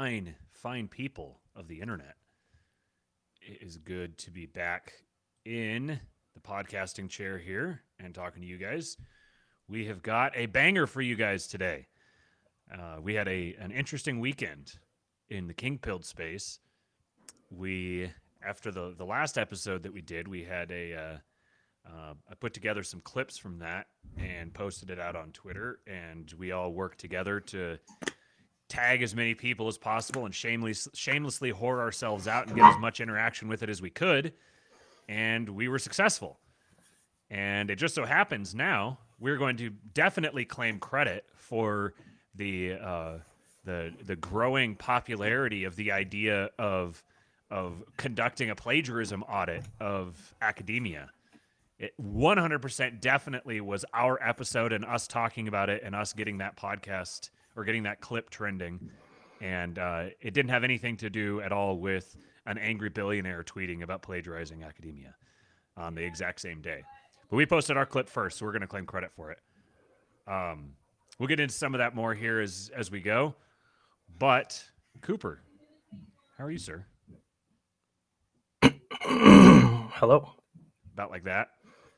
[0.00, 2.14] Fine, fine people of the internet.
[3.42, 4.94] It is good to be back
[5.44, 6.00] in
[6.32, 8.96] the podcasting chair here and talking to you guys.
[9.68, 11.86] We have got a banger for you guys today.
[12.72, 14.72] Uh, we had a an interesting weekend
[15.28, 16.60] in the Kingpilled space.
[17.50, 18.10] We
[18.42, 21.18] after the the last episode that we did, we had a uh,
[21.86, 26.32] uh, I put together some clips from that and posted it out on Twitter, and
[26.38, 27.78] we all worked together to
[28.70, 32.78] tag as many people as possible and shamelessly shamelessly whore ourselves out and get as
[32.78, 34.32] much interaction with it as we could,
[35.08, 36.38] and we were successful.
[37.28, 41.94] And it just so happens now we're going to definitely claim credit for
[42.34, 43.18] the uh,
[43.64, 47.04] the the growing popularity of the idea of
[47.50, 51.10] of conducting a plagiarism audit of academia.
[51.78, 56.56] It 100% definitely was our episode and us talking about it and us getting that
[56.56, 58.90] podcast or getting that clip trending.
[59.40, 62.16] And uh, it didn't have anything to do at all with
[62.46, 65.14] an angry billionaire tweeting about plagiarizing academia
[65.76, 66.82] on the exact same day.
[67.30, 69.38] But we posted our clip first, so we're going to claim credit for it.
[70.26, 70.72] Um,
[71.18, 73.34] we'll get into some of that more here as as we go.
[74.18, 74.62] But
[75.00, 75.40] Cooper,
[76.36, 76.84] how are you, sir?
[79.02, 80.32] Hello.
[80.94, 81.48] About like that.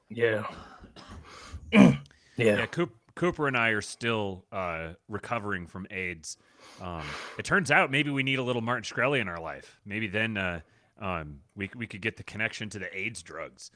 [0.09, 0.47] Yeah.
[1.73, 1.97] yeah.
[2.37, 6.37] Yeah, Coop, Cooper and I are still uh, recovering from AIDS.
[6.81, 7.03] Um,
[7.39, 9.81] it turns out maybe we need a little Martin Shkreli in our life.
[9.85, 10.61] Maybe then uh,
[11.01, 13.71] um, we we could get the connection to the AIDS drugs.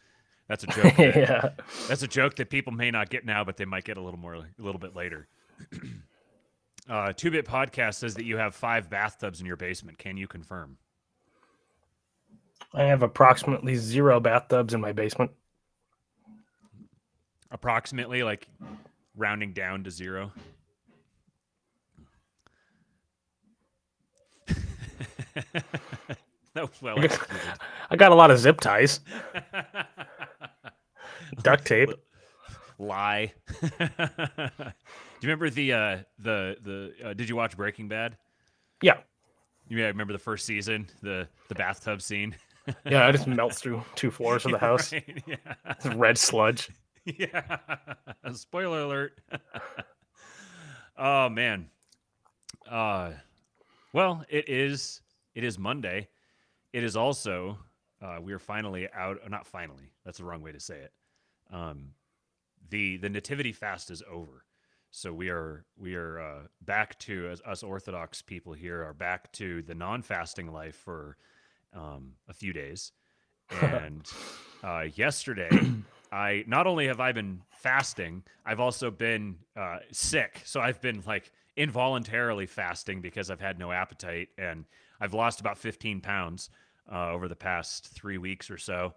[0.49, 0.95] That's a joke.
[0.97, 1.49] that- yeah.
[1.89, 4.21] That's a joke that people may not get now, but they might get a little
[4.21, 5.27] more, a little bit later.
[6.89, 9.99] uh, Two Bit Podcast says that you have five bathtubs in your basement.
[9.99, 10.79] Can you confirm?
[12.73, 15.31] I have approximately zero bathtubs in my basement.
[17.51, 18.49] Approximately, like
[19.17, 20.33] rounding down to zero.
[25.35, 25.65] that
[26.55, 27.41] was well executed.
[27.91, 29.01] I got a lot of zip ties,
[31.43, 31.91] duct tape.
[32.79, 33.33] Lie.
[33.61, 34.69] Do you
[35.23, 36.93] remember the uh, the the?
[37.09, 38.17] Uh, did you watch Breaking Bad?
[38.83, 38.99] Yeah.
[39.69, 42.37] You may remember the first season, the the bathtub scene.
[42.85, 43.07] Yeah.
[43.07, 44.93] I just melt through two floors of the house.
[44.93, 45.37] Right, Yeah.
[45.71, 46.69] It's red sludge.
[47.19, 47.59] yeah.
[48.35, 49.21] Spoiler alert.
[50.99, 51.69] oh man.
[52.69, 53.13] Uh
[53.93, 55.01] well, it is
[55.35, 56.09] it is Monday.
[56.73, 57.59] It is also
[58.03, 59.93] uh we are finally out not finally.
[60.05, 60.93] That's the wrong way to say it.
[61.53, 61.93] Um
[62.71, 64.45] the the nativity fast is over.
[64.91, 69.31] So we are we are uh, back to as us Orthodox people here are back
[69.33, 71.19] to the non-fasting life for
[71.75, 72.93] um, a few days.
[73.51, 74.07] And
[74.65, 75.51] uh, yesterday,
[76.13, 80.43] I not only have I been fasting, I've also been uh, sick.
[80.45, 84.65] So I've been like involuntarily fasting because I've had no appetite, and
[85.01, 86.51] I've lost about 15 pounds
[86.91, 88.95] uh, over the past three weeks or so.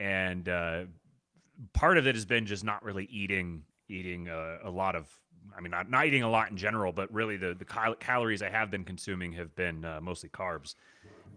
[0.00, 0.84] And uh,
[1.72, 5.08] part of it has been just not really eating eating uh, a lot of
[5.56, 8.42] I mean not, not eating a lot in general, but really the the cal- calories
[8.42, 10.74] I have been consuming have been uh, mostly carbs,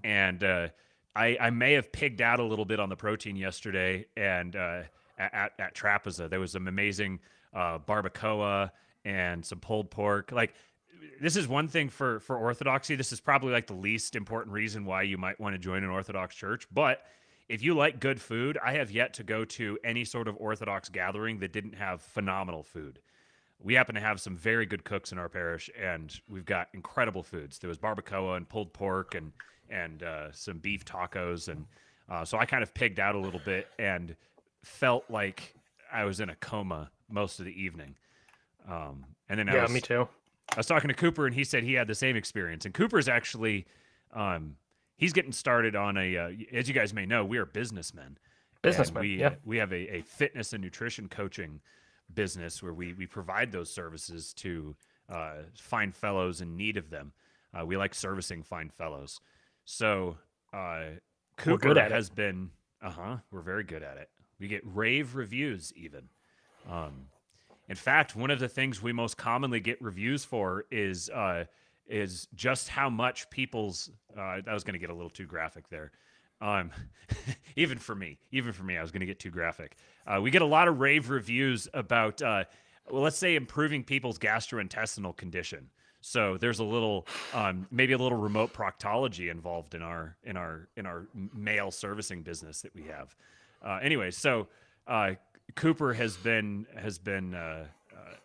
[0.04, 0.68] and uh,
[1.16, 4.82] I I may have pigged out a little bit on the protein yesterday, and uh,
[5.34, 7.20] at at Trapeza there was some amazing
[7.54, 8.72] uh, barbacoa
[9.06, 10.32] and some pulled pork.
[10.32, 10.54] Like
[11.20, 12.96] this is one thing for for orthodoxy.
[12.96, 15.90] This is probably like the least important reason why you might want to join an
[15.90, 17.04] Orthodox church, but
[17.50, 20.88] if you like good food, I have yet to go to any sort of Orthodox
[20.88, 23.00] gathering that didn't have phenomenal food.
[23.60, 27.24] We happen to have some very good cooks in our parish, and we've got incredible
[27.24, 27.60] foods.
[27.60, 29.34] There was barbacoa and pulled pork and
[29.70, 31.66] and uh, some beef tacos, and
[32.10, 34.16] uh, so I kind of pigged out a little bit and
[34.64, 35.56] felt like
[35.92, 37.96] I was in a coma most of the evening.
[38.70, 40.08] Um, and then I Yeah, was, me too.
[40.54, 42.66] I was talking to Cooper, and he said he had the same experience.
[42.66, 43.66] And Cooper's actually,
[44.14, 44.56] um,
[44.98, 46.18] he's getting started on a.
[46.18, 48.18] Uh, as you guys may know, we are businessmen.
[48.62, 49.36] Businessmen, We yeah.
[49.44, 51.62] we have a, a fitness and nutrition coaching
[52.14, 54.76] business where we we provide those services to
[55.10, 57.14] uh, fine fellows in need of them.
[57.54, 59.20] Uh, we like servicing fine fellows.
[59.66, 60.18] So
[60.54, 60.84] uh,
[61.38, 61.92] Cooper at it.
[61.92, 62.52] has been.
[62.82, 63.18] Uh huh.
[63.32, 64.10] We're very good at it.
[64.42, 66.10] We get rave reviews even.
[66.70, 67.06] Um,
[67.70, 71.46] in fact, one of the things we most commonly get reviews for is uh,
[71.88, 73.92] is just how much people's.
[74.18, 75.92] Uh, I was going to get a little too graphic there.
[76.42, 76.72] Um,
[77.56, 79.78] even for me, even for me, I was going to get too graphic.
[80.08, 82.46] Uh, we get a lot of rave reviews about, uh,
[82.90, 85.70] well, let's say, improving people's gastrointestinal condition.
[86.02, 90.68] So there's a little, um, maybe a little remote proctology involved in our in our
[90.76, 93.16] in our mail servicing business that we have.
[93.66, 94.48] Uh, anyway, so
[94.88, 95.12] uh,
[95.56, 98.16] Cooper has been has been uh, uh,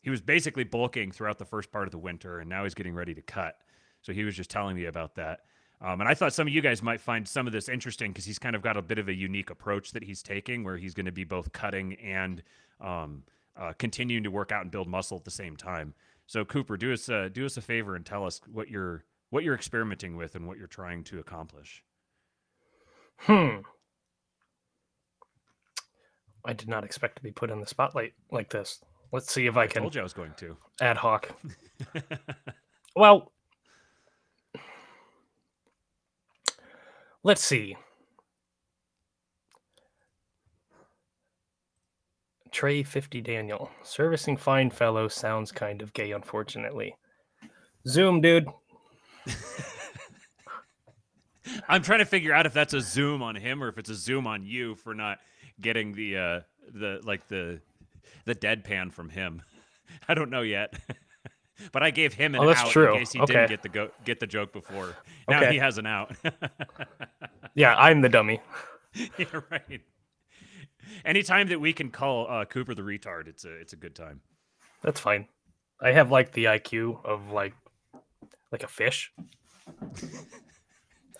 [0.00, 2.94] he was basically bulking throughout the first part of the winter, and now he's getting
[2.94, 3.56] ready to cut.
[4.00, 5.40] So he was just telling me about that.
[5.80, 8.24] Um, and I thought some of you guys might find some of this interesting because
[8.24, 10.94] he's kind of got a bit of a unique approach that he's taking, where he's
[10.94, 12.42] going to be both cutting and
[12.80, 13.24] um,
[13.56, 15.94] uh, continuing to work out and build muscle at the same time.
[16.26, 19.44] So Cooper, do us uh, do us a favor and tell us what you're what
[19.44, 21.82] you're experimenting with and what you're trying to accomplish.
[23.18, 23.58] Hmm.
[26.44, 28.80] I did not expect to be put in the spotlight like this.
[29.12, 30.56] Let's see if I I can told you I was going to.
[30.80, 31.30] ad hoc.
[32.94, 33.32] Well,
[37.24, 37.76] let's see.
[42.50, 43.70] Trey 50 Daniel.
[43.82, 46.94] Servicing fine fellow sounds kind of gay, unfortunately.
[47.88, 48.46] Zoom, dude.
[51.68, 53.94] I'm trying to figure out if that's a zoom on him or if it's a
[53.94, 55.18] zoom on you for not
[55.60, 56.40] getting the uh
[56.72, 57.60] the like the
[58.24, 59.42] the deadpan from him.
[60.08, 60.74] I don't know yet.
[61.72, 62.92] but I gave him an Oh, out true.
[62.92, 63.32] in case he Okay.
[63.34, 64.96] didn't get the go- get the joke before.
[65.28, 65.52] Now Okay.
[65.52, 66.14] he has an out.
[67.54, 68.40] Yeah, I'm the dummy.
[69.18, 69.82] yeah, right.
[71.04, 74.22] Anytime that we can call uh, Cooper the retard, it's a it's a good time.
[74.82, 75.28] That's fine.
[75.78, 77.52] I have like the IQ of like
[78.50, 79.12] like a fish.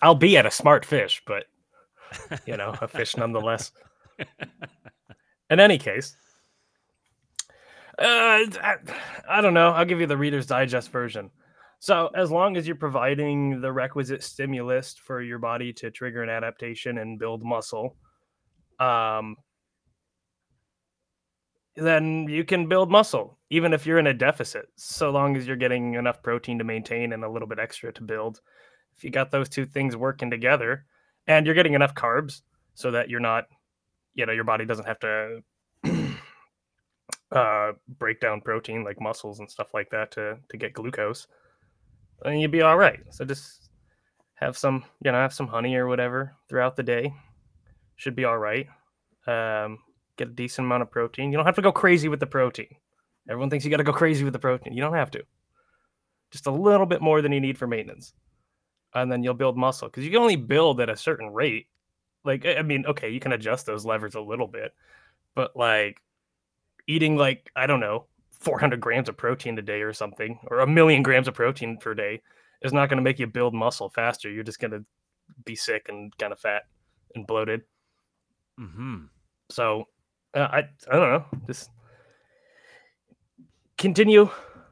[0.01, 1.45] I'll be at a smart fish, but
[2.47, 3.71] you know, a fish nonetheless.
[5.49, 6.15] In any case,
[7.99, 8.75] uh, I,
[9.29, 9.71] I don't know.
[9.71, 11.29] I'll give you the Reader's Digest version.
[11.79, 16.29] So, as long as you're providing the requisite stimulus for your body to trigger an
[16.29, 17.97] adaptation and build muscle,
[18.79, 19.35] um,
[21.75, 25.55] then you can build muscle, even if you're in a deficit, so long as you're
[25.55, 28.41] getting enough protein to maintain and a little bit extra to build.
[28.95, 30.85] If you got those two things working together
[31.27, 32.41] and you're getting enough carbs
[32.75, 33.45] so that you're not,
[34.15, 35.43] you know, your body doesn't have to
[37.31, 41.27] uh, break down protein like muscles and stuff like that to, to get glucose,
[42.25, 42.99] and you'd be all right.
[43.11, 43.69] So just
[44.35, 47.13] have some, you know, have some honey or whatever throughout the day.
[47.95, 48.67] Should be all right.
[49.27, 49.79] Um,
[50.17, 51.31] get a decent amount of protein.
[51.31, 52.75] You don't have to go crazy with the protein.
[53.29, 54.73] Everyone thinks you got to go crazy with the protein.
[54.73, 55.23] You don't have to.
[56.31, 58.13] Just a little bit more than you need for maintenance.
[58.93, 61.67] And then you'll build muscle because you can only build at a certain rate.
[62.25, 64.73] Like, I mean, okay, you can adjust those levers a little bit,
[65.35, 66.01] but like
[66.87, 68.05] eating, like, I don't know,
[68.39, 71.93] 400 grams of protein a day or something, or a million grams of protein per
[71.93, 72.21] day
[72.61, 74.29] is not going to make you build muscle faster.
[74.29, 74.85] You're just going to
[75.45, 76.63] be sick and kind of fat
[77.15, 77.61] and bloated.
[78.59, 79.05] Mm-hmm.
[79.49, 79.87] So
[80.33, 80.57] uh, I
[80.91, 81.25] I don't know.
[81.47, 81.69] Just
[83.77, 84.29] continue.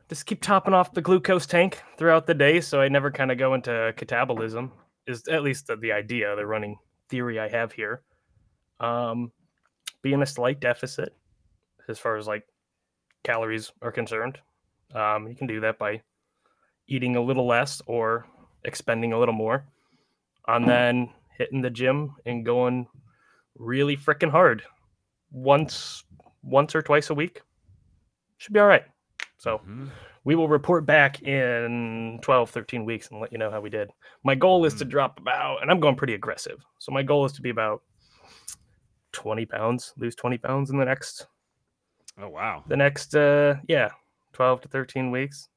[0.09, 3.37] Just keep topping off the glucose tank throughout the day, so I never kind of
[3.37, 4.71] go into catabolism.
[5.07, 6.77] Is at least the, the idea, the running
[7.11, 8.01] theory I have here.
[8.79, 9.31] Um,
[10.01, 11.15] be in a slight deficit
[11.87, 12.47] as far as like
[13.23, 14.39] calories are concerned.
[14.95, 16.01] Um, you can do that by
[16.87, 18.25] eating a little less or
[18.63, 19.65] expending a little more,
[20.47, 22.87] and then hitting the gym and going
[23.55, 24.63] really freaking hard
[25.31, 26.03] once
[26.43, 27.41] once or twice a week
[28.37, 28.85] should be all right
[29.37, 29.89] so Mhm.
[30.23, 33.89] We will report back in 12 13 weeks and let you know how we did
[34.23, 34.89] my goal is to Mhm.
[34.89, 37.81] drop about and i'm going pretty aggressive so my goal is to be about
[39.13, 41.27] 20 pounds lose 20 pounds in the next
[42.21, 43.89] Oh wow, the next uh yeah
[44.33, 45.47] 12 to 13 weeks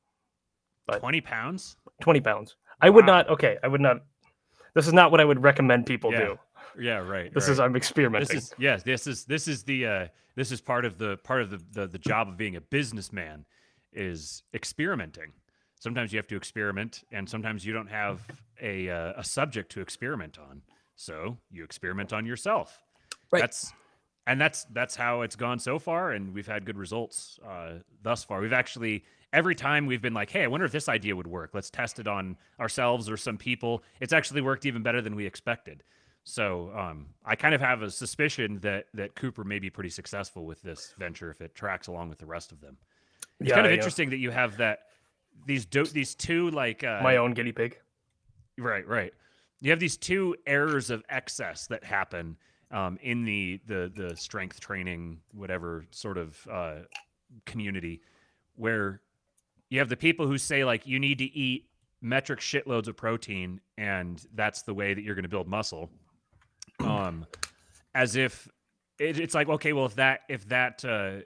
[0.87, 1.77] but- twenty pounds.
[2.01, 3.99] 20 pounds i would not okay i would not
[4.75, 6.39] this is not what i would recommend people Yeah, do
[6.79, 7.33] Yeah, right.
[7.33, 7.53] this right.
[7.53, 10.85] is i'm this experimenting is yes this is this is the uh this is part
[10.85, 13.45] of the part of the, the the job of being a businessman
[13.95, 15.33] is experimenting.
[15.81, 18.27] Sometimes you have to experiment and sometimes you don't have
[18.61, 20.63] a uh, a subject to experiment on.
[20.97, 22.81] So you experiment on yourself.
[23.31, 23.41] Right.
[23.41, 23.73] that's
[24.27, 28.25] and that's that's how it's gone so far and we've had good results uh, thus
[28.25, 28.41] far.
[28.41, 31.51] We've actually every time we've been like hey i wonder if this idea would work.
[31.53, 33.83] Let's test it on ourselves or some people.
[34.01, 35.83] It's actually worked even better than we expected.
[36.25, 40.47] So um, I kind of have a suspicion that that Cooper may be pretty successful
[40.47, 42.79] with this venture if it tracks along with the rest of them.
[43.41, 43.77] It's Yeah, kind of yeah.
[43.77, 44.81] interesting that you have that
[45.47, 47.79] these do- these two like uh, my own guinea pig
[48.59, 49.13] right right.
[49.61, 52.37] You have these two errors of excess that happen
[52.71, 56.81] um, in the the the strength training whatever sort of uh,
[57.47, 58.01] community
[58.57, 59.01] where
[59.71, 61.69] you have the people who say like you need to eat
[62.01, 65.91] metric shitloads of protein and that's the way that you're going to build muscle
[66.81, 67.27] um
[67.95, 68.47] as if
[68.99, 71.17] it, it's like okay well if that if that uh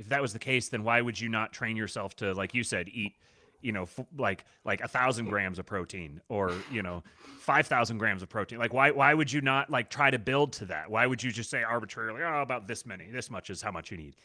[0.00, 2.64] if that was the case then why would you not train yourself to like you
[2.64, 3.14] said eat
[3.62, 7.02] you know f- like like a thousand grams of protein or you know
[7.38, 8.58] five thousand grams of protein?
[8.58, 10.90] Like why why would you not like try to build to that?
[10.90, 13.90] Why would you just say arbitrarily oh about this many this much is how much
[13.90, 14.16] you need?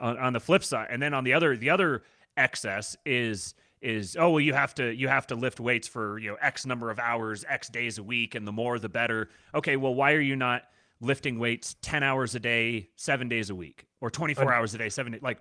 [0.00, 2.02] On, on the flip side, and then on the other the other
[2.36, 6.30] excess is is oh well you have to you have to lift weights for you
[6.30, 9.28] know x number of hours x days a week and the more the better.
[9.54, 10.64] Okay well why are you not
[11.04, 14.54] lifting weights 10 hours a day 7 days a week or 24 Okay.
[14.54, 15.38] hours a day 7 day, like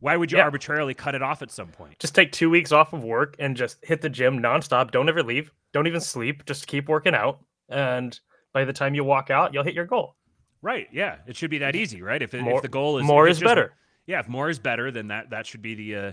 [0.00, 0.44] why would you Yeah.
[0.44, 3.56] arbitrarily cut it off at some point Just take two weeks off of work and
[3.56, 4.90] just hit the gym nonstop.
[4.90, 5.50] Don't ever leave.
[5.72, 6.44] Don't even sleep.
[6.44, 7.40] Just keep working out.
[7.68, 8.18] And
[8.52, 10.16] by the time you walk out, you'll hit your goal.
[10.62, 13.04] right yeah it should be that easy right if, it, More- if the goal is
[13.04, 13.74] More is just- better.
[14.06, 16.12] yeah if more is better then that that should be the uh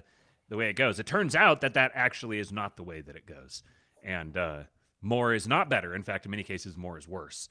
[0.50, 3.16] the way it goes it turns out that that actually is not the way that
[3.16, 3.64] it goes
[4.04, 4.64] and uh
[5.02, 7.48] more is not better in fact in many cases more is worse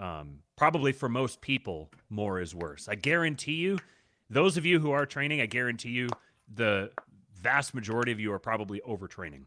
[0.00, 3.78] um probably for most people more is worse i guarantee you
[4.30, 6.08] those of you who are training i guarantee you
[6.54, 6.90] the
[7.40, 9.42] vast majority of you are probably overtraining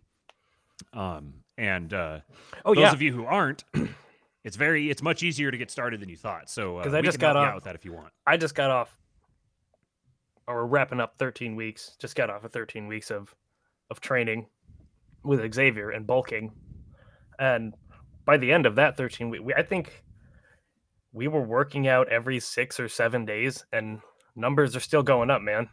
[0.94, 2.20] um and uh
[2.64, 2.92] Oh those yeah.
[2.94, 3.64] of you who aren't
[4.44, 7.02] it's very it's much easier to get started than you thought so uh, 'Cause I
[7.02, 8.98] just got off- with that if you want I just got off
[10.48, 11.98] or we're wrapping up 13 weeks.
[12.00, 13.36] Just got off of 13 weeks of
[13.90, 14.46] of training
[15.24, 16.54] with Xavier and bulking.
[17.38, 17.74] And
[18.24, 20.04] by the end of that 13 week, we, I think
[21.18, 24.02] we were working out every 6 or 7 days and
[24.36, 25.68] numbers are still going up, man.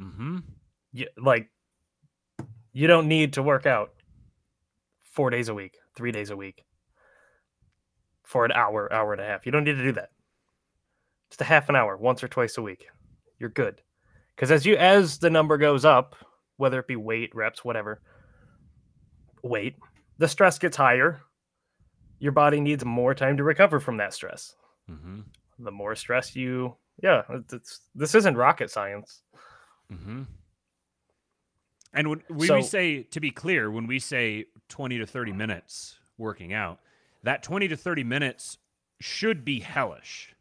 [0.00, 0.38] mm-hmm
[0.92, 1.48] You, like
[2.74, 3.94] you don't need to work out
[5.12, 6.64] 4 days a week, 3 days a week
[8.24, 9.46] for an hour, hour and a half.
[9.46, 10.10] You don't need to do that.
[11.30, 12.86] Just a half an hour once or twice a week.
[13.38, 13.80] You're good.
[14.36, 16.14] Cuz as you as the number goes up,
[16.58, 18.02] whether it be weight, reps, whatever,
[19.42, 19.76] weight,
[20.18, 21.22] the stress gets higher.
[22.18, 24.56] Your body needs more time to recover from that stress.
[24.90, 25.20] mm-hmm
[25.58, 29.22] The more stress you yeah, it's, it's this isn't rocket science.
[29.92, 30.22] Mm-hmm.
[31.92, 35.98] And when, when we say, to be clear, when we say 20 to 30 minutes
[36.18, 36.80] working out,
[37.22, 38.58] that 20 to 30 minutes
[39.00, 40.34] should be hellish.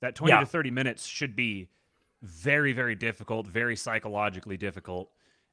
[0.00, 0.40] That 20 Yeah.
[0.40, 1.68] to 30 minutes should be
[2.22, 5.10] very, very difficult, very psychologically difficult,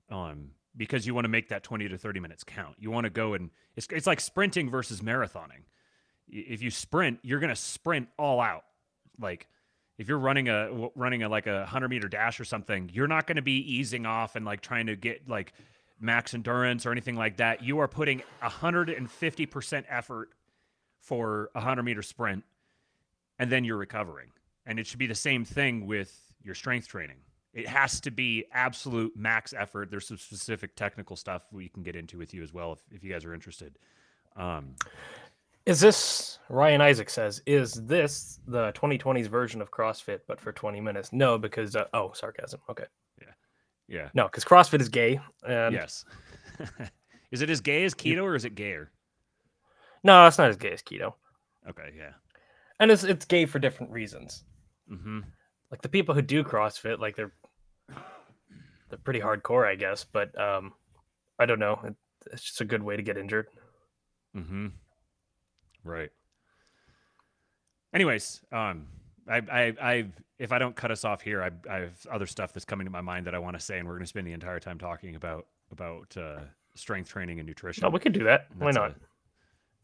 [0.10, 2.76] um, because you want to make that 20 to 30 minutes count.
[2.80, 5.66] You want to go and it's, it's like sprinting versus marathoning.
[6.30, 8.64] If you sprint, you're going to sprint all out.
[9.20, 9.48] Like,
[9.98, 13.28] if you're running a running a like a 100 meter dash or something you're not
[13.28, 15.54] going to be easing off and like trying to get like
[16.00, 20.30] max endurance or anything like that you are putting 150% effort
[21.02, 22.44] for a 100 meter sprint
[23.40, 24.30] and then you're recovering
[24.66, 27.18] and it should be the same thing with your strength training
[27.58, 31.96] it has to be absolute max effort there's some specific technical stuff we can get
[31.96, 33.78] into with you as well if, if you guys are interested
[34.36, 34.76] um,
[35.66, 37.42] Is this Ryan Isaac says?
[37.46, 41.12] Is this the 2020s version of CrossFit, but for 20 minutes?
[41.12, 42.62] No, because uh, oh, sarcasm.
[42.70, 42.86] Okay,
[43.20, 43.34] yeah
[43.88, 44.10] Yeah.
[44.14, 46.06] no, because CrossFit is gay, and yes
[47.32, 48.92] is it as gay as keto or is it gayer
[50.04, 51.14] no, it's not as gay as keto,
[51.68, 52.12] Okay, yeah.
[52.80, 54.44] and it's it's gay for different reasons.
[54.90, 55.22] Mm-hmm.
[55.72, 57.34] Like the people who do CrossFit, like they're
[58.90, 60.74] they're pretty hardcore, I guess, but um,
[61.40, 61.80] I don't know.
[61.84, 61.96] It,
[62.32, 63.48] it's just a good way to get injured.
[64.36, 64.68] Mm-hmm.
[65.84, 66.10] Right.
[67.94, 68.88] Anyways, um,
[69.28, 70.06] I, I, I,
[70.40, 72.92] if I don't cut us off here, I, I have other stuff that's coming to
[72.92, 74.78] my mind that I want to say, and we're going to spend the entire time
[74.78, 76.40] talking about about uh,
[76.76, 77.84] strength training and nutrition.
[77.84, 78.48] Oh, we could do that.
[78.58, 78.92] Why not?
[78.92, 78.96] a-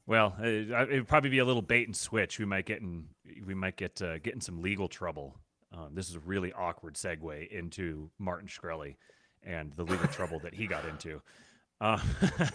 [0.05, 2.37] well, uh, it would probably be a little bait and switch.
[2.37, 3.05] We might get in,
[3.45, 5.37] we might get uh, get in some legal trouble.
[5.73, 8.95] Um, this is a really awkward segue into Martin Shkreli
[9.41, 11.21] and the legal trouble that he got into
[11.81, 11.97] uh,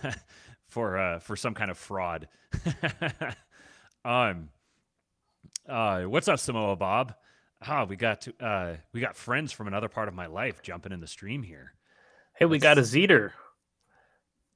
[0.69, 2.29] for uh, for some kind of fraud.
[4.05, 4.49] um,
[5.69, 7.15] uh, what's up, Samoa Bob?
[7.67, 10.93] Ah, we got to, uh, we got friends from another part of my life jumping
[10.93, 11.73] in the stream here.
[12.35, 13.33] Hey, we got a Zeter.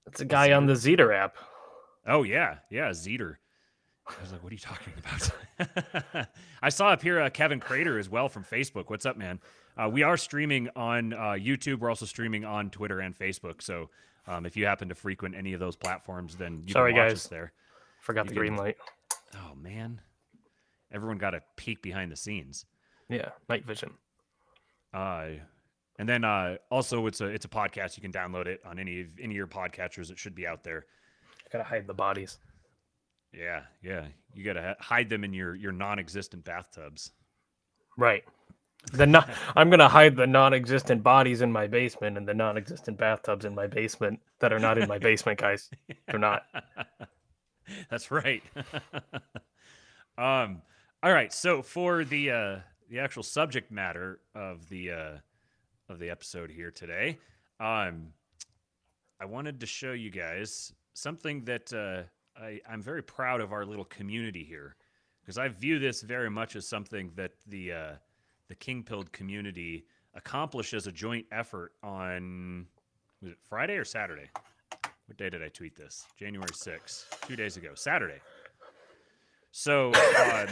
[0.05, 1.37] That's a guy on the Zeter app.
[2.07, 3.37] Oh yeah, yeah, Zeter.
[4.07, 6.29] I was like, "What are you talking about?"
[6.63, 8.91] I saw up here uh, Kevin Crater as well from Facebook.
[8.91, 9.41] What's up, man?
[9.77, 11.79] Uh, we are streaming on uh, YouTube.
[11.79, 13.63] We're also streaming on Twitter and Facebook.
[13.63, 13.91] So
[14.27, 17.11] um, if you happen to frequent any of those platforms, then you Sorry, can watch
[17.11, 17.19] guys.
[17.19, 17.53] us there.
[18.01, 18.77] Forgot You the can- green light.
[19.37, 20.01] Oh man,
[20.93, 22.67] everyone got a peek behind the scenes.
[23.09, 23.93] Yeah, night vision.
[24.93, 25.27] Uh,
[25.99, 27.97] and then uh, also it's a it's a podcast.
[27.97, 30.11] You can download it on any of any of your podcatchers.
[30.11, 30.87] It should be out there.
[31.47, 32.39] I Gotta hide the bodies.
[33.33, 34.07] Yeah, yeah.
[34.35, 37.11] You gotta ha- hide them in your your non-existent bathtubs.
[37.97, 38.25] Right.
[38.93, 43.45] The non- I'm gonna hide the non-existent bodies in my basement and the non-existent bathtubs
[43.45, 45.71] in my basement that are not in my basement, guys.
[46.07, 46.45] They're not.
[47.91, 48.43] That's right.
[50.19, 50.63] um,
[51.03, 51.33] all right.
[51.33, 52.57] So for the uh,
[52.91, 55.13] the actual subject matter of the uh,
[55.89, 57.19] of the episode here today,
[57.61, 58.09] um,
[59.21, 62.03] I wanted to show you guys something that uh,
[62.37, 64.77] I, I'm very proud of our little community here
[65.23, 67.93] because I view this very much as something that the uh,
[68.49, 69.85] the Kingpilled community
[70.15, 72.67] accomplished as a joint effort on
[73.23, 74.29] was it Friday or Saturday?
[75.07, 76.07] What day did I tweet this?
[76.19, 78.21] January 6th, two days ago, Saturday.
[79.53, 80.49] So um,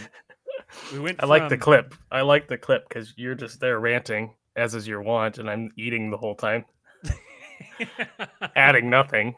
[0.92, 1.22] we went.
[1.22, 1.94] I like the clip.
[2.12, 5.70] I like the clip because you're just there ranting, as is your want, and I'm
[5.76, 6.64] eating the whole time,
[8.56, 9.34] adding nothing.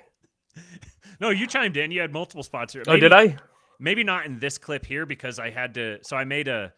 [1.23, 1.93] No, you chimed in.
[1.93, 2.83] You had multiple spots here.
[2.89, 3.37] Oh, did I?
[3.79, 5.99] Maybe not in this clip here because I had to.
[6.03, 6.73] So I made a.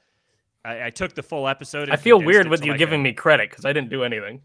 [0.65, 1.89] I, I took the full episode.
[1.89, 4.43] I feel weird with you like giving a- me credit because I didn't do anything.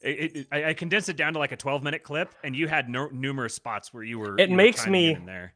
[0.00, 2.66] It, it, I, I condensed it down to like a 12 minute clip, and you
[2.68, 4.38] had no, numerous spots where you were.
[4.38, 5.54] It you makes in me- there.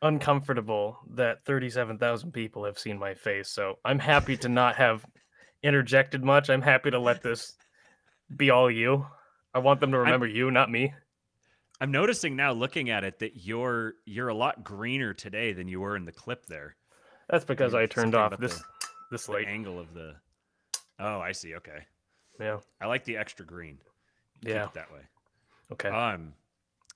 [0.00, 5.04] Uncomfortable that 37,000 people have seen my face, so I'm happy to not have
[5.64, 6.50] interjected much.
[6.50, 7.56] I'm happy to let this
[8.36, 9.06] be all you.
[9.54, 10.94] I want them to remember you, not me.
[11.80, 15.80] I'm noticing now, looking at it, that you're you're a lot greener today than you
[15.80, 16.76] were in the clip there.
[17.30, 18.64] That's because Mm, I turned off this the-
[19.10, 20.16] this The angle of the.
[20.98, 21.54] Oh, I see.
[21.54, 21.84] Okay,
[22.40, 22.58] Yeah.
[22.80, 23.78] I like the extra green.
[24.40, 24.64] Keep Yeah.
[24.66, 25.00] it that way.
[25.72, 25.88] Okay.
[25.88, 26.34] Um,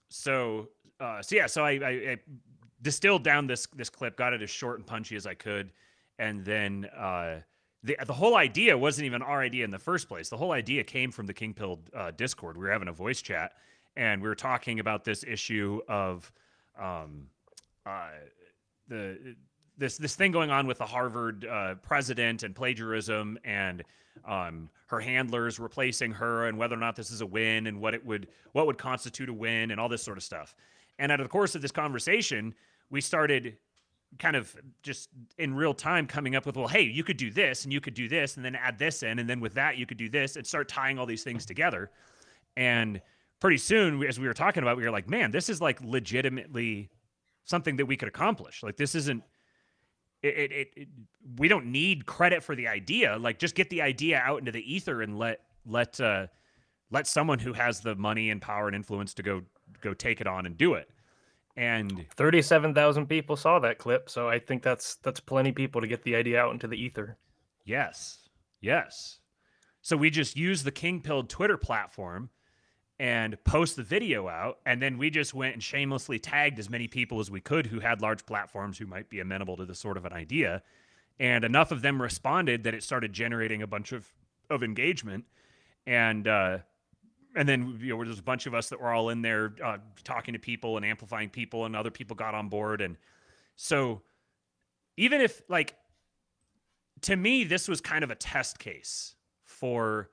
[0.08, 0.68] so
[1.00, 2.16] uh, so yeah, so I, I, I
[2.82, 5.70] distilled down this this clip, got it as short and punchy as I could,
[6.18, 7.40] and then uh,
[7.84, 10.28] the the whole idea wasn't even our idea in the first place.
[10.28, 12.56] The whole idea came from the King Pill uh, Discord.
[12.56, 13.52] We were having a voice chat,
[13.96, 16.30] and we were talking about this issue of
[16.80, 17.26] um,
[17.86, 18.08] uh,
[18.88, 19.36] the
[19.78, 23.82] this this thing going on with the Harvard uh, president and plagiarism and
[24.26, 27.94] um, her handlers replacing her and whether or not this is a win and what
[27.94, 30.54] it would what would constitute a win and all this sort of stuff.
[30.98, 32.54] And out of the course of this conversation,
[32.90, 33.56] we started
[34.18, 37.64] kind of just in real time coming up with, well, hey, you could do this
[37.64, 39.86] and you could do this and then add this in, and then with that you
[39.86, 41.90] could do this and start tying all these things together.
[42.56, 43.00] And
[43.42, 46.88] pretty soon, as we were talking about, we were like, man, this is like legitimately
[47.44, 48.62] something that we could accomplish.
[48.62, 49.24] Like this isn't.
[50.22, 50.88] It, it, it, it
[51.36, 53.18] we don't need credit for the idea.
[53.18, 56.28] Like just get the idea out into the ether and let let uh,
[56.92, 59.42] let someone who has the money and power and influence to go
[59.80, 60.88] go take it on and do it.
[61.56, 66.04] And 37,000 people saw that clip, so I think that's that's plenty people to get
[66.04, 67.18] the idea out into the ether.
[67.64, 68.20] Yes.
[68.60, 69.18] Yes.
[69.80, 72.30] So we just use the Kingpilled Twitter platform
[73.02, 74.60] and post the video out.
[74.64, 77.80] And then we just went and shamelessly tagged as many people as we could who
[77.80, 80.62] had large platforms who might be amenable to this sort of an idea.
[81.18, 84.06] And enough of them responded that it started generating a bunch of,
[84.48, 85.24] of engagement.
[85.84, 86.58] And, uh,
[87.34, 89.78] and then you know, there's a bunch of us that were all in there uh,
[90.04, 92.80] talking to people and amplifying people, and other people got on board.
[92.80, 92.96] And
[93.56, 94.02] so,
[94.96, 95.74] even if like
[97.00, 100.08] to me, this was kind of a test case for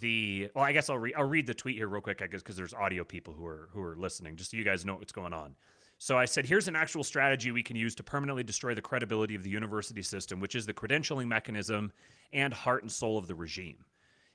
[0.00, 0.50] the.
[0.54, 1.14] Well, I guess I'll read.
[1.16, 3.68] I'll read the tweet here real quick, I guess, because there's audio people who are
[3.72, 5.54] who are listening, just so you guys know what's going on.
[6.00, 9.34] So I said, here's an actual strategy we can use to permanently destroy the credibility
[9.34, 11.92] of the university system, which is the credentialing mechanism
[12.32, 13.84] and heart and soul of the regime.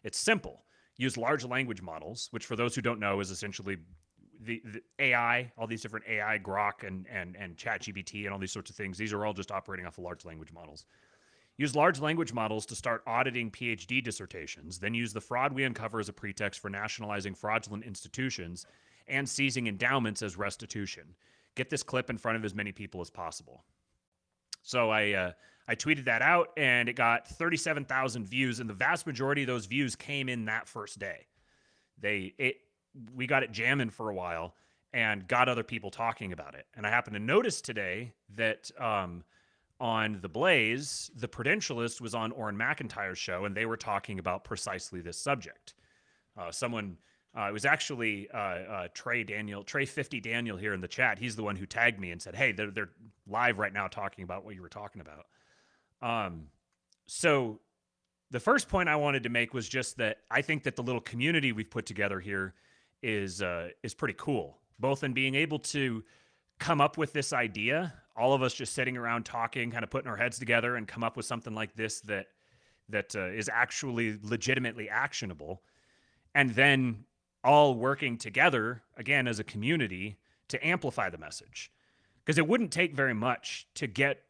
[0.03, 0.65] It's simple.
[0.97, 3.77] Use large language models, which for those who don't know is essentially
[4.41, 8.51] the, the AI, all these different AI, Grok and and and ChatGPT and all these
[8.51, 8.97] sorts of things.
[8.97, 10.85] These are all just operating off of large language models.
[11.57, 15.99] Use large language models to start auditing PhD dissertations, then use the fraud we uncover
[15.99, 18.65] as a pretext for nationalizing fraudulent institutions
[19.07, 21.03] and seizing endowments as restitution.
[21.55, 23.63] Get this clip in front of as many people as possible.
[24.63, 25.31] So I uh,
[25.67, 29.65] I tweeted that out, and it got 37,000 views, and the vast majority of those
[29.65, 31.27] views came in that first day.
[31.99, 32.57] They it
[33.15, 34.55] we got it jamming for a while
[34.93, 36.67] and got other people talking about it.
[36.75, 39.23] And I happened to notice today that um,
[39.79, 44.43] on the Blaze, the Prudentialist was on Auron MacIntyre's show, and they were talking about
[44.43, 45.73] precisely this subject.
[46.37, 46.97] Uh, someone,
[47.37, 51.19] uh, it was actually uh, uh, Trey Daniel, Trey Fifty Daniel here in the chat.
[51.19, 52.89] He's the one who tagged me and said, "Hey, they're they're
[53.27, 55.25] live right now talking about what you were talking about."
[56.01, 56.47] Um,
[57.05, 57.59] so
[58.31, 61.01] the first point I wanted to make was just that I think that the little
[61.01, 62.53] community we've put together here
[63.01, 66.03] is uh, is pretty cool, both in being able to
[66.59, 70.09] come up with this idea, all of us just sitting around talking, kind of putting
[70.09, 72.27] our heads together, and come up with something like this that
[72.89, 75.61] that uh, is actually legitimately actionable,
[76.35, 77.05] and then
[77.43, 81.71] all working together again as a community to amplify the message,
[82.23, 84.23] because it wouldn't take very much to get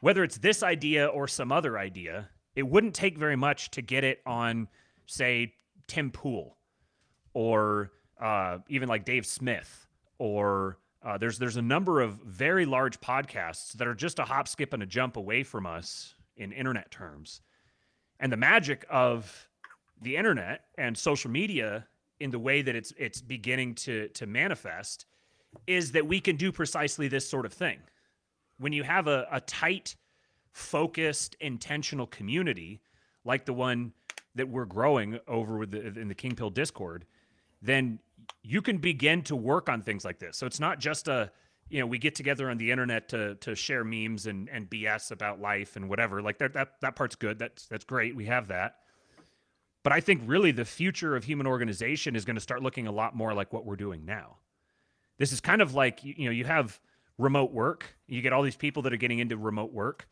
[0.00, 4.02] whether it's this idea or some other idea, it wouldn't take very much to get
[4.02, 4.66] it on,
[5.06, 5.54] say,
[5.86, 6.56] Tim Pool
[7.34, 9.86] or uh, even like Dave Smith
[10.18, 14.48] or uh, there's there's a number of very large podcasts that are just a hop,
[14.48, 17.40] skip, and a jump away from us in internet terms.
[18.18, 19.48] And the magic of
[20.02, 21.86] the internet and social media
[22.18, 25.06] in the way that it's it's beginning to to manifest
[25.66, 27.78] is that we can do precisely this sort of thing
[28.60, 29.96] when you have a, a tight,
[30.52, 32.82] focused, intentional community
[33.24, 33.92] like the one
[34.34, 37.04] that we're growing over with the, in the King Pill Discord,
[37.62, 37.98] then
[38.42, 40.36] you can begin to work on things like this.
[40.36, 41.30] So it's not just a
[41.68, 45.10] you know we get together on the internet to to share memes and and BS
[45.10, 46.22] about life and whatever.
[46.22, 47.38] Like that that that part's good.
[47.38, 48.16] That's that's great.
[48.16, 48.76] We have that.
[49.82, 52.92] But I think really the future of human organization is going to start looking a
[52.92, 54.36] lot more like what we're doing now.
[55.18, 56.80] This is kind of like you know you have
[57.18, 57.96] remote work.
[58.06, 60.08] You get all these people that are getting into remote work.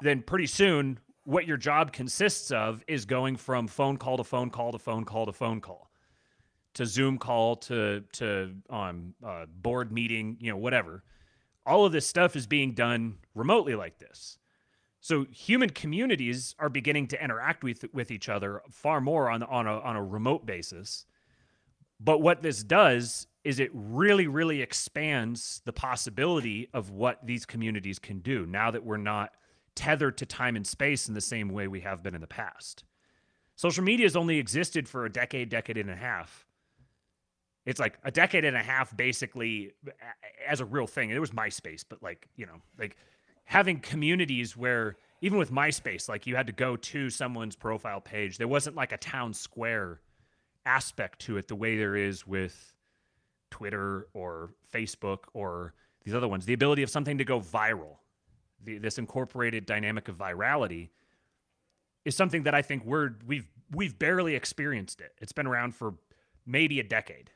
[0.00, 4.50] Then pretty soon what your job consists of is going from phone call to phone
[4.50, 5.90] call to phone call to phone call
[6.74, 11.02] to Zoom call to to um, uh, board meeting, you know, whatever.
[11.66, 14.38] All of this stuff is being done remotely like this.
[15.00, 19.66] So human communities are beginning to interact with with each other far more on on
[19.66, 21.06] a on a remote basis.
[22.00, 27.98] But what this does is it really really expands the possibility of what these communities
[27.98, 29.32] can do now that we're not
[29.74, 32.84] tethered to time and space in the same way we have been in the past.
[33.56, 36.43] Social media has only existed for a decade, decade and a half.
[37.66, 39.72] It's like a decade and a half basically
[40.46, 41.10] as a real thing.
[41.10, 42.96] It was MySpace, but like, you know, like
[43.44, 48.36] having communities where even with MySpace, like you had to go to someone's profile page.
[48.36, 50.00] There wasn't like a town square
[50.66, 52.74] aspect to it the way there is with
[53.50, 55.72] Twitter or Facebook or
[56.04, 56.44] these other ones.
[56.44, 57.96] The ability of something to go viral
[58.64, 60.88] the, this incorporated dynamic of virality
[62.04, 65.12] is something that I think we're we've we've barely experienced it.
[65.20, 65.94] It's been around for
[66.46, 67.30] maybe a decade.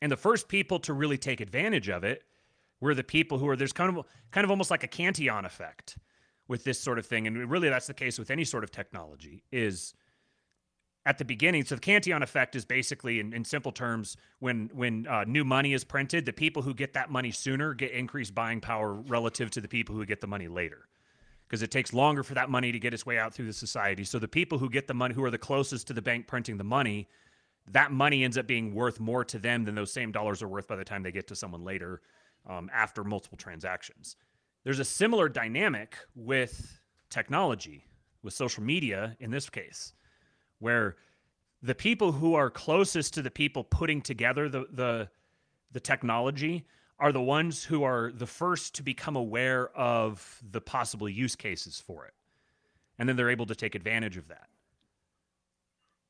[0.00, 2.22] And the first people to really take advantage of it
[2.80, 5.98] were the people who are there's kind of kind of almost like a Cantillon effect
[6.46, 7.26] with this sort of thing.
[7.26, 9.94] And really that's the case with any sort of technology is
[11.04, 11.64] at the beginning.
[11.64, 15.72] So the Cantillon effect is basically, in, in simple terms, when when uh, new money
[15.72, 19.60] is printed, the people who get that money sooner get increased buying power relative to
[19.60, 20.88] the people who get the money later,
[21.46, 24.04] because it takes longer for that money to get its way out through the society.
[24.04, 26.58] So the people who get the money, who are the closest to the bank printing
[26.58, 27.08] the money,
[27.72, 30.68] that money ends up being worth more to them than those same dollars are worth
[30.68, 32.00] by the time they get to someone later,
[32.46, 34.16] um, after multiple transactions.
[34.64, 37.84] There's a similar dynamic with technology,
[38.22, 39.92] with social media in this case
[40.58, 40.96] where
[41.62, 45.08] the people who are closest to the people putting together the the
[45.72, 46.66] the technology
[46.98, 51.78] are the ones who are the first to become aware of the possible use cases
[51.78, 52.14] for it.
[52.98, 54.48] And then they're able to take advantage of that.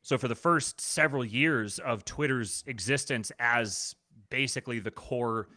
[0.09, 3.95] So, for the first several years of Twitter's existence as
[4.31, 5.49] basically the core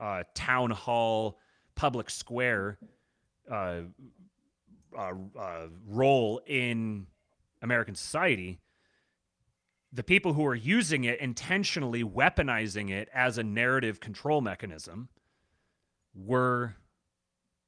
[0.00, 1.38] uh, town hall,
[1.76, 2.76] public square
[3.48, 3.82] uh,
[4.98, 7.06] uh, uh role in
[7.62, 8.58] American society,
[9.92, 15.08] the people who are using it intentionally weaponizing it as a narrative control mechanism
[16.16, 16.74] were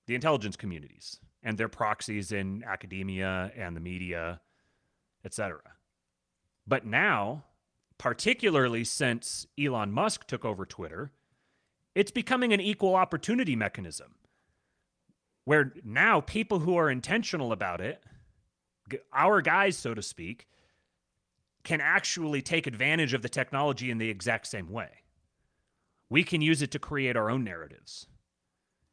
[0.09, 4.41] the intelligence communities and their proxies in academia and the media,
[5.25, 5.61] etc.
[6.66, 7.44] But now,
[7.98, 11.12] particularly since Elon Musk took over Twitter,
[11.94, 14.14] it's becoming an equal opportunity mechanism
[15.44, 18.03] where now people who are intentional about it
[19.12, 20.46] our guys, so to speak,
[21.64, 24.88] can actually take advantage of the technology in the exact same way.
[26.11, 28.07] We can use it to create our own narratives.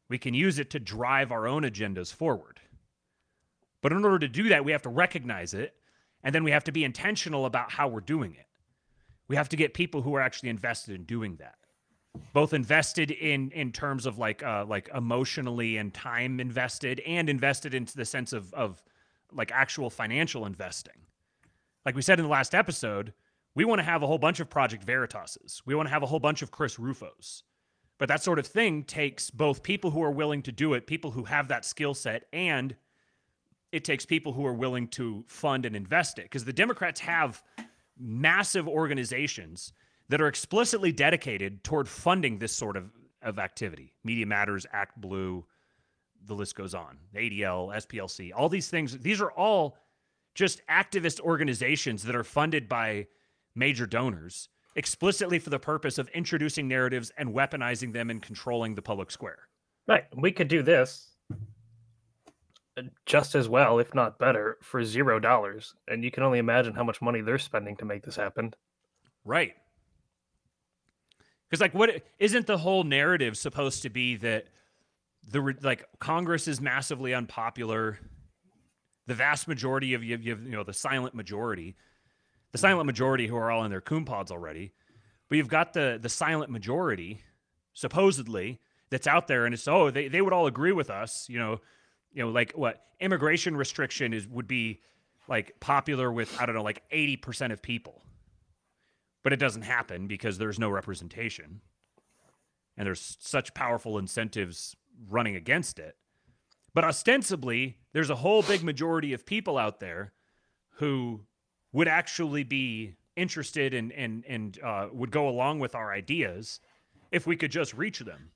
[0.08, 2.60] We can use it to drive our own agendas forward.
[3.82, 5.74] But in order to do that, we have to recognize it,
[6.22, 8.46] and then we have to be intentional about how we're doing it.
[9.28, 11.56] We have to get people who are actually invested in doing that,
[12.32, 17.74] both invested in in terms of like uh, like emotionally and time invested, and invested
[17.74, 18.82] into the sense of of
[19.32, 21.06] like actual financial investing.
[21.86, 23.14] Like we said in the last episode,
[23.54, 25.62] we want to have a whole bunch of Project Veritases.
[25.64, 27.44] We want to have a whole bunch of Chris Rufos.
[27.98, 31.10] But that sort of thing takes both people who are willing to do it, people
[31.10, 32.74] who have that skill set, and
[33.72, 36.24] it takes people who are willing to fund and invest it.
[36.24, 37.42] Because the Democrats have
[37.98, 39.72] massive organizations
[40.08, 42.90] that are explicitly dedicated toward funding this sort of,
[43.22, 43.94] of activity.
[44.02, 45.44] Media Matters, ActBlue,
[46.26, 46.98] the list goes on.
[47.14, 48.98] ADL, SPLC, all these things.
[48.98, 49.76] These are all
[50.34, 53.06] just activist organizations that are funded by
[53.54, 58.82] major donors explicitly for the purpose of introducing narratives and weaponizing them and controlling the
[58.82, 59.38] public square.
[59.86, 60.04] Right.
[60.16, 61.09] We could do this
[63.06, 65.74] just as well, if not better, for zero dollars.
[65.88, 68.54] And you can only imagine how much money they're spending to make this happen.
[69.24, 69.54] Right.
[71.48, 74.46] Because, like, what isn't the whole narrative supposed to be that
[75.28, 77.98] the like Congress is massively unpopular.
[79.06, 81.76] The vast majority of you, you, you know, the silent majority,
[82.52, 82.62] the hmm.
[82.62, 84.72] silent majority who are all in their coon pods already,
[85.28, 87.22] but you've got the the silent majority,
[87.72, 91.38] supposedly, that's out there, and it's oh they, they would all agree with us, you
[91.38, 91.60] know,
[92.12, 94.80] you know like what immigration restriction is would be
[95.28, 98.02] like popular with I don't know like 80% of people.
[99.22, 101.60] But it doesn't happen because there's no representation.
[102.76, 104.74] And there's such powerful incentives
[105.08, 105.96] running against it.
[106.72, 110.12] But ostensibly, there's a whole big majority of people out there
[110.76, 111.20] who
[111.72, 116.60] would actually be interested and and and uh, would go along with our ideas
[117.12, 118.30] if we could just reach them.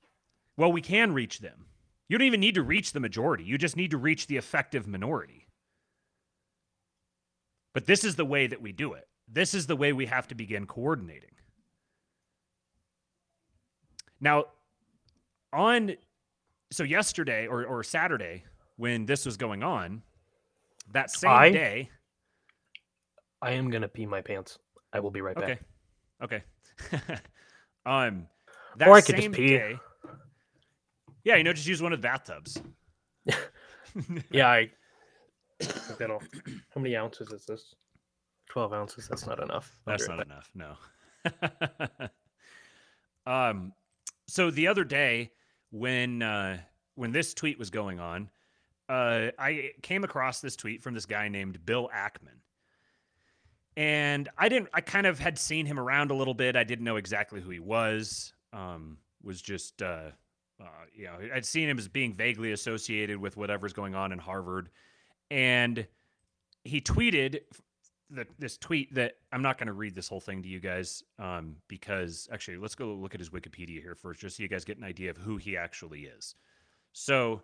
[0.57, 1.65] Well, we can reach them.
[2.07, 3.43] You don't even need to reach the majority.
[3.43, 5.47] You just need to reach the effective minority.
[7.73, 9.07] But this is the way that we do it.
[9.27, 11.31] This is the way we have to begin coordinating.
[14.21, 14.45] Now,
[15.51, 15.95] on
[16.71, 18.43] so yesterday or, or Saturday
[18.77, 20.01] when this was going on,
[20.91, 21.89] that same I- day.
[23.41, 24.57] I am gonna pee my pants.
[24.93, 25.59] I will be right back.
[26.23, 26.41] Okay.
[26.91, 27.01] Okay.
[27.85, 28.27] um,
[28.77, 29.49] that Or I could just pee.
[29.49, 29.77] day-
[31.25, 32.57] yeah, you know, just use one of the bathtubs.
[34.29, 34.69] Yeah, I.
[35.61, 36.19] I think that'll.
[36.73, 37.75] How many ounces is this?
[38.49, 39.07] Twelve ounces.
[39.07, 39.71] That's not enough.
[39.87, 40.77] I'll That's right not back.
[41.23, 42.09] enough.
[43.25, 43.31] No.
[43.31, 43.71] um,
[44.27, 45.31] so the other day
[45.71, 46.57] when uh,
[46.95, 48.29] when this tweet was going on,
[48.89, 52.39] uh, I came across this tweet from this guy named Bill Ackman.
[53.77, 54.69] And I didn't.
[54.73, 56.57] I kind of had seen him around a little bit.
[56.57, 58.33] I didn't know exactly who he was.
[58.51, 60.11] Um, was just, uh,
[60.59, 64.19] uh, you know, I'd seen him as being vaguely associated with whatever's going on in
[64.19, 64.69] Harvard,
[65.29, 65.85] and
[66.63, 67.39] he tweeted
[68.09, 71.03] the, this tweet that I'm not going to read this whole thing to you guys
[71.19, 74.63] um, because actually, let's go look at his Wikipedia here first, just so you guys
[74.63, 76.35] get an idea of who he actually is.
[76.93, 77.41] So,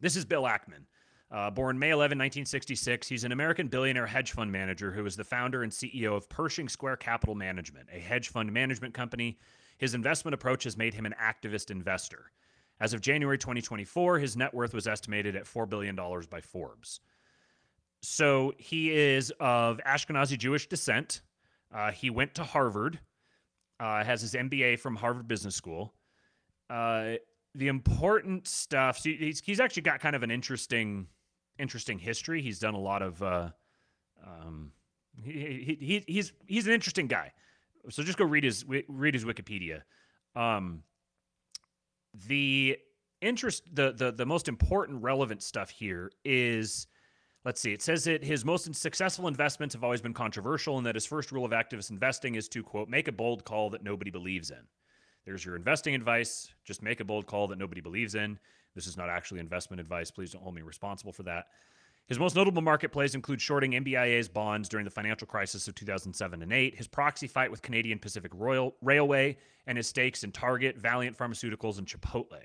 [0.00, 0.84] this is Bill Ackman.
[1.30, 5.22] Uh, born May 11, 1966, he's an American billionaire hedge fund manager who is the
[5.22, 9.38] founder and CEO of Pershing Square Capital Management, a hedge fund management company.
[9.80, 12.32] His investment approach has made him an activist investor.
[12.80, 17.00] As of January 2024, his net worth was estimated at $4 billion by Forbes.
[18.02, 21.22] So he is of Ashkenazi Jewish descent.
[21.74, 23.00] Uh, he went to Harvard,
[23.80, 25.94] uh, has his MBA from Harvard Business School.
[26.68, 27.14] Uh,
[27.54, 28.98] the important stuff.
[28.98, 31.06] So he's, he's actually got kind of an interesting,
[31.58, 32.42] interesting history.
[32.42, 33.22] He's done a lot of.
[33.22, 33.48] Uh,
[34.26, 34.72] um,
[35.24, 37.32] he, he, he, he's he's an interesting guy.
[37.88, 39.82] So just go read his read his Wikipedia.
[40.36, 40.82] Um,
[42.28, 42.78] the
[43.20, 46.86] interest, the the the most important relevant stuff here is
[47.44, 50.94] let's see, it says that his most successful investments have always been controversial and that
[50.94, 54.10] his first rule of activist investing is to, quote, make a bold call that nobody
[54.10, 54.60] believes in.
[55.24, 56.52] There's your investing advice.
[56.64, 58.38] Just make a bold call that nobody believes in.
[58.74, 60.10] This is not actually investment advice.
[60.10, 61.46] Please don't hold me responsible for that.
[62.10, 66.42] His most notable market plays include shorting MBIA's bonds during the financial crisis of 2007
[66.42, 69.36] and 8, his proxy fight with Canadian Pacific Royal Railway,
[69.68, 72.40] and his stakes in Target, Valeant Pharmaceuticals, and Chipotle.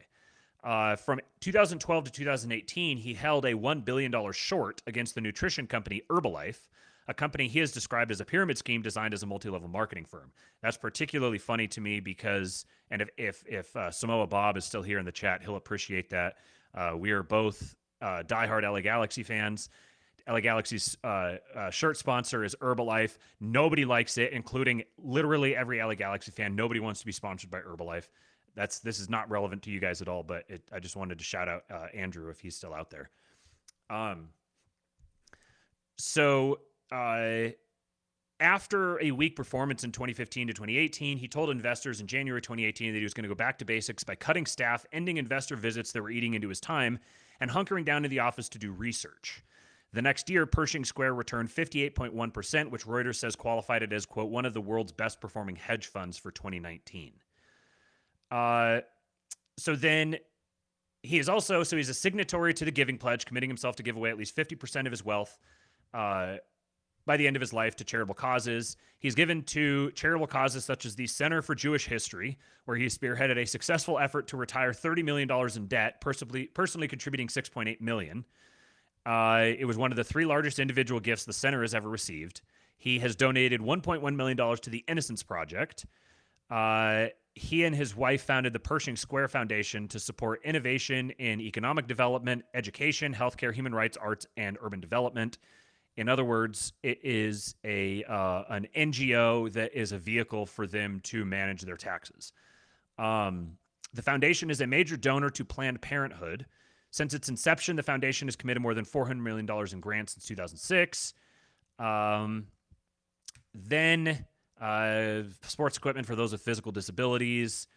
[0.63, 6.03] Uh, from 2012 to 2018, he held a $1 billion short against the nutrition company
[6.11, 6.67] Herbalife,
[7.07, 10.31] a company he has described as a pyramid scheme designed as a multi-level marketing firm.
[10.61, 14.83] That's particularly funny to me because, and if if, if uh, Samoa Bob is still
[14.83, 16.35] here in the chat, he'll appreciate that.
[16.75, 19.69] Uh, we are both uh, diehard LA Galaxy fans.
[20.27, 23.17] LA Galaxy's uh, uh, shirt sponsor is Herbalife.
[23.39, 26.55] Nobody likes it, including literally every LA Galaxy fan.
[26.55, 28.07] Nobody wants to be sponsored by Herbalife.
[28.55, 31.19] That's this is not relevant to you guys at all, but it, I just wanted
[31.19, 33.09] to shout out uh, Andrew if he's still out there.
[33.89, 34.29] Um.
[35.97, 36.59] So,
[36.91, 37.49] uh,
[38.39, 42.97] after a weak performance in 2015 to 2018, he told investors in January 2018 that
[42.97, 46.01] he was going to go back to basics by cutting staff, ending investor visits that
[46.01, 46.99] were eating into his time,
[47.39, 49.43] and hunkering down in the office to do research.
[49.93, 54.45] The next year, Pershing Square returned 58.1%, which Reuters says qualified it as, quote, one
[54.45, 57.13] of the world's best performing hedge funds for 2019.
[58.29, 58.81] Uh,
[59.57, 60.17] so then
[61.01, 63.95] he is also, so he's a signatory to the Giving Pledge, committing himself to give
[63.95, 65.37] away at least 50% of his wealth
[65.93, 66.37] uh,
[67.05, 68.77] by the end of his life to charitable causes.
[68.99, 73.37] He's given to charitable causes such as the Center for Jewish History, where he spearheaded
[73.37, 78.25] a successful effort to retire $30 million in debt, personally, personally contributing 6.8 million.
[79.05, 82.41] Uh, it was one of the three largest individual gifts the center has ever received.
[82.77, 85.85] He has donated $1.1 million to the Innocence Project.
[86.49, 91.85] Uh, he and his wife founded the Pershing Square Foundation to support innovation in economic
[91.85, 95.37] development, education, healthcare, human rights, arts, and urban development.
[95.97, 100.99] In other words, it is a uh, an NGO that is a vehicle for them
[101.05, 102.33] to manage their taxes.
[102.97, 103.57] Um,
[103.93, 106.45] the foundation is a major donor to Planned Parenthood.
[106.91, 111.13] Since its inception, the foundation has committed more than $400 million in grants since 2006.
[111.79, 112.47] Um,
[113.53, 114.25] then
[114.59, 117.67] uh, sports equipment for those with physical disabilities.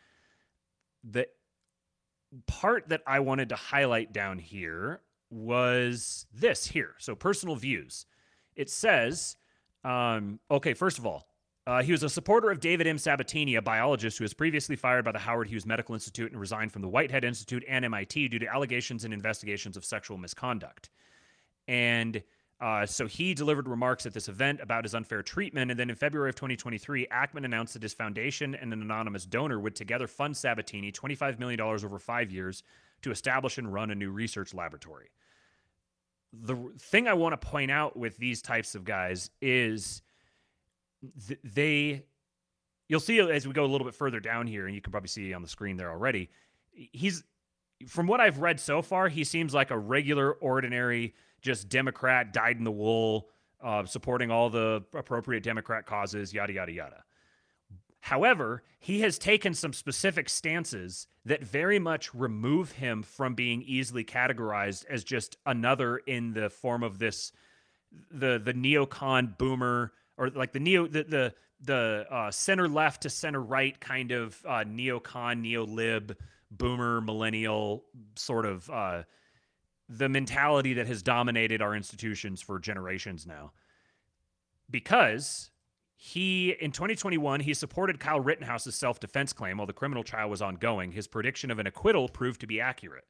[1.05, 1.29] The
[2.47, 6.95] part that I wanted to highlight down here was this here.
[6.99, 8.07] So, personal views.
[8.57, 9.37] it says,
[9.85, 11.29] um, okay, first of all,
[11.69, 12.97] uh, he was a supporter of David M.
[12.97, 16.73] Sabatini, a biologist who was previously fired by the Howard Hughes Medical Institute and resigned
[16.73, 20.89] from the Whitehead Institute and MIT due to allegations and investigations of sexual misconduct.
[21.69, 22.23] And
[22.59, 25.71] uh, so he delivered remarks at this event about his unfair treatment.
[25.71, 29.61] And then in February of 2023, Ackman announced that his foundation and an anonymous donor
[29.61, 32.63] would together fund Sabatini $25 million over five years
[33.03, 35.11] to establish and run a new research laboratory.
[36.33, 40.03] The thing I want to point out with these types of guys is
[41.27, 42.05] th- they,
[42.89, 45.09] you'll see as we go a little bit further down here, and you can probably
[45.09, 46.29] see on the screen there already.
[46.73, 47.25] He's,
[47.87, 52.59] from what I've read so far, he seems like a regular, ordinary just Democrat, dyed
[52.59, 53.29] in the wool,
[53.63, 57.05] uh, supporting all the appropriate Democrat causes, yada, yada, yada.
[58.01, 64.05] However, he has taken some specific stances that very much remove him from being easily
[64.05, 67.33] categorized as just another in the form of this
[68.11, 73.11] the the neocon boomer or like the neo the the the uh, center left to
[73.11, 76.17] center right kind of uh, neocon neo lib
[76.51, 77.85] boomer millennial
[78.15, 79.03] sort of uh,
[79.89, 83.53] the mentality that has dominated our institutions for generations now.
[84.71, 85.51] Because
[86.01, 90.41] he, in 2021, he supported Kyle Rittenhouse's self defense claim while the criminal trial was
[90.41, 90.93] ongoing.
[90.93, 93.03] His prediction of an acquittal proved to be accurate.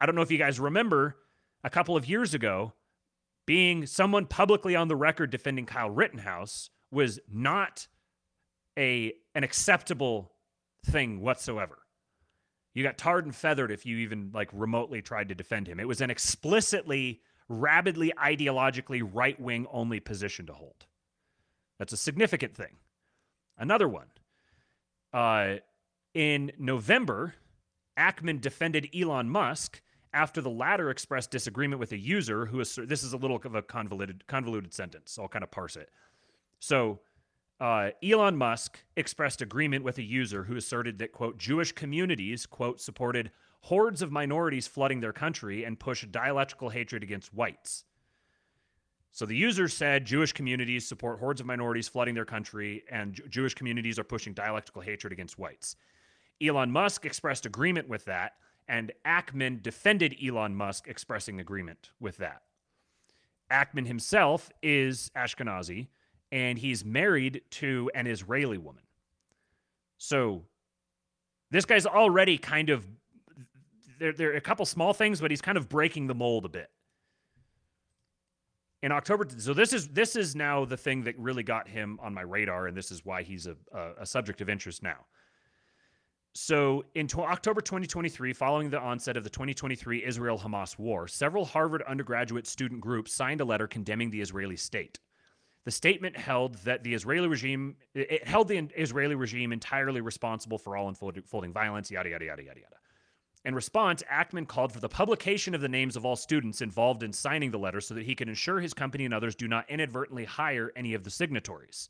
[0.00, 1.18] I don't know if you guys remember
[1.62, 2.72] a couple of years ago,
[3.46, 7.86] being someone publicly on the record defending Kyle Rittenhouse was not
[8.76, 10.32] a an acceptable
[10.84, 11.78] thing whatsoever.
[12.74, 15.78] You got tarred and feathered if you even like remotely tried to defend him.
[15.78, 20.86] It was an explicitly, rabidly ideologically right wing only position to hold.
[21.80, 22.76] That's a significant thing.
[23.56, 24.08] Another one.
[25.14, 25.56] Uh,
[26.12, 27.34] in November,
[27.98, 29.80] Ackman defended Elon Musk
[30.12, 33.54] after the latter expressed disagreement with a user who is this is a little of
[33.54, 35.12] a convoluted convoluted sentence.
[35.12, 35.88] So I'll kind of parse it.
[36.58, 37.00] So
[37.60, 42.78] uh, Elon Musk expressed agreement with a user who asserted that, quote, Jewish communities, quote,
[42.82, 43.30] supported
[43.62, 47.84] hordes of minorities flooding their country and pushed dialectical hatred against whites.
[49.12, 53.24] So the user said Jewish communities support hordes of minorities flooding their country, and J-
[53.28, 55.76] Jewish communities are pushing dialectical hatred against whites.
[56.40, 58.34] Elon Musk expressed agreement with that,
[58.68, 62.42] and Ackman defended Elon Musk expressing agreement with that.
[63.50, 65.88] Ackman himself is Ashkenazi
[66.32, 68.82] and he's married to an Israeli woman.
[69.98, 70.44] So
[71.50, 72.86] this guy's already kind of
[73.98, 76.48] there, there are a couple small things, but he's kind of breaking the mold a
[76.48, 76.70] bit.
[78.82, 82.14] In October, so this is this is now the thing that really got him on
[82.14, 83.56] my radar, and this is why he's a,
[84.00, 85.04] a, subject of interest now.
[86.32, 91.44] So, in to- October 2023, following the onset of the 2023 Israel Hamas war, several
[91.44, 94.98] Harvard undergraduate student groups signed a letter condemning the Israeli state.
[95.64, 100.74] The statement held that the Israeli regime it held the Israeli regime entirely responsible for
[100.74, 102.76] all unfolding violence, yada yada yada yada yada.
[103.44, 107.12] In response, Ackman called for the publication of the names of all students involved in
[107.12, 110.24] signing the letter so that he can ensure his company and others do not inadvertently
[110.24, 111.88] hire any of the signatories.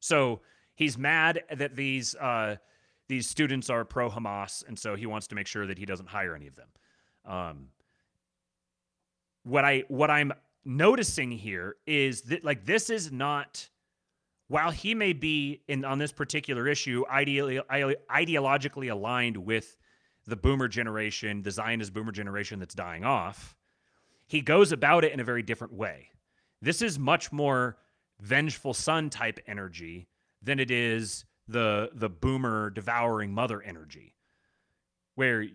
[0.00, 0.40] So
[0.74, 2.56] he's mad that these uh,
[3.08, 6.08] these students are pro Hamas, and so he wants to make sure that he doesn't
[6.08, 6.68] hire any of them.
[7.24, 7.68] Um,
[9.44, 10.32] what I what I'm
[10.64, 13.68] noticing here is that like this is not
[14.48, 19.76] while he may be in on this particular issue ideally ideologically aligned with
[20.28, 23.56] the boomer generation, the Zionist boomer generation that's dying off,
[24.26, 26.10] he goes about it in a very different way.
[26.60, 27.78] This is much more
[28.20, 30.06] vengeful son type energy
[30.42, 34.14] than it is the the boomer devouring mother energy
[35.14, 35.46] where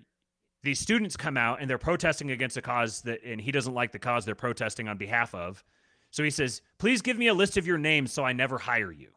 [0.64, 3.92] these students come out and they're protesting against a cause that and he doesn't like
[3.92, 5.64] the cause they're protesting on behalf of
[6.10, 8.92] so he says please give me a list of your names so i never hire
[8.92, 9.10] you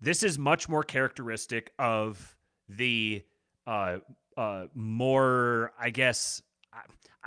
[0.00, 2.36] this is much more characteristic of
[2.68, 3.22] the
[3.66, 3.98] uh,
[4.36, 6.42] uh, more i guess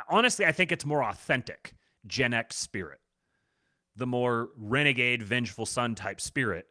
[0.10, 1.74] honestly i think it's more authentic
[2.08, 3.00] gen x spirit
[3.96, 6.68] the more renegade vengeful son type spirit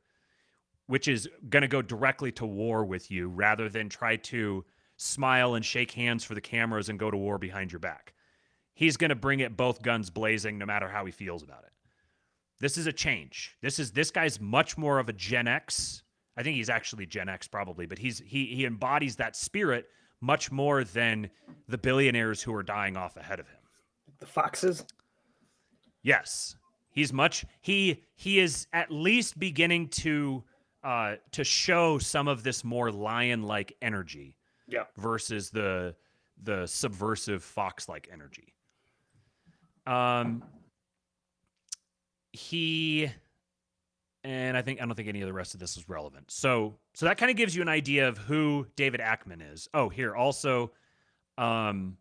[0.88, 4.64] which is going to go directly to war with you rather than try to
[4.96, 8.14] smile and shake hands for the cameras and go to war behind your back.
[8.74, 11.72] He's going to bring it both guns blazing no matter how he feels about it.
[12.58, 13.54] This is a change.
[13.60, 16.02] This is this guy's much more of a Gen X.
[16.39, 19.89] I think he's actually Gen X probably, but he's he he embodies that spirit
[20.20, 21.28] much more than
[21.68, 23.59] the billionaires who are dying off ahead of him.
[24.20, 24.84] The foxes?
[26.03, 26.55] Yes.
[26.93, 30.45] He's much he he is at least beginning to
[30.84, 34.36] uh to show some of this more lion-like energy
[34.68, 34.84] yeah.
[34.97, 35.97] Versus the
[36.45, 38.55] the subversive fox like energy.
[39.89, 40.45] Um
[42.32, 43.11] he
[44.28, 46.30] and I think I don't think any of the rest of this is relevant.
[46.30, 49.68] So so that kind of gives you an idea of who David Ackman is.
[49.72, 50.70] Oh, here also
[51.38, 51.96] um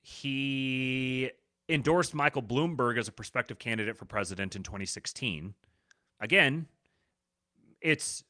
[0.00, 1.32] he
[1.68, 5.54] endorsed Michael Bloomberg as a prospective candidate for president in 2016.
[6.20, 6.66] Again,
[7.80, 8.22] it's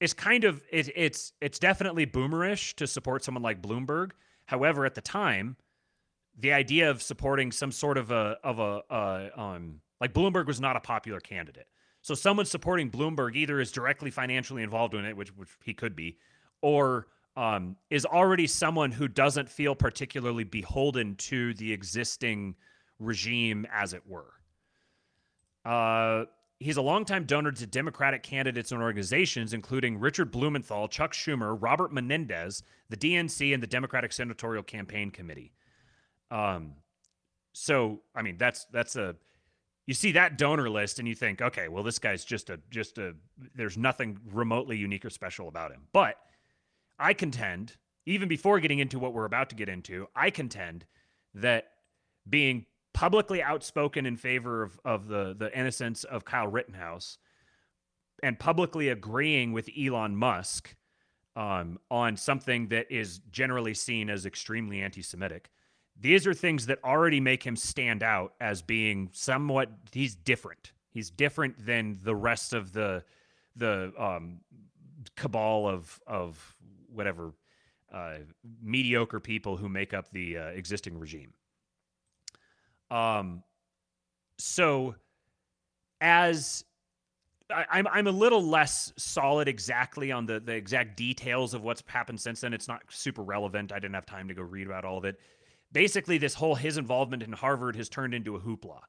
[0.00, 4.12] it's kind of it, it's it's definitely boomerish to support someone like Bloomberg.
[4.46, 5.56] However, at the time,
[6.38, 10.60] the idea of supporting some sort of a of a uh, um like Bloomberg was
[10.60, 11.68] not a popular candidate.
[12.02, 15.94] So someone supporting Bloomberg either is directly financially involved in it, which which he could
[15.94, 16.18] be,
[16.60, 22.56] or um, is already someone who doesn't feel particularly beholden to the existing
[22.98, 24.32] regime, as it were.
[25.64, 26.24] Uh,
[26.58, 31.92] he's a longtime donor to Democratic candidates and organizations, including Richard Blumenthal, Chuck Schumer, Robert
[31.92, 35.52] Menendez, the DNC, and the Democratic Senatorial Campaign Committee.
[36.32, 36.72] Um,
[37.52, 39.14] so I mean, that's that's a
[39.86, 42.98] you see that donor list and you think, okay, well, this guy's just a just
[42.98, 43.14] a
[43.54, 45.82] there's nothing remotely unique or special about him.
[45.92, 46.16] But
[46.98, 47.76] I contend,
[48.06, 50.86] even before getting into what we're about to get into, I contend
[51.34, 51.68] that
[52.28, 57.18] being publicly outspoken in favor of, of the, the innocence of Kyle Rittenhouse
[58.22, 60.76] and publicly agreeing with Elon Musk
[61.34, 65.50] um, on something that is generally seen as extremely anti Semitic.
[66.00, 70.72] These are things that already make him stand out as being somewhat, he's different.
[70.90, 73.04] He's different than the rest of the
[73.56, 74.40] the um,
[75.16, 76.56] cabal of of
[76.92, 77.32] whatever
[77.92, 78.18] uh,
[78.62, 81.32] mediocre people who make up the uh, existing regime.
[82.90, 83.42] Um,
[84.38, 84.94] so
[86.00, 86.64] as
[87.50, 91.82] I, I'm, I'm a little less solid exactly on the the exact details of what's
[91.86, 92.52] happened since then.
[92.52, 93.72] It's not super relevant.
[93.72, 95.20] I didn't have time to go read about all of it.
[95.72, 98.80] Basically, this whole his involvement in Harvard has turned into a hoopla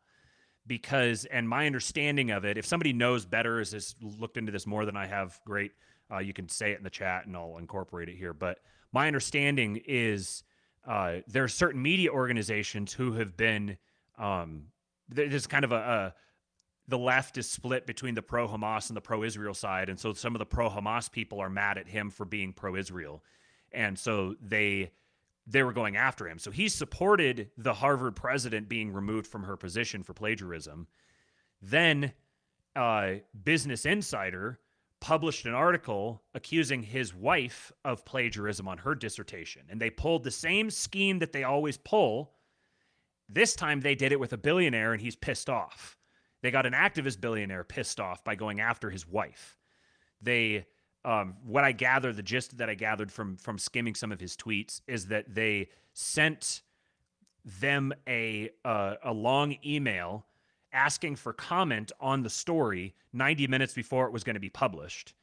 [0.67, 4.65] because, and my understanding of it, if somebody knows better, has, has looked into this
[4.65, 5.71] more than I have, great.
[6.11, 8.33] Uh, you can say it in the chat and I'll incorporate it here.
[8.33, 8.59] But
[8.91, 10.43] my understanding is
[10.85, 13.77] uh, there are certain media organizations who have been
[14.17, 14.65] um,
[15.09, 16.13] there's kind of a, a
[16.87, 19.89] the left is split between the pro Hamas and the pro Israel side.
[19.89, 22.75] And so some of the pro Hamas people are mad at him for being pro
[22.75, 23.23] Israel.
[23.71, 24.91] And so they
[25.45, 26.39] they were going after him.
[26.39, 30.87] So he supported the Harvard president being removed from her position for plagiarism.
[31.61, 32.13] Then
[32.75, 34.59] uh, Business Insider
[35.01, 39.63] published an article accusing his wife of plagiarism on her dissertation.
[39.69, 42.33] And they pulled the same scheme that they always pull
[43.29, 45.97] this time they did it with a billionaire and he's pissed off.
[46.41, 49.57] They got an activist billionaire pissed off by going after his wife.
[50.21, 50.67] They
[51.05, 54.35] um, what I gather, the gist that I gathered from from skimming some of his
[54.37, 56.61] tweets is that they sent
[57.59, 60.25] them a uh, a long email
[60.71, 65.13] asking for comment on the story 90 minutes before it was going to be published,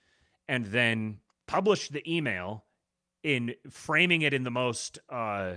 [0.49, 2.64] and then published the email
[3.22, 5.55] in framing it in the most uh,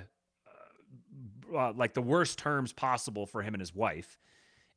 [1.53, 4.17] uh, like the worst terms possible for him and his wife.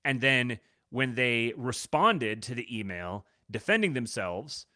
[0.04, 0.58] And then
[0.90, 4.66] when they responded to the email defending themselves,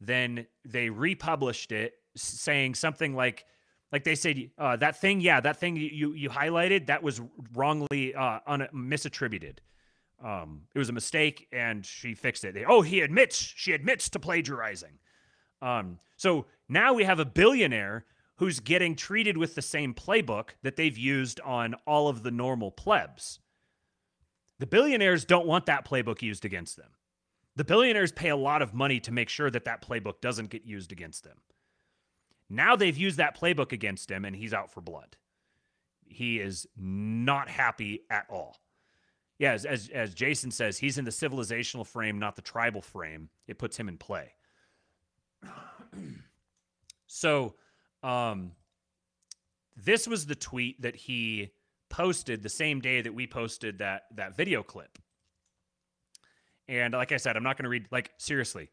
[0.00, 3.44] then they republished it saying something like
[3.92, 7.20] like they said uh, that thing yeah that thing you you highlighted that was
[7.54, 9.58] wrongly uh, un- misattributed
[10.24, 14.08] um, it was a mistake and she fixed it they, oh he admits she admits
[14.08, 14.98] to plagiarizing
[15.62, 18.04] um, so now we have a billionaire
[18.40, 22.70] who's getting treated with the same playbook that they've used on all of the normal
[22.70, 23.38] plebs.
[24.58, 26.88] The billionaires don't want that playbook used against them.
[27.56, 30.64] The billionaires pay a lot of money to make sure that that playbook doesn't get
[30.64, 31.38] used against them.
[32.48, 35.16] Now they've used that playbook against him and he's out for blood.
[36.06, 38.56] He is not happy at all.
[39.38, 43.30] Yeah, as, as, as Jason says, he's in the civilizational frame, not the tribal frame.
[43.46, 44.34] It puts him in play.
[47.06, 47.54] so,
[48.02, 48.52] um,
[49.76, 51.52] this was the tweet that he
[51.88, 54.98] posted the same day that we posted that that video clip.
[56.70, 58.70] And like I said, I'm not going to read like seriously.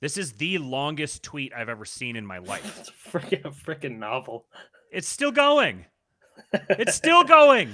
[0.00, 2.78] This is the longest tweet I've ever seen in my life.
[2.80, 4.46] it's freaking a freaking novel.
[4.90, 5.86] It's still going.
[6.68, 7.72] It's still going.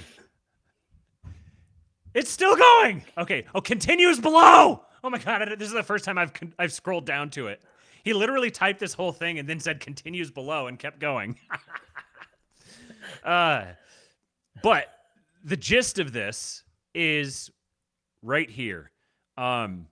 [2.15, 3.03] It's still going.
[3.17, 3.47] Okay.
[3.55, 4.85] Oh, continues below.
[5.03, 5.49] Oh my god!
[5.59, 7.63] This is the first time I've I've scrolled down to it.
[8.05, 11.39] He literally typed this whole thing and then said continues below and kept going.
[13.25, 13.65] uh,
[14.63, 14.89] but
[15.45, 16.63] the gist of this
[16.95, 17.51] is
[18.23, 18.92] right here.
[19.37, 19.87] Um,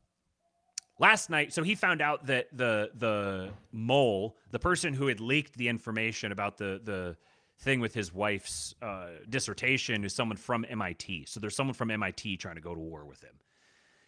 [0.98, 5.56] last night, so he found out that the the mole, the person who had leaked
[5.56, 7.16] the information about the the
[7.60, 11.26] thing with his wife's uh, dissertation is someone from MIT.
[11.26, 13.34] So there's someone from MIT trying to go to war with him.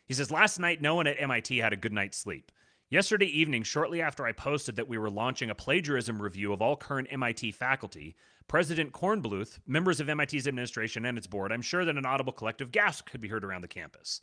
[0.06, 2.50] He says, Last night, no one at MIT had a good night's sleep.
[2.90, 6.76] Yesterday evening, shortly after I posted that we were launching a plagiarism review of all
[6.76, 8.14] current MIT faculty,
[8.48, 12.70] President Kornbluth, members of MIT's administration and its board, I'm sure that an audible collective
[12.70, 14.20] gasp could be heard around the campus.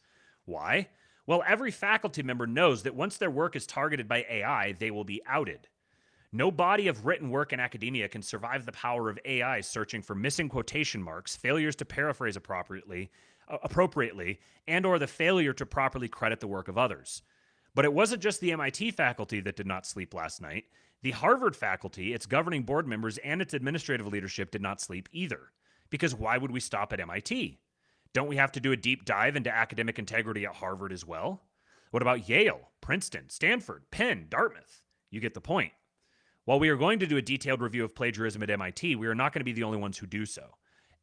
[0.50, 0.89] Why?
[1.28, 5.04] Well, every faculty member knows that once their work is targeted by AI, they will
[5.04, 5.68] be outed.
[6.32, 10.16] No body of written work in academia can survive the power of AI searching for
[10.16, 13.12] missing quotation marks, failures to paraphrase appropriately,
[13.47, 17.22] uh, appropriately, and or the failure to properly credit the work of others.
[17.76, 20.66] But it wasn't just the MIT faculty that did not sleep last night.
[21.04, 25.52] The Harvard faculty, its governing board members, and its administrative leadership did not sleep either.
[25.91, 27.60] Because why would we stop at MIT?
[28.14, 31.43] Don't we have to do a deep dive into academic integrity at Harvard as well?
[31.91, 34.82] What about Yale, Princeton, Stanford, Penn, Dartmouth?
[35.12, 35.74] You get the point.
[36.45, 39.14] While we are going to do a detailed review of plagiarism at MIT, we are
[39.14, 40.55] not going to be the only ones who do so.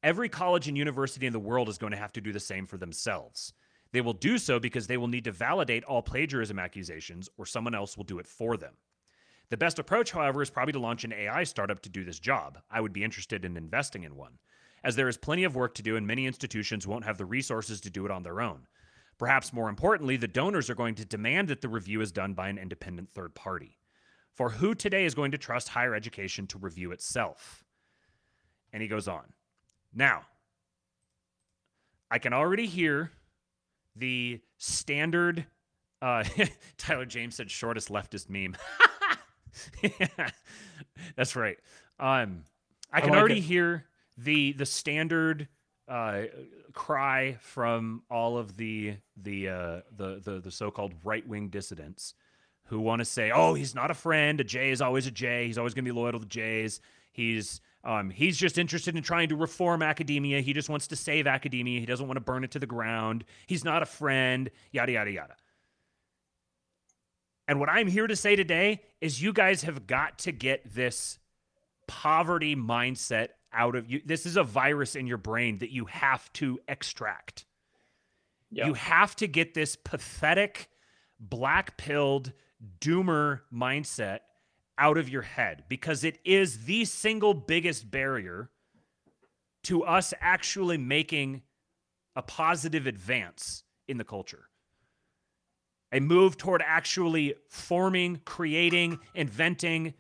[0.02, 2.66] Every college and university in the world is going to have to do the same
[2.66, 3.52] for themselves.
[3.92, 7.74] They will do so because they will need to validate all plagiarism accusations, or someone
[7.74, 8.74] else will do it for them.
[9.48, 12.58] The best approach, however, is probably to launch an AI startup to do this job.
[12.68, 14.38] I would be interested in investing in one,
[14.86, 17.80] as there is plenty of work to do and many institutions won't have the resources
[17.80, 18.68] to do it on their own.
[19.18, 22.48] Perhaps more importantly, the donors are going to demand that the review is done by
[22.48, 23.78] an independent third party.
[24.34, 27.64] For who today is going to trust higher education to review itself?
[28.72, 29.24] And he goes on.
[29.92, 30.22] Now,
[32.08, 33.10] I can already hear
[33.96, 35.46] the standard.
[36.00, 36.22] Uh,
[36.78, 38.56] Tyler James said shortest leftist meme.
[39.82, 40.30] yeah,
[41.16, 41.56] that's right.
[41.98, 42.44] Um,
[42.92, 43.44] I can like already it.
[43.44, 43.86] hear
[44.16, 45.48] the the standard
[45.88, 46.22] uh,
[46.72, 52.14] cry from all of the the uh, the the, the so-called right-wing dissidents
[52.64, 54.40] who want to say, "Oh, he's not a friend.
[54.40, 55.46] A J is always a J.
[55.46, 56.80] He's always going to be loyal to the Jays.
[57.12, 60.40] He's um, he's just interested in trying to reform academia.
[60.40, 61.78] He just wants to save academia.
[61.78, 63.24] He doesn't want to burn it to the ground.
[63.46, 64.50] He's not a friend.
[64.72, 65.36] Yada yada yada."
[67.48, 71.20] And what I'm here to say today is you guys have got to get this
[71.86, 74.00] poverty mindset out of you.
[74.04, 77.46] This is a virus in your brain that you have to extract.
[78.50, 78.66] Yeah.
[78.66, 80.68] You have to get this pathetic,
[81.18, 82.32] black pilled,
[82.80, 84.20] doomer mindset
[84.78, 88.50] out of your head because it is the single biggest barrier
[89.64, 91.42] to us actually making
[92.14, 94.48] a positive advance in the culture.
[95.92, 99.94] A move toward actually forming, creating, inventing,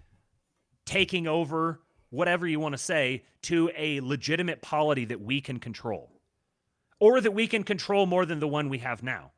[0.84, 1.80] taking over,
[2.16, 6.10] whatever you want to say, to a legitimate polity that we can control
[6.98, 9.30] or that we can control more than the one we have now.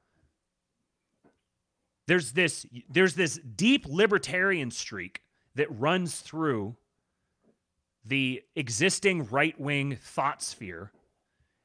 [2.06, 5.20] There's this there's this deep libertarian streak
[5.56, 6.76] that runs through
[8.04, 10.90] the existing right-wing thought sphere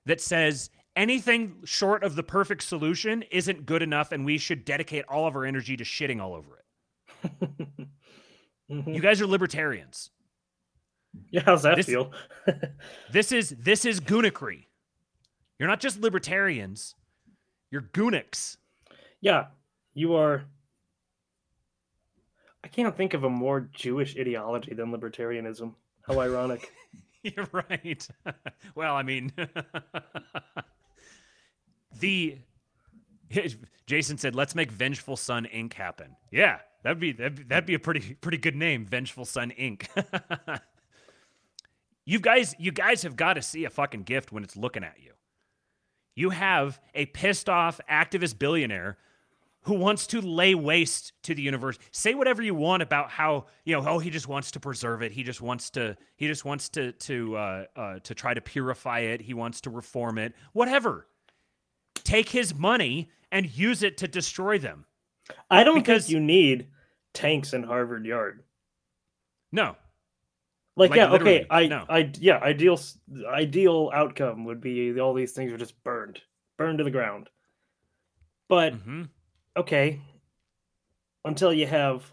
[0.05, 5.05] that says anything short of the perfect solution isn't good enough and we should dedicate
[5.07, 7.87] all of our energy to shitting all over it.
[8.71, 8.95] Mhm.
[8.95, 10.09] You guys are libertarians.
[11.31, 12.11] Yeah, how's that This- feel?
[13.11, 14.65] This is this is goonakry.
[15.59, 16.95] You're not just libertarians,
[17.71, 18.57] you're goonics.
[19.21, 19.45] yeah,
[19.93, 20.43] you are.
[22.63, 25.73] I can't think of a more Jewish ideology than libertarianism.
[26.07, 26.71] How ironic.
[27.23, 28.07] You're right.
[28.75, 29.31] well, I mean,
[31.99, 32.37] the
[33.85, 35.73] Jason said, "Let's make Vengeful Son Inc.
[35.73, 39.51] happen." Yeah, that'd be that'd, be- that'd be a pretty pretty good name, Vengeful Son
[39.57, 39.87] Inc.
[42.05, 44.95] you guys, you guys have got to see a fucking gift when it's looking at
[45.01, 45.11] you.
[46.15, 48.97] You have a pissed off activist billionaire
[49.61, 51.79] who wants to lay waste to the universe.
[51.91, 53.87] Say whatever you want about how you know.
[53.87, 55.11] Oh, he just wants to preserve it.
[55.13, 55.95] He just wants to.
[56.17, 59.21] He just wants to to uh, uh, to try to purify it.
[59.21, 60.33] He wants to reform it.
[60.51, 61.07] Whatever.
[61.95, 64.85] Take his money and use it to destroy them.
[65.49, 66.67] I don't Because- think you need
[67.13, 68.43] tanks in Harvard Yard.
[69.51, 69.77] No.
[70.75, 71.85] Like, Like, yeah, okay, I, no.
[71.87, 72.79] I, yeah, ideal,
[73.27, 76.21] ideal outcome would be all these things are just burned,
[76.57, 77.29] burned to the ground.
[78.47, 79.03] But hmm
[79.57, 80.01] okay,
[81.25, 82.11] until you have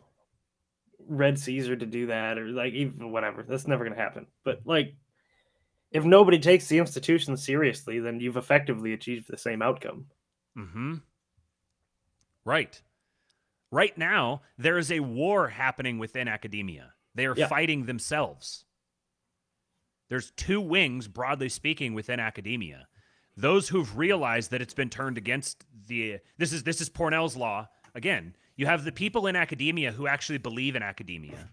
[1.06, 4.26] Red Caesar to do that, or like even whatever, that's never gonna happen.
[4.44, 4.94] But like,
[5.92, 10.08] if nobody takes the institution seriously, then you've effectively achieved the same outcome.
[10.56, 11.02] hmm
[12.44, 12.82] Right.
[13.70, 16.94] Right now, there is a war happening within academia.
[17.14, 17.48] They are Yeah.
[17.48, 18.64] fighting themselves.
[20.08, 22.88] There's two wings, broadly speaking, within academia.
[23.36, 27.68] Those who've realized that it's been turned against the this is this is Pournelle's law.
[27.94, 31.48] Again, you have the people in academia who actually believe in academia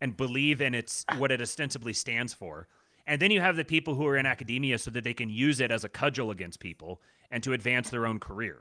[0.00, 2.68] and believe in its what it ostensibly stands for.
[3.06, 5.60] And then you have the people who are in academia so that they can use
[5.60, 8.60] it as a cudgel against people and to advance their own career.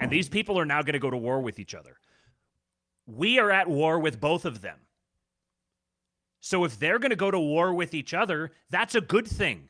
[0.00, 1.98] And these people are now going to go to war with each other.
[3.06, 4.80] We are at war with both of them.
[6.46, 9.68] So if they're going to go to war with each other, that's a good thing.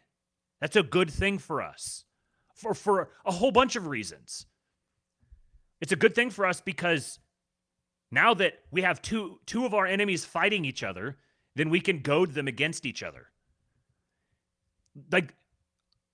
[0.60, 2.04] That's a good thing for us
[2.54, 4.44] for, for a whole bunch of reasons.
[5.80, 7.18] It's a good thing for us because
[8.10, 11.16] now that we have two two of our enemies fighting each other,
[11.54, 13.28] then we can goad them against each other.
[15.10, 15.32] Like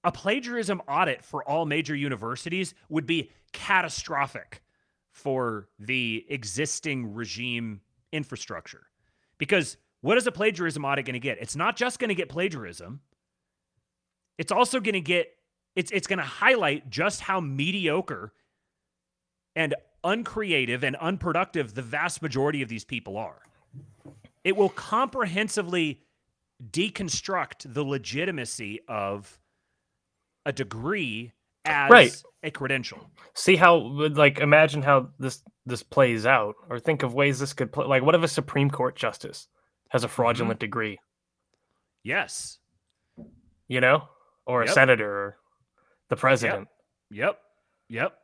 [0.05, 4.63] a plagiarism audit for all major universities would be catastrophic
[5.11, 7.81] for the existing regime
[8.13, 8.87] infrastructure.
[9.39, 11.39] Because what is a plagiarism audit going to get?
[11.41, 13.01] It's not just going to get plagiarism.
[14.39, 15.29] It's also going to get
[15.75, 18.33] it's it's going to highlight just how mediocre
[19.57, 19.75] and
[20.05, 23.41] uncreative and unproductive the vast majority of these people are.
[24.45, 26.03] It will comprehensively
[26.71, 29.39] deconstruct the legitimacy of
[30.45, 31.33] a degree
[31.65, 32.23] as Right.
[32.43, 33.09] a credential.
[33.35, 37.71] See how like imagine how this this plays out, or think of ways this could
[37.71, 37.87] play.
[37.87, 39.47] Like, what if a Supreme Court justice
[39.93, 40.65] has a fraudulent mm-hmm.
[40.65, 40.99] degree?
[42.03, 42.59] Yes.
[43.69, 44.09] You know,
[44.47, 45.37] or a senator, or
[46.09, 46.69] the president.
[47.11, 47.39] Yep.
[47.89, 48.19] Yep.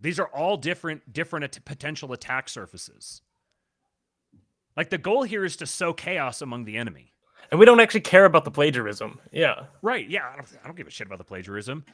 [0.00, 3.22] These are all different different at- potential attack surfaces.
[4.76, 7.12] Like the goal here is to sow chaos among the enemy.
[7.50, 9.20] And we don't actually care about the plagiarism.
[9.30, 10.08] Yeah, Right.
[10.08, 10.28] Yeah.
[10.32, 11.84] I don't, I don't give a shit about the plagiarism.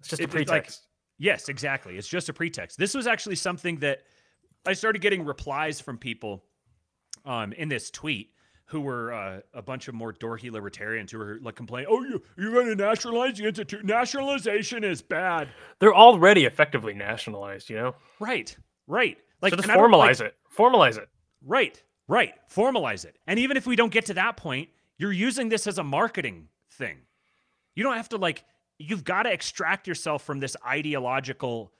[0.00, 0.86] it's just It- a it's like- pretext.
[1.18, 1.98] Yes, exactly.
[1.98, 2.78] It's just a pretext.
[2.78, 4.04] This was actually something that
[4.66, 6.42] I started getting replies from people
[7.24, 8.30] um, in this tweet
[8.66, 12.22] who were uh, a bunch of more dorky libertarians who were like complaining, "Oh, you
[12.36, 13.84] you're going to nationalize the institute?
[13.84, 15.48] Nationalization is bad."
[15.80, 17.68] They're already effectively nationalized.
[17.70, 18.56] You know, Right.
[18.86, 19.18] Right.
[19.42, 20.34] Like so just and like- formalize it.
[20.56, 21.08] Formalize it.
[21.44, 22.34] Right, right.
[22.52, 23.16] Formalize it.
[23.26, 26.48] And even if we don't get to that point, you're using this as a marketing
[26.72, 26.98] thing.
[27.74, 28.44] You don't have to like
[28.78, 31.72] you've got to extract yourself from this ideological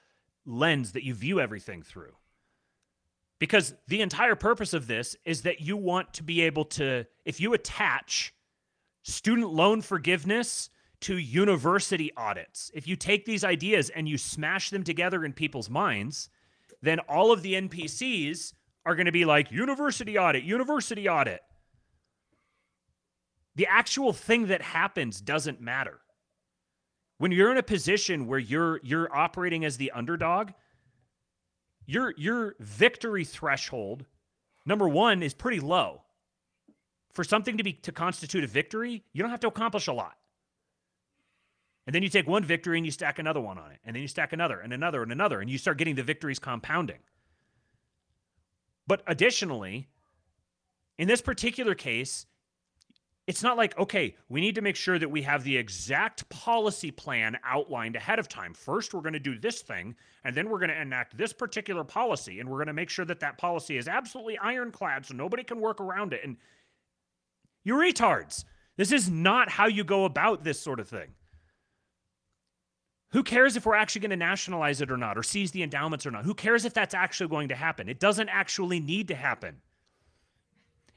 [0.45, 2.11] lens that you view everything through.
[3.41, 7.41] Because the entire purpose of this is that you want to be able to if
[7.41, 8.35] you attach
[9.01, 10.69] student loan forgiveness
[10.99, 12.69] to university audits.
[12.75, 16.29] If you take these ideas and you smash them together in people's minds,
[16.83, 18.53] then all of the NPCs
[18.85, 21.41] are going to be like university audit, university audit.
[23.55, 25.99] The actual thing that happens doesn't matter.
[27.17, 30.51] When you're in a position where you're you're operating as the underdog,
[31.91, 34.05] your your victory threshold
[34.65, 36.03] number 1 is pretty low.
[37.11, 40.17] For something to be to constitute a victory, you don't have to accomplish a lot.
[41.85, 43.79] And then you take one victory and you stack another one on it.
[43.83, 46.39] And then you stack another and another and another and you start getting the victories
[46.39, 46.99] compounding.
[48.87, 49.89] But additionally,
[50.97, 52.25] in this particular case,
[53.27, 56.89] it's not like, okay, we need to make sure that we have the exact policy
[56.89, 58.53] plan outlined ahead of time.
[58.53, 61.83] First, we're going to do this thing, and then we're going to enact this particular
[61.83, 65.43] policy, and we're going to make sure that that policy is absolutely ironclad so nobody
[65.43, 66.21] can work around it.
[66.23, 66.37] And
[67.63, 68.43] you retards.
[68.75, 71.09] This is not how you go about this sort of thing.
[73.11, 76.05] Who cares if we're actually going to nationalize it or not, or seize the endowments
[76.05, 76.25] or not?
[76.25, 77.87] Who cares if that's actually going to happen?
[77.87, 79.57] It doesn't actually need to happen.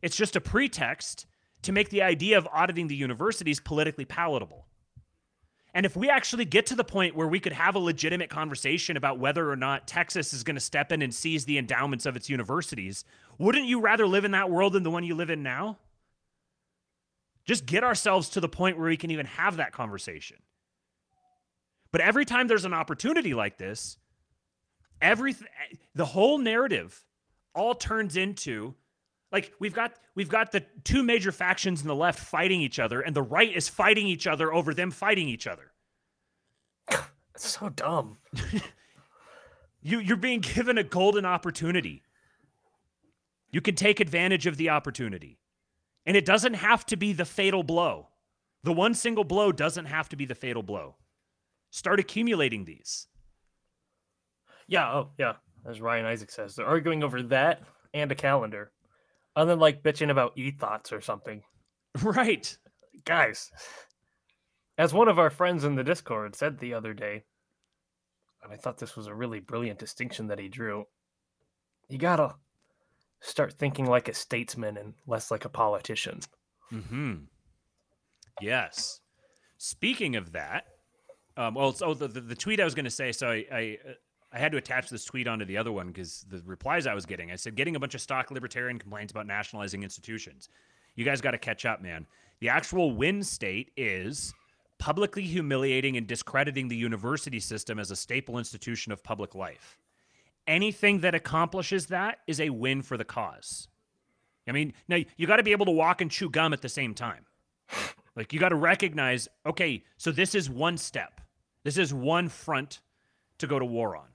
[0.01, 1.27] It's just a pretext
[1.65, 4.67] to make the idea of auditing the universities politically palatable.
[5.75, 8.97] And if we actually get to the point where we could have a legitimate conversation
[8.97, 12.15] about whether or not Texas is going to step in and seize the endowments of
[12.15, 13.05] its universities,
[13.39, 15.79] wouldn't you rather live in that world than the one you live in now?
[17.45, 20.37] Just get ourselves to the point where we can even have that conversation.
[21.91, 23.99] But every time there's an opportunity like this,
[25.01, 25.49] everything
[25.95, 27.05] the whole narrative
[27.53, 28.75] all turns into
[29.35, 33.01] like we've got we've got the two major factions in the left fighting each other
[33.01, 35.73] and the right is fighting each other over them fighting each other.
[37.35, 38.19] It's so dumb.
[39.87, 42.03] You you're being given a golden opportunity.
[43.51, 45.39] You can take advantage of the opportunity.
[46.07, 48.09] And it doesn't have to be the fatal blow.
[48.63, 50.97] The one single blow doesn't have to be the fatal blow.
[51.71, 53.09] Start accumulating these.
[54.67, 54.91] Yeah.
[54.91, 55.35] Oh, yeah.
[55.69, 57.63] As Ryan Isaac says, they're arguing over that
[57.93, 58.73] and a calendar,
[59.37, 61.43] and then like bitching about e thoughts or something.
[62.03, 62.57] Right.
[63.05, 63.53] Guys,
[64.77, 67.23] as one of our friends in the Discord said the other day,
[68.43, 70.87] and I thought this was a really brilliant distinction that he drew.
[71.89, 72.35] You gotta
[73.21, 76.19] start thinking like a statesman and less like a politician.
[76.71, 77.15] Hmm.
[78.41, 79.01] Yes.
[79.59, 80.65] Speaking of that,
[81.37, 83.79] um, well, so the, the, the tweet I was going to say, so I, I
[83.89, 83.93] uh,
[84.35, 87.07] I had to attach this tweet onto the other one because the replies I was
[87.07, 90.49] getting, I said, getting a bunch of stock libertarian complaints about nationalizing institutions.
[90.97, 92.07] You guys got to catch up, man.
[92.41, 94.35] The actual win state is
[94.79, 99.79] publicly humiliating and discrediting the university system as a staple institution of public life.
[100.49, 103.69] Anything that accomplishes that is a win for the cause.
[104.49, 106.69] I mean, now you got to be able to walk and chew gum at the
[106.69, 107.25] same time.
[108.17, 111.21] Like you got to recognize, okay, so this is one step.
[111.63, 112.81] This is one front
[113.39, 114.07] to go to war on.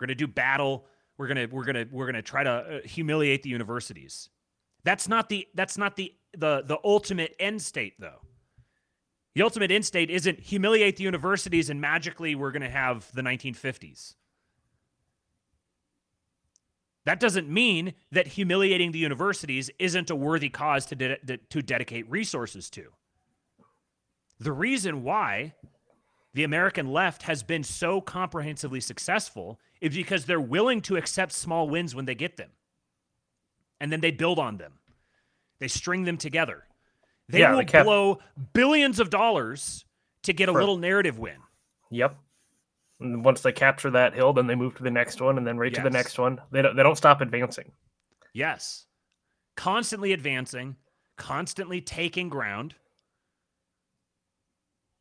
[0.00, 0.86] We're going to do battle.
[1.18, 4.30] We're going to we're going to we're going to try to uh, humiliate the universities.
[4.84, 8.22] That's not the that's not the the the ultimate end state though.
[9.34, 13.22] The ultimate end state isn't humiliate the universities and magically we're going to have the
[13.22, 14.14] 1950s.
[17.04, 22.10] That doesn't mean that humiliating the universities isn't a worthy cause to, de- to dedicate
[22.10, 22.88] resources to.
[24.38, 25.54] The reason why
[26.34, 31.68] the American left has been so comprehensively successful is because they're willing to accept small
[31.68, 32.50] wins when they get them.
[33.80, 34.74] And then they build on them.
[35.58, 36.64] They string them together.
[37.28, 38.18] They Yeah, will they kept- blow
[38.52, 39.84] billions of dollars
[40.24, 41.38] to get a For- little narrative win.
[41.90, 42.16] Yep.
[43.00, 45.56] And once they capture that hill, then they move to the next one, and then
[45.56, 46.40] right to the next one.
[46.50, 46.76] They don't.
[46.76, 47.72] They don't stop advancing.
[48.34, 48.86] Yes.
[49.56, 50.76] Constantly advancing,
[51.16, 52.74] constantly taking ground.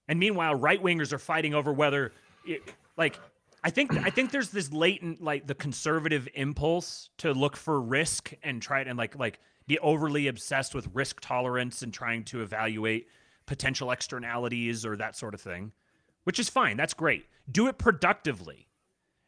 [0.09, 2.11] And meanwhile, right wingers are fighting over whether,
[2.43, 2.61] it,
[2.97, 3.17] like,
[3.63, 8.33] I think I think there's this latent like the conservative impulse to look for risk
[8.41, 13.07] and try and like like be overly obsessed with risk tolerance and trying to evaluate
[13.45, 15.73] potential externalities or that sort of thing,
[16.23, 16.77] which is fine.
[16.77, 17.25] That's great.
[17.51, 18.67] Do it productively.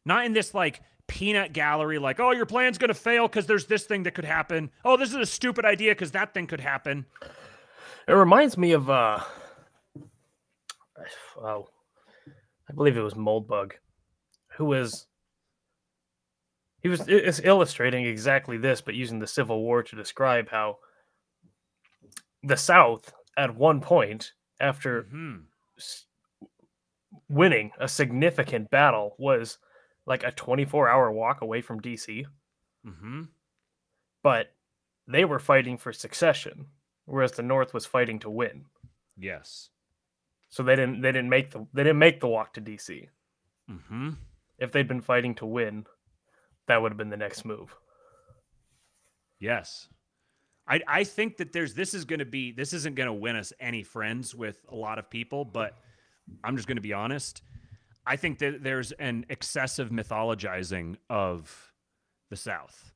[0.06, 3.66] Not in this like peanut gallery, like, oh, your plan's going to fail because there's
[3.66, 4.72] this thing that could happen.
[4.86, 7.06] Oh, this is a stupid idea because that thing could happen.
[8.08, 9.20] It reminds me of uh
[11.38, 11.68] oh
[12.70, 13.74] I believe it was Moldbug,
[14.58, 15.08] who was
[16.82, 17.08] he was
[17.44, 20.80] illustrating exactly this, but using the Civil War to describe how
[22.44, 25.38] the South at one point after Hmm.
[25.78, 26.06] s-
[27.30, 29.58] winning a significant battle was
[30.06, 32.26] like a 24 hour walk away from DC,
[32.84, 33.24] Hmm.
[34.24, 34.56] but
[35.08, 36.72] they were fighting for succession,
[37.06, 38.66] whereas the North was fighting to win.
[39.18, 39.70] Yes.
[40.52, 43.08] So they didn't they didn't make the they didn't make the walk to DC.
[43.68, 44.12] Hmm.
[44.60, 45.86] If they'd been fighting to win,
[46.68, 47.74] that would have been the next move.
[49.40, 49.88] Yes.
[50.68, 53.36] I, I think that there's this is going to be this isn't going to win
[53.36, 55.78] us any friends with a lot of people, but
[56.44, 57.42] I'm just going to be honest.
[58.06, 61.74] I think that there's an excessive mythologizing of
[62.30, 62.94] the South.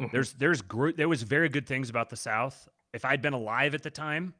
[0.00, 0.12] Mhm.
[0.12, 0.62] There's there's
[0.96, 2.68] there was very good things about the South.
[2.92, 4.34] If I'd been alive at the time,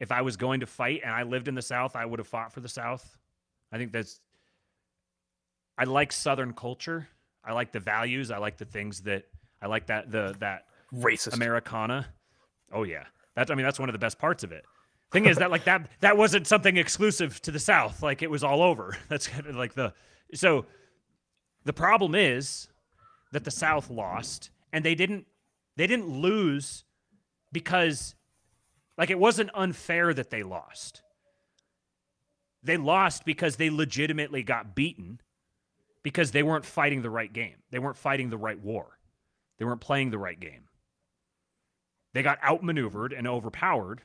[0.00, 2.28] if I was going to fight and I lived in the South, I would have
[2.28, 3.18] fought for the South.
[3.72, 4.20] I think that's
[5.78, 7.08] I like Southern culture.
[7.44, 8.30] I like the values.
[8.30, 9.24] I like the things that
[9.60, 11.34] I like that the that Racist.
[11.34, 12.06] Americana.
[12.72, 14.64] Oh yeah, that's I mean that's one of the best parts of it.
[15.12, 18.02] Thing is that like that that wasn't something exclusive to the South.
[18.02, 18.96] Like it was all over.
[19.08, 19.92] That's kind of like the
[20.34, 20.66] so
[21.64, 22.68] the problem is
[23.32, 25.26] that the South lost and they didn't
[25.76, 26.84] they didn't lose
[27.52, 28.14] because
[28.96, 31.02] like it wasn't unfair that they lost.
[32.62, 35.20] They lost because they legitimately got beaten
[36.02, 37.56] because they weren't fighting the right game.
[37.70, 38.98] They weren't fighting the right war.
[39.58, 40.68] They weren't playing the right game.
[42.12, 44.02] They got outmaneuvered and overpowered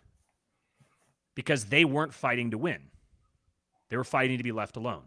[1.35, 2.89] because they weren't fighting to win.
[3.89, 5.03] They were fighting to be left alone.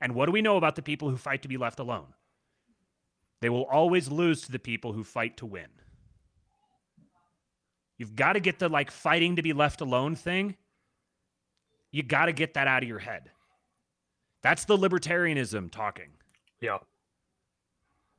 [0.00, 2.14] And what do we know about the people who fight to be left alone?
[3.40, 5.68] They will always lose to the people who fight to win.
[7.98, 10.56] You've got to get the like fighting to be left alone thing.
[11.90, 13.30] You got to get that out of your head.
[14.42, 16.10] That's the libertarianism talking.
[16.60, 16.78] yeah.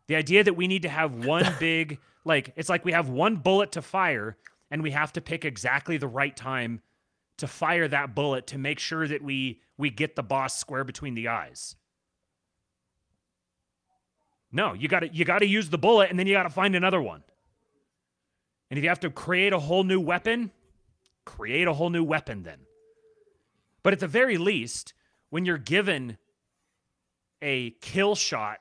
[0.07, 3.38] The idea that we need to have one big, like, it's like we have one
[3.38, 4.38] bullet to fire
[4.69, 6.82] and we have to pick exactly the right time
[7.38, 11.15] to fire that bullet to make sure that we we get the boss square between
[11.15, 11.76] the eyes.
[14.51, 16.49] No, you got to you got to use the bullet and then you got to
[16.49, 17.24] find another one.
[18.74, 20.49] And if you have to create a whole new weapon,
[21.26, 22.57] create a whole new weapon then.
[23.84, 24.95] But at the very least,
[25.30, 26.17] when you're given
[27.39, 28.57] a kill shot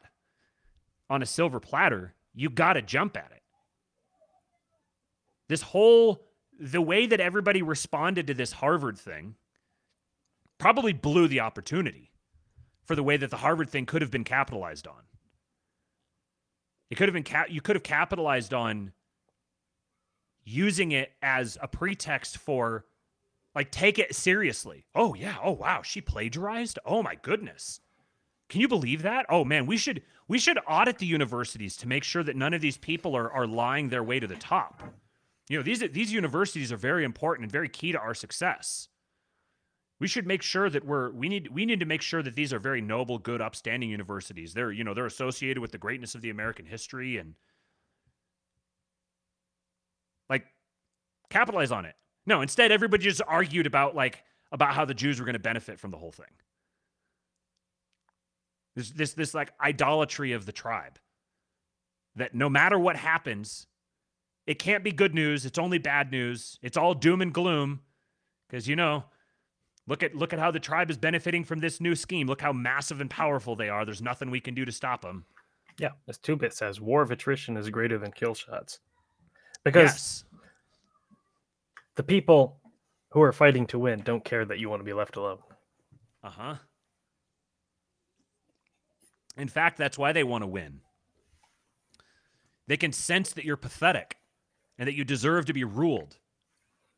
[1.09, 3.43] on a silver platter, you got to jump at it.
[5.49, 6.27] This whole
[6.61, 9.37] the way that everybody responded to this Harvard thing
[10.59, 12.11] probably blew the opportunity
[12.85, 15.05] for the way that the Harvard thing could have been capitalized on.
[16.91, 18.93] It could have been cap- you could have capitalized on
[20.45, 22.85] using it as a pretext for
[23.55, 24.87] like take it seriously.
[24.95, 26.79] Oh yeah, oh wow, she plagiarized?
[26.85, 27.81] Oh my goodness.
[28.49, 29.27] Can you believe that?
[29.29, 32.61] Oh man, we should we should audit the universities to make sure that none of
[32.61, 34.83] these people are are lying their way to the top.
[35.49, 38.89] You know, these these universities are very important and very key to our success.
[40.01, 42.53] We should make sure that we're we need we need to make sure that these
[42.53, 44.55] are very noble, good, upstanding universities.
[44.55, 47.35] They're you know they're associated with the greatness of the American history and
[51.33, 51.95] capitalize on it.
[52.27, 54.23] No, instead everybody just argued about like
[54.53, 56.27] about how the Jews were going to benefit from the whole thing.
[58.77, 60.99] This this this like idolatry of the tribe.
[62.17, 63.67] That no matter what happens,
[64.47, 65.47] it can't be good news.
[65.47, 66.59] It's only bad news.
[66.63, 67.81] It's all doom and gloom.
[68.49, 69.05] Because you know,
[69.87, 72.27] look at look at how the tribe is benefiting from this new scheme.
[72.27, 73.85] Look how massive and powerful they are.
[73.85, 75.25] There's nothing we can do to stop them.
[75.79, 78.81] Yeah, as Two Bit says, war of attrition is greater than kill shots.
[79.65, 80.25] Because Yes.
[81.97, 82.61] The people
[83.11, 85.39] who are fighting to win don't care that you want to be left alone.
[86.23, 86.55] Uh huh.
[89.37, 90.81] In fact, that's why they want to win.
[92.67, 94.19] They can sense that you're pathetic
[94.79, 96.17] and that you deserve to be ruled.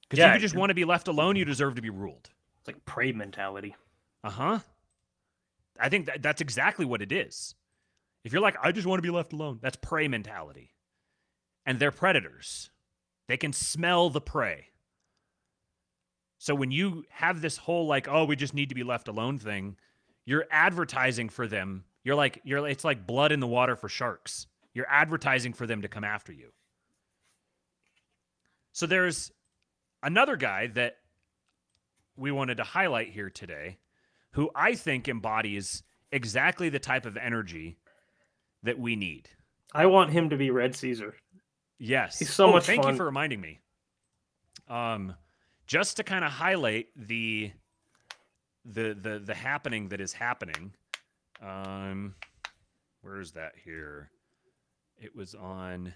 [0.03, 2.31] Because Yeah, you just want to be left alone, you deserve to be ruled.
[2.61, 3.75] It's like prey mentality.
[4.23, 4.59] Uh huh.
[5.79, 7.55] I think that, that's exactly what it is.
[8.25, 10.73] If you're like, I just want to be left alone, that's prey mentality.
[11.67, 12.71] And they're predators,
[13.27, 14.69] they can smell the prey.
[16.45, 19.39] So when you have this whole, like, oh, we just need to be left alone
[19.39, 19.79] thing,
[20.27, 21.85] you're advertising for them.
[22.03, 24.47] You're like, you're, it's like blood in the water for sharks.
[24.75, 26.51] You're advertising for them to come after you.
[28.73, 29.33] So there's
[30.03, 30.97] another guy that
[32.15, 33.79] we wanted to highlight here today
[34.33, 35.83] who I think embodies
[36.13, 37.79] exactly the type of energy
[38.65, 39.31] that we need.
[39.73, 41.15] I want him to be Red Caesar.
[41.79, 42.19] Yes.
[42.19, 42.93] He's so Oh, much Thank fun.
[42.93, 43.61] you for reminding me.
[44.69, 45.15] Um,
[45.67, 47.53] just to kind of highlight the
[48.65, 50.73] the the the happening that is happening.
[51.43, 52.15] Um,
[53.03, 54.11] where is that here?
[54.99, 55.93] It was on.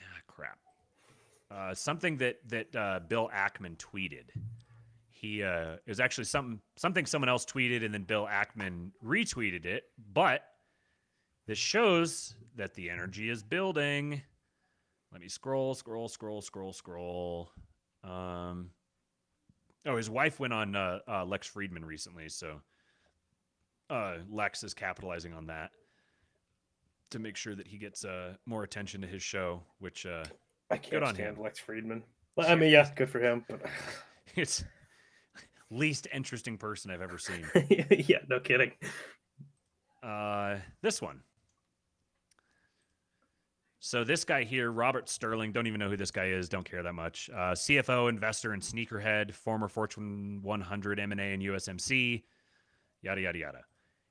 [0.00, 0.58] Ah, crap.
[1.50, 4.30] Uh, something that that uh, Bill Ackman tweeted.
[5.10, 9.64] He uh, it was actually something something someone else tweeted, and then Bill Ackman retweeted
[9.64, 9.84] it.
[10.12, 10.42] But
[11.46, 14.22] this shows that the energy is building.
[15.12, 17.50] Let me scroll, scroll, scroll, scroll, scroll.
[18.06, 18.70] Um,
[19.84, 22.60] oh, his wife went on uh, uh, Lex Fridman recently, so
[23.90, 25.70] uh, Lex is capitalizing on that
[27.10, 30.24] to make sure that he gets uh, more attention to his show, which uh,
[30.70, 31.42] I can't Good on stand him.
[31.42, 32.02] Lex Fridman.
[32.36, 33.44] Well, I mean, yeah, good for him.
[33.48, 33.62] But
[34.36, 34.64] it's
[35.70, 37.46] least interesting person I've ever seen.
[37.90, 38.72] yeah, no kidding.
[40.02, 41.20] Uh, this one.
[43.86, 46.48] So this guy here, Robert Sterling, don't even know who this guy is.
[46.48, 47.30] Don't care that much.
[47.32, 52.24] Uh, CFO, investor, and sneakerhead, former Fortune 100 M&A and USMC,
[53.00, 53.60] yada yada yada.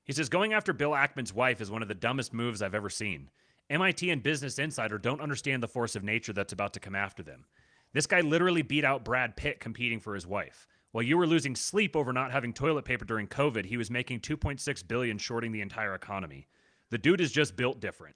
[0.06, 2.90] He says going after Bill Ackman's wife is one of the dumbest moves I've ever
[2.90, 3.30] seen.
[3.70, 7.22] MIT and Business Insider don't understand the force of nature that's about to come after
[7.22, 7.44] them.
[7.92, 10.70] This guy literally beat out Brad Pitt competing for his wife.
[10.94, 14.22] While you were losing sleep over not having toilet paper during COVID, he was making
[14.22, 16.48] 2.6 billion shorting the entire economy.
[16.92, 18.16] The dude is just built different.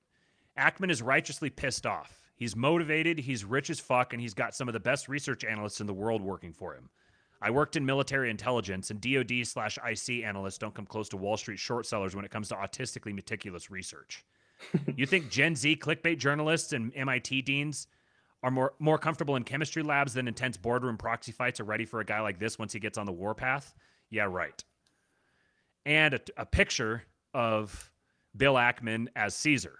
[0.60, 2.20] Ackman is righteously pissed off.
[2.36, 5.82] He's motivated, he's rich as fuck, and he's got some of the best research analysts
[5.82, 6.90] in the world working for him.
[7.42, 11.38] I worked in military intelligence, and DoD slash IC analysts don't come close to Wall
[11.38, 14.26] Street short sellers when it comes to autistically meticulous research.
[14.96, 17.88] you think Gen Z clickbait journalists and MIT deans
[18.44, 22.00] are more more comfortable in chemistry labs than intense boardroom proxy fights are ready for
[22.00, 23.74] a guy like this once he gets on the warpath?
[24.10, 24.64] Yeah, right.
[25.86, 27.04] And a, a picture
[27.34, 27.90] of
[28.36, 29.80] Bill Ackman as Caesar.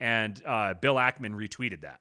[0.00, 2.00] And uh, Bill Ackman retweeted that.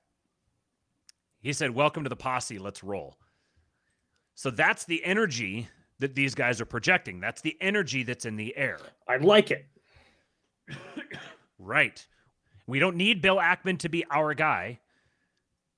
[1.42, 3.18] He said, Welcome to the posse, let's roll.
[4.34, 5.70] So that's the energy
[6.00, 7.20] that these guys are projecting.
[7.22, 8.80] That's the energy that's in the air.
[9.08, 9.66] I like it.
[11.58, 12.06] Right.
[12.68, 14.80] We don't need Bill Ackman to be our guy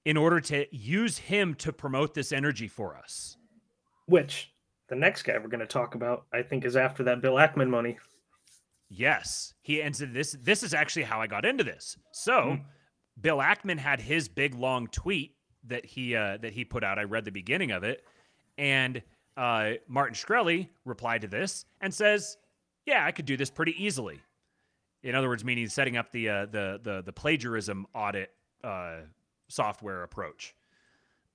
[0.06, 3.38] in order to use him to promote this energy for us.
[4.08, 4.54] Which
[4.88, 7.70] the next guy we're going to talk about, I think, is after that Bill Ackman
[7.70, 7.98] money.
[8.90, 11.98] Yes, he and so this this is actually how I got into this.
[12.12, 12.62] So, Hmm.
[13.20, 15.36] Bill Ackman had his big long tweet
[15.66, 16.98] that he uh, that he put out.
[17.00, 18.04] I read the beginning of it,
[18.58, 19.02] and
[19.36, 22.38] uh, Martin Shkreli replied to this and says,
[22.86, 24.22] "Yeah, I could do this pretty easily."
[25.04, 28.32] In other words, meaning setting up the uh, the the the plagiarism audit
[28.64, 29.00] uh,
[29.50, 30.56] software approach.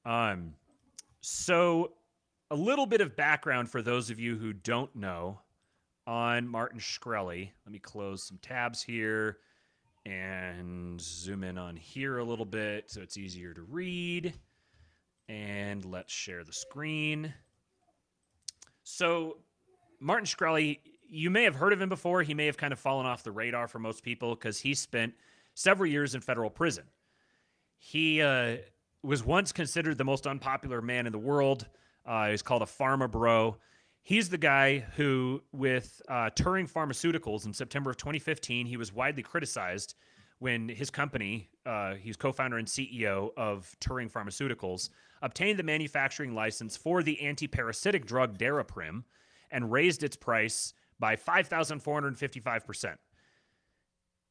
[0.04, 0.54] Um,
[1.20, 1.92] so
[2.50, 5.40] a little bit of background for those of you who don't know
[6.06, 7.50] on Martin Shkreli.
[7.64, 9.38] Let me close some tabs here
[10.04, 14.34] and zoom in on here a little bit so it's easier to read.
[15.28, 17.32] And let's share the screen.
[18.82, 19.38] So,
[20.00, 22.22] Martin Shkreli, you may have heard of him before.
[22.22, 25.14] He may have kind of fallen off the radar for most people because he spent
[25.54, 26.84] several years in federal prison.
[27.78, 28.56] He uh,
[29.02, 31.66] was once considered the most unpopular man in the world.
[32.04, 33.56] Uh, he's called a pharma bro.
[34.04, 39.22] He's the guy who, with uh, Turing Pharmaceuticals in September of 2015, he was widely
[39.22, 39.94] criticized
[40.40, 44.90] when his company, uh, he's co founder and CEO of Turing Pharmaceuticals,
[45.22, 49.04] obtained the manufacturing license for the anti-parasitic drug Daraprim
[49.52, 52.96] and raised its price by 5,455%.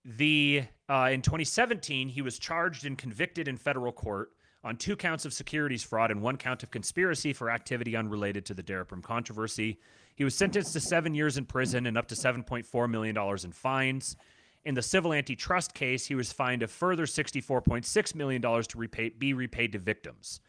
[0.03, 4.31] The uh, in 2017, he was charged and convicted in federal court
[4.63, 8.53] on two counts of securities fraud and one count of conspiracy for activity unrelated to
[8.53, 9.79] the Daraprim controversy.
[10.15, 14.15] He was sentenced to seven years in prison and up to $7.4 million in fines.
[14.63, 19.33] In the civil antitrust case, he was fined a further $64.6 million to repay, be
[19.33, 20.39] repaid to victims.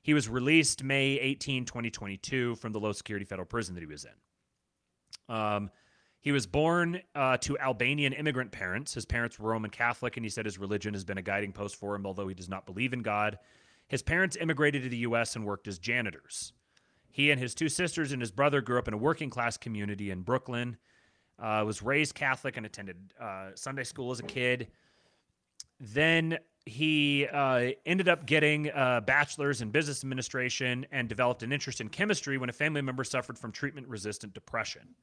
[0.00, 4.06] He was released May 18, 2022, from the low security federal prison that he was
[4.06, 5.34] in.
[5.34, 5.70] Um,
[6.22, 8.94] he was born uh, to Albanian immigrant parents.
[8.94, 11.74] His parents were Roman Catholic, and he said his religion has been a guiding post
[11.74, 13.40] for him, although he does not believe in God.
[13.88, 15.34] His parents immigrated to the U.S.
[15.34, 16.52] and worked as janitors.
[17.10, 20.12] He and his two sisters and his brother grew up in a working class community
[20.12, 20.76] in Brooklyn.
[21.40, 24.68] Uh, was raised Catholic and attended uh, Sunday school as a kid.
[25.80, 31.80] Then he uh, ended up getting a bachelor's in business administration and developed an interest
[31.80, 34.94] in chemistry when a family member suffered from treatment resistant depression.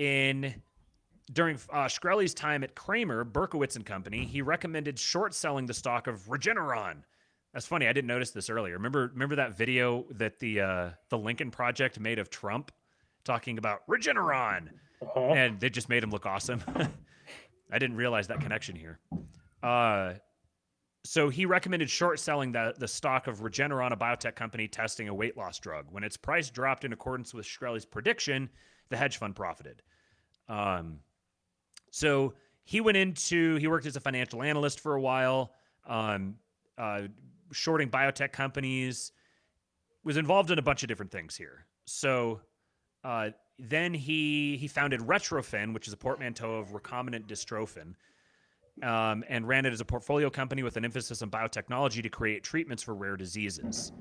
[0.00, 0.54] In
[1.30, 6.06] during uh, Shkreli's time at Cramer, Berkowitz and Company, he recommended short selling the stock
[6.06, 7.02] of Regeneron.
[7.52, 7.86] That's funny.
[7.86, 8.72] I didn't notice this earlier.
[8.76, 12.72] Remember, remember that video that the uh, the Lincoln Project made of Trump
[13.24, 14.70] talking about Regeneron,
[15.02, 15.20] uh-huh.
[15.20, 16.62] and they just made him look awesome.
[17.70, 19.00] I didn't realize that connection here.
[19.62, 20.14] Uh,
[21.04, 25.14] so he recommended short selling the, the stock of Regeneron, a biotech company testing a
[25.14, 25.88] weight loss drug.
[25.90, 28.48] When its price dropped in accordance with Shkreli's prediction,
[28.90, 29.82] the hedge fund profited.
[30.48, 30.98] Um,
[31.90, 32.34] so
[32.64, 35.52] he went into, he worked as a financial analyst for a while,
[35.86, 36.36] um,
[36.76, 37.02] uh,
[37.52, 39.12] shorting biotech companies,
[40.04, 41.66] was involved in a bunch of different things here.
[41.86, 42.40] So
[43.04, 47.94] uh, then he he founded Retrophin, which is a portmanteau of recombinant dystrophin,
[48.82, 52.42] um, and ran it as a portfolio company with an emphasis on biotechnology to create
[52.42, 53.92] treatments for rare diseases.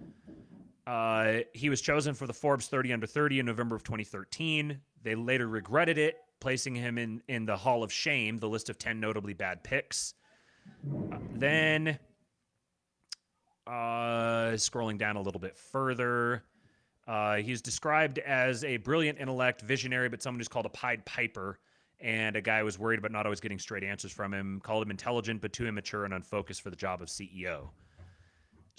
[0.89, 4.79] Uh, he was chosen for the Forbes 30 Under 30 in November of 2013.
[5.03, 8.79] They later regretted it, placing him in, in the Hall of Shame, the list of
[8.79, 10.15] 10 notably bad picks.
[11.11, 11.99] Uh, then,
[13.67, 16.43] uh, scrolling down a little bit further,
[17.07, 21.59] uh, he's described as a brilliant intellect, visionary, but someone who's called a Pied Piper
[21.99, 24.89] and a guy was worried about not always getting straight answers from him, called him
[24.89, 27.69] intelligent but too immature and unfocused for the job of CEO.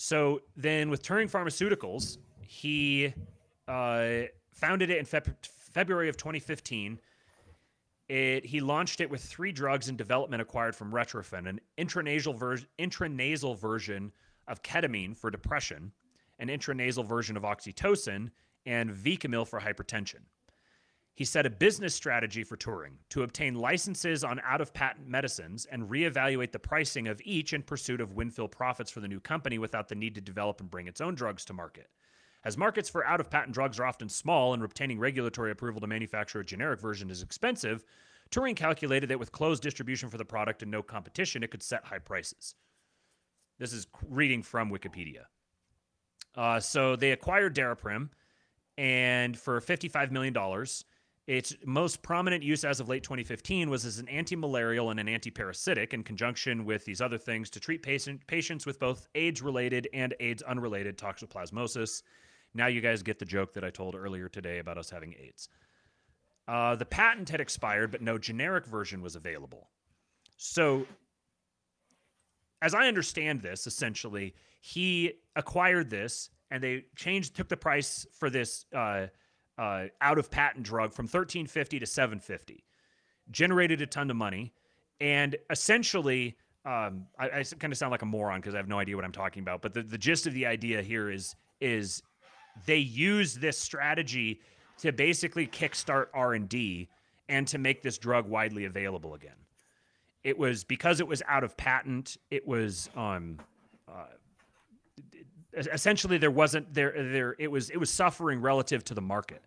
[0.00, 3.12] So then with Turing Pharmaceuticals, he
[3.68, 6.98] uh, founded it in February of 2015.
[8.08, 12.60] It, he launched it with three drugs in development acquired from Retrophin, an intranasal, ver-
[12.78, 14.10] intranasal version
[14.48, 15.92] of ketamine for depression,
[16.38, 18.30] an intranasal version of oxytocin,
[18.64, 20.22] and Vecamyl for hypertension.
[21.14, 25.66] He set a business strategy for Turing to obtain licenses on out of patent medicines
[25.70, 29.58] and reevaluate the pricing of each in pursuit of windfall profits for the new company
[29.58, 31.88] without the need to develop and bring its own drugs to market.
[32.42, 35.86] As markets for out of patent drugs are often small and obtaining regulatory approval to
[35.86, 37.84] manufacture a generic version is expensive,
[38.30, 41.84] Turing calculated that with closed distribution for the product and no competition, it could set
[41.84, 42.54] high prices.
[43.58, 45.24] This is reading from Wikipedia.
[46.34, 48.08] Uh, so they acquired Daraprim,
[48.78, 50.34] and for $55 million,
[51.30, 55.94] its most prominent use as of late 2015 was as an anti-malarial and an anti-parasitic
[55.94, 60.98] in conjunction with these other things to treat patient, patients with both AIDS-related and AIDS-unrelated
[60.98, 62.02] toxoplasmosis.
[62.52, 65.48] Now you guys get the joke that I told earlier today about us having AIDS.
[66.48, 69.68] Uh, the patent had expired, but no generic version was available.
[70.36, 70.84] So,
[72.60, 78.30] as I understand this, essentially, he acquired this and they changed, took the price for
[78.30, 79.06] this uh,
[79.60, 82.64] uh, out of patent drug from 1350 to 750
[83.30, 84.52] generated a ton of money
[85.00, 88.78] and essentially um, I, I kind of sound like a moron because I have no
[88.78, 89.62] idea what I'm talking about.
[89.62, 92.02] But the, the gist of the idea here is is
[92.66, 94.40] they use this strategy
[94.78, 96.88] to basically kickstart R and D
[97.28, 99.36] and to make this drug widely available again.
[100.22, 102.18] It was because it was out of patent.
[102.30, 103.38] It was um,
[103.88, 104.04] uh,
[105.54, 109.42] essentially there wasn't there there it was it was suffering relative to the market.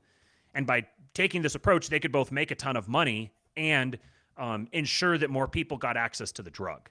[0.53, 3.97] And by taking this approach, they could both make a ton of money and
[4.37, 6.89] um, ensure that more people got access to the drug.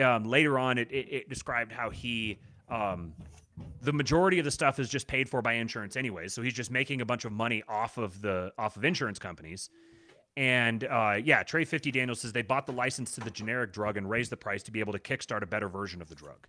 [0.00, 3.12] Um, later on, it, it, it, described how he, um,
[3.82, 6.32] the majority of the stuff is just paid for by insurance anyways.
[6.32, 9.68] So he's just making a bunch of money off of the off of insurance companies,
[10.36, 13.96] And uh, yeah, Trey 50 Daniels says they bought the license to the generic drug
[13.96, 16.46] and raised the price to be able to kickstart a better version of the drug.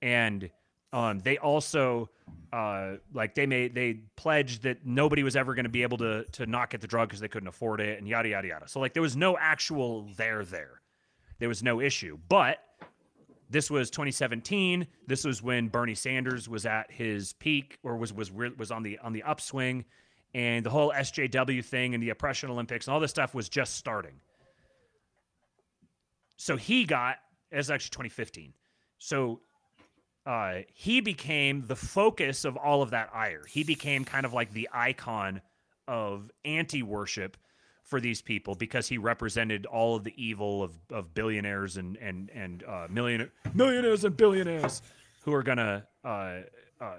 [0.00, 0.50] And
[0.94, 2.08] um, they also
[2.52, 6.24] uh, like they made they pledged that nobody was ever going to be able to
[6.30, 8.68] to not get the drug because they couldn't afford it and yada yada yada.
[8.68, 10.80] So like there was no actual there there.
[11.40, 12.16] There was no issue.
[12.28, 12.58] But
[13.50, 14.86] this was 2017.
[15.08, 19.00] This was when Bernie Sanders was at his peak or was was was on the
[19.00, 19.84] on the upswing
[20.32, 23.74] and the whole SJW thing and the oppression Olympics and all this stuff was just
[23.74, 24.20] starting.
[26.36, 27.16] So he got
[27.50, 28.52] as actually 2015.
[28.98, 29.40] So
[30.26, 33.44] uh, he became the focus of all of that ire.
[33.48, 35.40] He became kind of like the icon
[35.86, 37.36] of anti-worship
[37.82, 42.30] for these people because he represented all of the evil of, of billionaires and and
[42.34, 44.80] and uh, million millionaires and billionaires
[45.24, 46.38] who are gonna uh,
[46.80, 46.96] uh,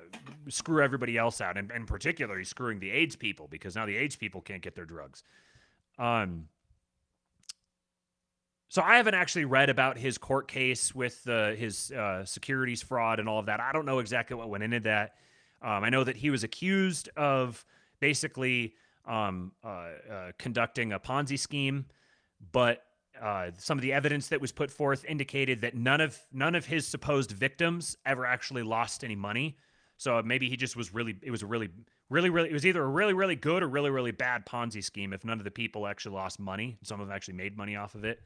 [0.47, 4.15] screw everybody else out, and, and particularly screwing the AIDS people because now the AIDS
[4.15, 5.23] people can't get their drugs.
[5.97, 6.47] Um,
[8.75, 13.21] so I haven't actually read about his court case with uh, his uh, securities fraud
[13.21, 13.61] and all of that.
[13.61, 15.13] I don't know exactly what went into that.
[15.61, 17.63] Um, I know that he was accused of
[18.01, 21.85] basically um, uh, uh conducting a Ponzi scheme,
[22.51, 22.83] but
[23.21, 26.65] uh, some of the evidence that was put forth indicated that none of none of
[26.65, 29.57] his supposed victims ever actually lost any money.
[29.95, 31.69] So maybe he just was really it was a really
[32.09, 35.13] really really it was either a really really good or really really bad Ponzi scheme
[35.13, 36.75] if none of the people actually lost money.
[36.83, 38.19] Some of them actually made money off of it.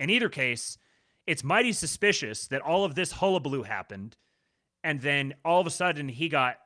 [0.00, 0.78] In either case,
[1.26, 4.16] it's mighty suspicious that all of this hullabaloo happened
[4.84, 6.56] and then all of a sudden he got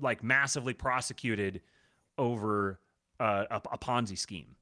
[0.00, 1.60] like massively prosecuted
[2.18, 2.80] over
[3.20, 4.56] uh, a, a Ponzi scheme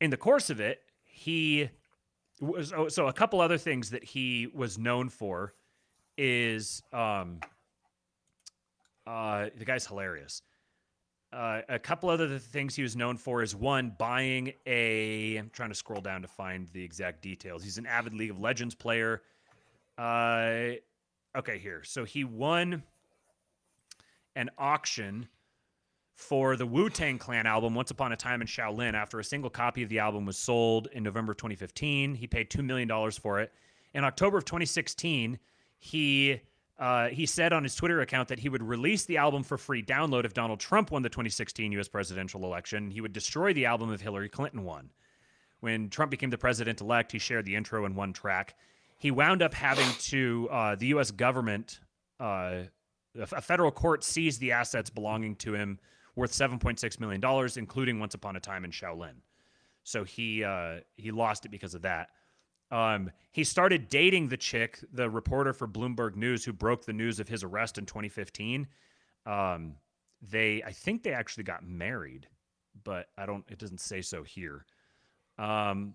[0.00, 1.70] in the course of it, he
[2.40, 5.54] was oh, so a couple other things that he was known for
[6.18, 7.40] is um
[9.06, 10.42] uh the guy's hilarious.
[11.34, 15.70] Uh, a couple other things he was known for is one buying a I'm trying
[15.70, 17.64] to scroll down to find the exact details.
[17.64, 19.22] He's an avid League of Legends player.
[19.98, 20.74] Uh
[21.36, 21.82] okay, here.
[21.82, 22.84] So he won
[24.36, 25.26] an auction
[26.14, 29.50] for the Wu Tang Clan album, Once Upon a Time in Shaolin, after a single
[29.50, 32.14] copy of the album was sold in November 2015.
[32.14, 33.52] He paid $2 million for it.
[33.92, 35.36] In October of 2016,
[35.78, 36.40] he.
[36.78, 39.82] Uh, he said on his Twitter account that he would release the album for free
[39.82, 41.88] download if Donald Trump won the 2016 U.S.
[41.88, 42.90] presidential election.
[42.90, 44.90] He would destroy the album if Hillary Clinton won.
[45.60, 48.56] When Trump became the president elect, he shared the intro in one track.
[48.98, 51.10] He wound up having to, uh, the U.S.
[51.10, 51.78] government,
[52.18, 52.62] uh,
[53.16, 55.78] a federal court seized the assets belonging to him
[56.16, 59.14] worth $7.6 million, including Once Upon a Time in Shaolin.
[59.84, 62.08] So he uh, he lost it because of that.
[62.74, 67.20] Um, he started dating the chick, the reporter for Bloomberg News, who broke the news
[67.20, 68.66] of his arrest in 2015.
[69.26, 69.74] Um,
[70.20, 72.26] they, I think they actually got married,
[72.82, 73.44] but I don't.
[73.48, 74.66] It doesn't say so here.
[75.38, 75.94] Um,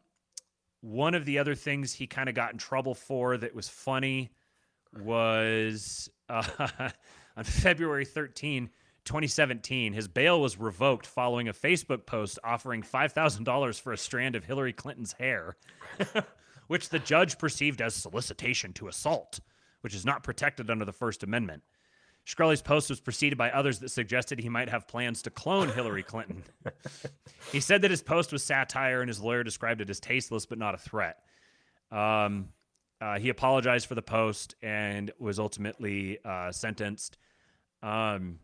[0.81, 4.31] one of the other things he kind of got in trouble for that was funny
[5.03, 6.43] was uh,
[7.38, 8.69] on February 13,
[9.06, 14.45] 2017, his bail was revoked following a Facebook post offering $5,000 for a strand of
[14.45, 15.57] Hillary Clinton's hair,
[16.70, 19.40] which the judge perceived as solicitation to assault,
[19.82, 21.64] which is not protected under the First Amendment.
[22.28, 26.04] Shkreli's post was preceded by others that suggested he might have plans to clone Hillary
[26.04, 26.44] Clinton.
[27.52, 30.60] he said that his post was satire and his lawyer described it as tasteless but
[30.60, 31.24] not a threat.
[31.91, 32.50] Um,
[33.02, 37.18] uh, he apologized for the post and was ultimately uh, sentenced.
[37.82, 38.38] Um,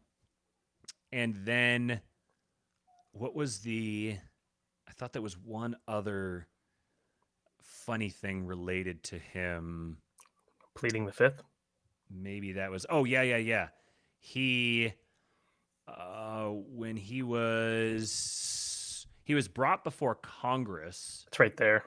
[1.12, 2.02] and then
[3.12, 4.18] what was the
[4.88, 6.48] I thought that was one other
[7.86, 9.98] funny thing related to him.
[10.76, 11.42] Pleading the fifth?
[12.10, 13.68] Maybe that was Oh yeah, yeah, yeah.
[14.20, 14.94] He
[15.88, 21.26] uh when he was he was brought before Congress.
[21.28, 21.86] It's right there.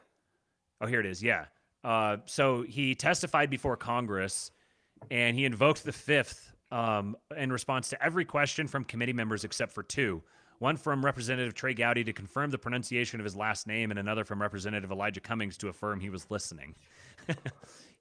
[0.80, 1.22] Oh, here it is.
[1.22, 1.46] Yeah.
[1.84, 4.50] Uh, so he testified before Congress
[5.10, 9.72] and he invoked the fifth um, in response to every question from committee members except
[9.72, 10.22] for two.
[10.59, 14.24] One from Representative Trey Gowdy to confirm the pronunciation of his last name, and another
[14.24, 16.74] from Representative Elijah Cummings to affirm he was listening.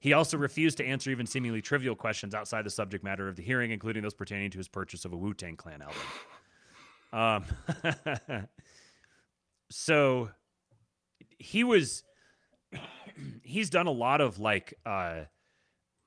[0.00, 3.42] he also refused to answer even seemingly trivial questions outside the subject matter of the
[3.42, 5.82] hearing, including those pertaining to his purchase of a Wu Tang Clan
[7.12, 7.44] album.
[7.92, 8.46] Um,
[9.70, 10.30] so
[11.38, 12.02] he was,
[13.42, 15.22] he's done a lot of like, uh,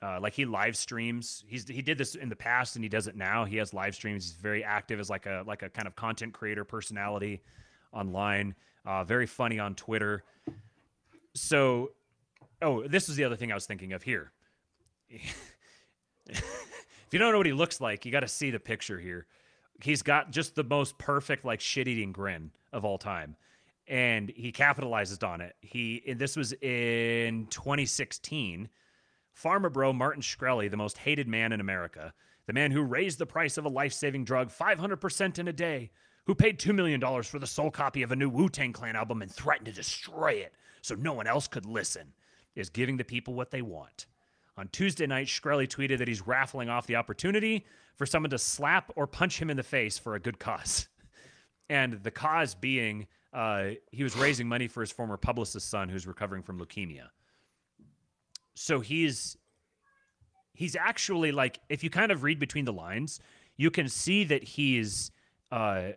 [0.02, 1.44] uh, like he live streams.
[1.48, 3.46] He's he did this in the past and he does it now.
[3.46, 4.26] He has live streams.
[4.26, 7.42] He's very active as like a like a kind of content creator personality
[7.94, 8.56] online.
[8.86, 10.24] Uh, very funny on Twitter.
[11.36, 11.92] So,
[12.62, 14.32] oh, this is the other thing I was thinking of here.
[15.10, 16.44] if
[17.12, 19.28] you don't know what he looks like, you got to see the picture here.
[19.84, 23.36] he's got just the most perfect like shit-eating grin of all time
[23.88, 28.70] and he capitalizes on it he and this was in 2016
[29.36, 32.14] pharma bro martin shkreli the most hated man in america
[32.48, 35.92] the man who raised the price of a life-saving drug 500% in a day
[36.26, 39.32] who paid $2 million for the sole copy of a new wu-tang clan album and
[39.32, 42.14] threatened to destroy it so no one else could listen
[42.56, 44.06] is giving the people what they want
[44.58, 48.92] on Tuesday night, Shkreli tweeted that he's raffling off the opportunity for someone to slap
[48.96, 50.88] or punch him in the face for a good cause.
[51.70, 56.06] And the cause being uh, he was raising money for his former publicist's son who's
[56.06, 57.08] recovering from leukemia.
[58.54, 59.38] So he's
[60.54, 63.20] he's actually like if you kind of read between the lines,
[63.58, 65.12] you can see that he's
[65.52, 65.92] uh,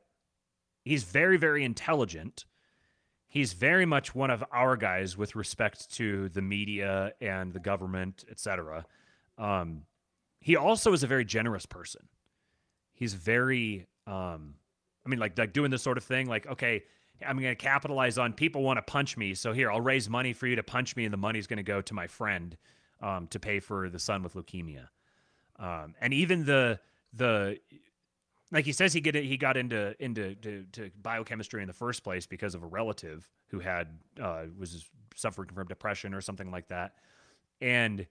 [0.85, 2.45] he's very very intelligent
[3.35, 8.25] he's very much one of our guys with respect to the media and the government,
[8.31, 8.87] etc.
[9.37, 9.83] Um,
[10.41, 12.03] he also is a very generous person.
[12.93, 14.55] He's very, um,
[15.05, 16.29] I mean, like like doing this sort of thing.
[16.29, 16.85] Like, okay,
[17.27, 20.33] I'm going to capitalize on people want to punch me, so here I'll raise money
[20.33, 22.57] for you to punch me, and the money's going to go to my friend
[23.01, 24.89] um, to pay for the son with leukemia.
[25.59, 26.81] Um, and even the
[27.13, 27.59] the
[28.51, 32.03] like he says he get he got into into to, to, biochemistry in the first
[32.03, 33.89] place because of a relative who had
[34.21, 34.85] uh, was
[35.15, 36.95] suffering from depression or something like that,
[37.61, 38.07] and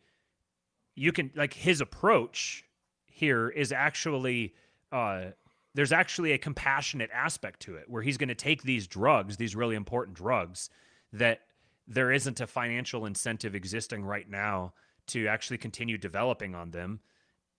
[0.96, 2.64] you can like his approach
[3.08, 4.54] here is actually
[4.92, 5.26] uh,
[5.74, 9.56] there's actually a compassionate aspect to it where he's going to take these drugs, these
[9.56, 10.70] really important drugs
[11.12, 11.42] that
[11.88, 14.74] there isn't a financial incentive existing right now
[15.08, 17.00] to actually continue developing on them,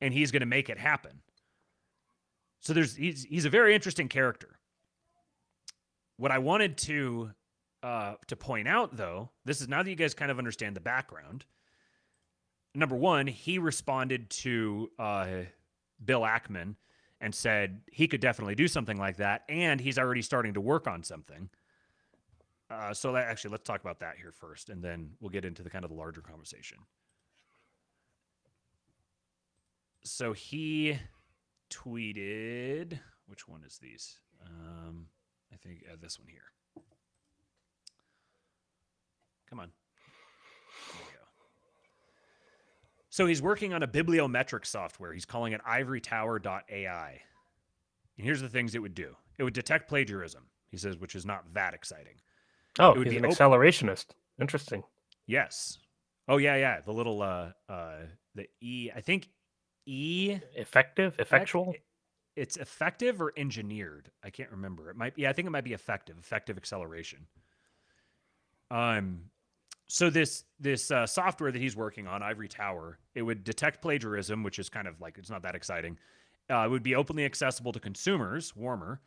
[0.01, 1.21] and he's going to make it happen
[2.65, 4.59] so there's he's he's a very interesting character.
[6.17, 7.31] What I wanted to
[7.83, 10.81] uh, to point out though, this is now that you guys kind of understand the
[10.81, 11.45] background.
[12.75, 15.27] Number one, he responded to uh,
[16.03, 16.77] Bill Ackman
[17.21, 20.87] and said he could definitely do something like that, and he's already starting to work
[20.87, 21.49] on something.
[22.71, 25.63] Uh, so that, actually, let's talk about that here first, and then we'll get into
[25.63, 26.79] the kind of the larger conversation.
[30.03, 30.99] So he
[31.71, 34.19] tweeted, which one is these?
[34.45, 35.07] Um,
[35.53, 36.53] I think uh, this one here.
[39.49, 39.71] Come on.
[40.93, 41.21] There we go.
[43.15, 45.13] So he's working on a bibliometric software.
[45.13, 47.21] He's calling it ivorytower.ai.
[48.19, 51.25] And here's the things it would do it would detect plagiarism, he says, which is
[51.25, 52.15] not that exciting.
[52.81, 54.07] Oh, it would he's be an op- accelerationist.
[54.41, 54.83] Interesting.
[55.29, 55.79] Yes.
[56.27, 56.81] Oh yeah, yeah.
[56.81, 57.99] The little uh uh
[58.35, 59.29] the E I think
[59.87, 61.73] E effective, effectual.
[62.35, 64.11] It's effective or engineered.
[64.25, 64.91] I can't remember.
[64.91, 65.13] It might.
[65.17, 66.19] Yeah, I think it might be effective.
[66.19, 67.29] Effective acceleration.
[68.73, 69.31] Um,
[69.95, 74.43] so this this uh, software that he's working on, Ivory Tower, it would detect plagiarism,
[74.43, 75.97] which is kind of like it's not that exciting.
[76.51, 78.57] Uh, it would be openly accessible to consumers.
[78.57, 79.01] Warmer.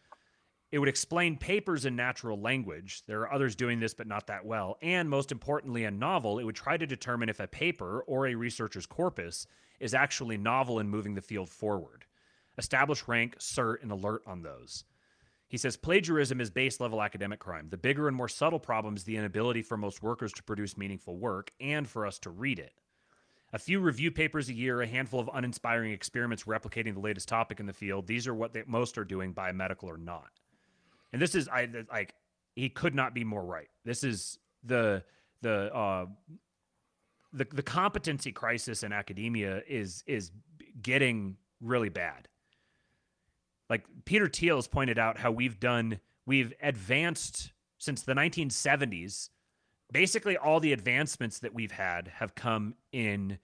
[0.72, 3.02] It would explain papers in natural language.
[3.06, 4.78] There are others doing this, but not that well.
[4.82, 8.36] And most importantly, a novel, it would try to determine if a paper or a
[8.36, 9.46] researcher's corpus
[9.82, 12.06] is actually novel in moving the field forward.
[12.58, 14.86] Establish rank, cert, and alert on those.
[15.50, 17.68] He says plagiarism is base level academic crime.
[17.70, 21.18] The bigger and more subtle problem is the inability for most workers to produce meaningful
[21.18, 22.74] work and for us to read it.
[23.54, 27.62] A few review papers a year, a handful of uninspiring experiments replicating the latest topic
[27.62, 28.06] in the field.
[28.06, 30.32] These are what they, most are doing, biomedical or not.
[31.14, 32.14] And this is I like
[32.56, 33.70] he could not be more right.
[33.86, 35.04] This is the
[35.42, 36.08] the uh,
[37.32, 40.32] the the competency crisis in academia is is
[40.82, 42.28] getting really bad.
[43.70, 49.30] Like Peter Thiel has pointed out how we've done we've advanced since the 1970s.
[49.92, 53.40] Basically, all the advancements that we've had have come in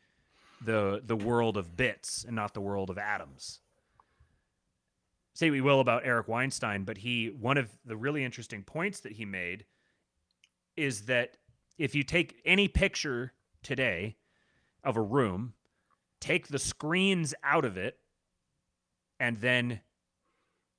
[0.63, 3.59] the the world of bits and not the world of atoms.
[5.33, 9.13] Say we will about Eric Weinstein, but he one of the really interesting points that
[9.13, 9.65] he made
[10.75, 11.37] is that
[11.77, 14.15] if you take any picture today
[14.83, 15.53] of a room,
[16.19, 17.97] take the screens out of it,
[19.19, 19.81] and then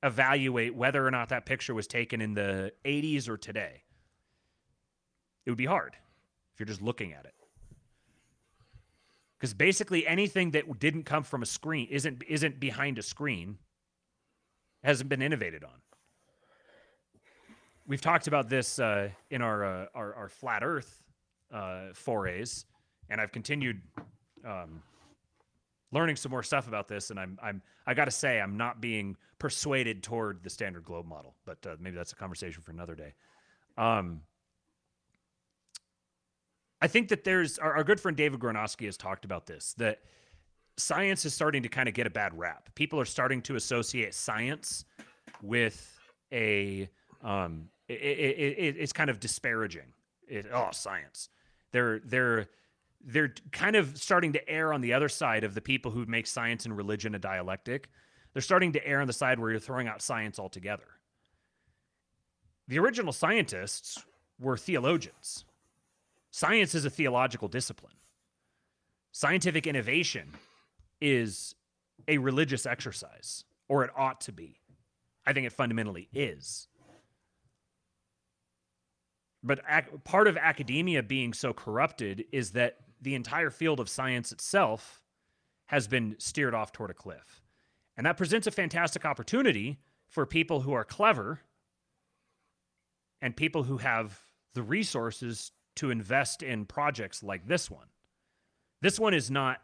[0.05, 3.83] evaluate whether or not that picture was taken in the 80s or today.
[5.47, 5.97] It would be hard
[6.53, 7.35] if you're just looking at it.
[9.39, 13.59] Because basically anything that didn't come from a screen isn't isn't behind a screen
[14.83, 15.83] hasn't been innovated on.
[17.87, 21.03] We've talked about this uh, in our, uh, our, our flat Earth
[21.53, 22.65] uh, forays,
[23.11, 23.83] and I've continued
[24.47, 24.83] um,
[25.95, 27.09] learning some more stuff about this.
[27.11, 31.07] And I'm I'm I got to say I'm not being persuaded toward the standard globe
[31.07, 33.15] model, but uh, maybe that's a conversation for another day.
[33.79, 34.21] Um,
[36.83, 40.01] I think that there's our, our good friend David Gronowski has talked about this that
[40.77, 42.69] science is starting to kind of get a bad rap.
[42.75, 44.85] People are starting to associate science
[45.41, 45.99] with
[46.33, 46.89] a
[47.23, 49.93] um, it, it, it, it's kind of disparaging.
[50.29, 51.29] It, oh, science.
[51.73, 52.49] They're they're
[53.07, 56.27] they're kind of starting to err on the other side of the people who make
[56.27, 57.89] science and religion a dialectic.
[58.33, 60.87] They're starting to err on the side where you're throwing out science altogether.
[62.67, 64.03] The original scientists
[64.41, 65.45] were theologians.
[66.31, 67.93] Science is a theological discipline.
[69.13, 70.33] Scientific innovation
[71.01, 71.55] is
[72.09, 74.61] a religious exercise, or it ought to be.
[75.27, 76.69] I think it fundamentally is.
[79.43, 84.33] But ac- part of academia being so corrupted is that the entire field of science
[84.33, 85.03] itself
[85.67, 87.43] has been steered off toward a cliff.
[87.97, 89.79] And that presents a fantastic opportunity
[90.09, 91.41] for people who are clever
[93.23, 94.19] and people who have
[94.55, 97.87] the resources to invest in projects like this one.
[98.81, 99.61] This one is not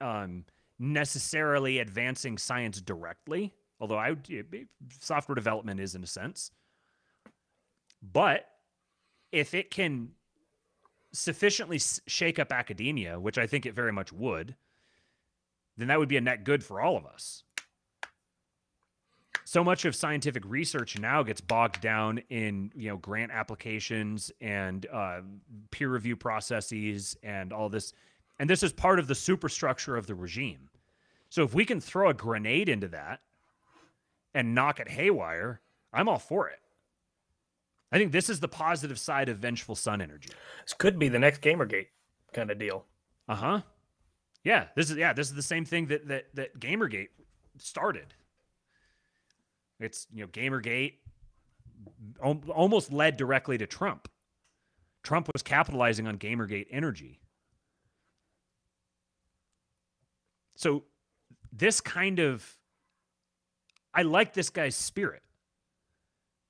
[0.00, 0.44] um,
[0.78, 4.68] necessarily advancing science directly, although I would,
[5.00, 6.50] software development is in a sense.
[8.02, 8.46] But
[9.32, 10.10] if it can
[11.16, 14.54] sufficiently shake up academia, which I think it very much would,
[15.76, 17.42] then that would be a net good for all of us.
[19.44, 24.84] So much of scientific research now gets bogged down in you know grant applications and
[24.92, 25.20] uh,
[25.70, 27.92] peer review processes and all this,
[28.38, 30.68] and this is part of the superstructure of the regime.
[31.28, 33.20] So if we can throw a grenade into that
[34.34, 35.60] and knock it haywire,
[35.92, 36.58] I'm all for it.
[37.92, 40.30] I think this is the positive side of Vengeful Son energy.
[40.64, 41.86] This could be the next Gamergate
[42.32, 42.84] kind of deal.
[43.28, 43.60] Uh huh.
[44.44, 47.08] Yeah, this is yeah, this is the same thing that that that Gamergate
[47.58, 48.14] started.
[49.78, 50.94] It's you know Gamergate
[52.20, 54.08] almost led directly to Trump.
[55.02, 57.20] Trump was capitalizing on Gamergate energy.
[60.56, 60.84] So
[61.52, 62.56] this kind of
[63.94, 65.22] I like this guy's spirit.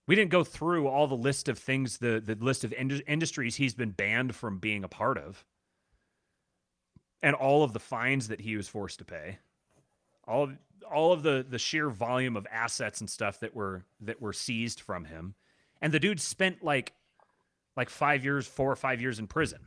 [0.07, 3.57] We didn't go through all the list of things, the the list of ind- industries
[3.57, 5.45] he's been banned from being a part of,
[7.23, 9.39] and all of the fines that he was forced to pay,
[10.27, 10.53] all of,
[10.91, 14.81] all of the the sheer volume of assets and stuff that were that were seized
[14.81, 15.35] from him,
[15.83, 16.93] and the dude spent like
[17.77, 19.61] like five years, four or five years in prison.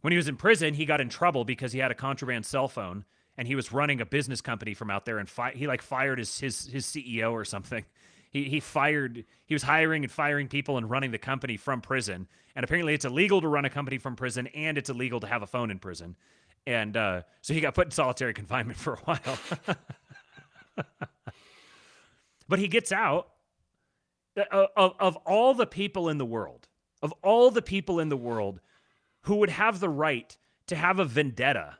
[0.00, 2.68] When he was in prison, he got in trouble because he had a contraband cell
[2.68, 3.04] phone
[3.36, 6.18] and he was running a business company from out there and fi- he like fired
[6.18, 7.84] his his his CEO or something
[8.30, 12.28] he he fired he was hiring and firing people and running the company from prison.
[12.56, 15.42] And apparently, it's illegal to run a company from prison, and it's illegal to have
[15.42, 16.16] a phone in prison.
[16.66, 19.38] And uh, so he got put in solitary confinement for a while.
[22.48, 23.28] but he gets out.
[24.36, 26.68] Uh, of, of all the people in the world,
[27.02, 28.60] of all the people in the world
[29.22, 30.36] who would have the right
[30.68, 31.78] to have a vendetta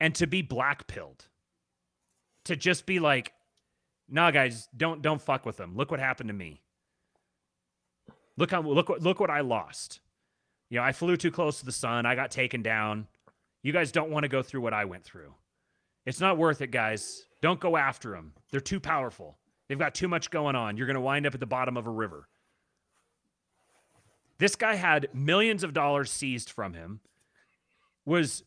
[0.00, 1.28] and to be blackpilled,
[2.44, 3.34] to just be like,
[4.08, 5.76] nah, guys, don't don't fuck with them.
[5.76, 6.62] Look what happened to me.
[8.36, 10.00] Look how look what look what I lost.
[10.70, 12.06] You know, I flew too close to the sun.
[12.06, 13.06] I got taken down.
[13.62, 15.34] You guys don't want to go through what I went through.
[16.06, 17.26] It's not worth it, guys.
[17.40, 18.32] Don't go after them.
[18.50, 19.38] They're too powerful.
[19.68, 20.76] They've got too much going on.
[20.76, 22.28] You're going to wind up at the bottom of a river.
[24.38, 27.00] This guy had millions of dollars seized from him,
[28.04, 28.42] was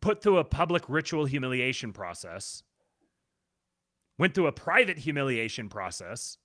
[0.00, 2.62] put through a public ritual humiliation process,
[4.22, 6.38] went through a private humiliation process,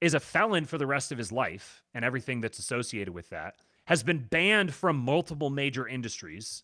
[0.00, 3.56] is a felon for the rest of his life and everything that's associated with that,
[3.86, 6.62] has been banned from multiple major industries.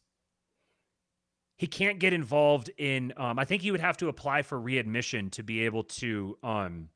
[1.59, 5.31] He can't get involved in, um, I think he would have to apply for readmission
[5.31, 6.90] to be able to, um,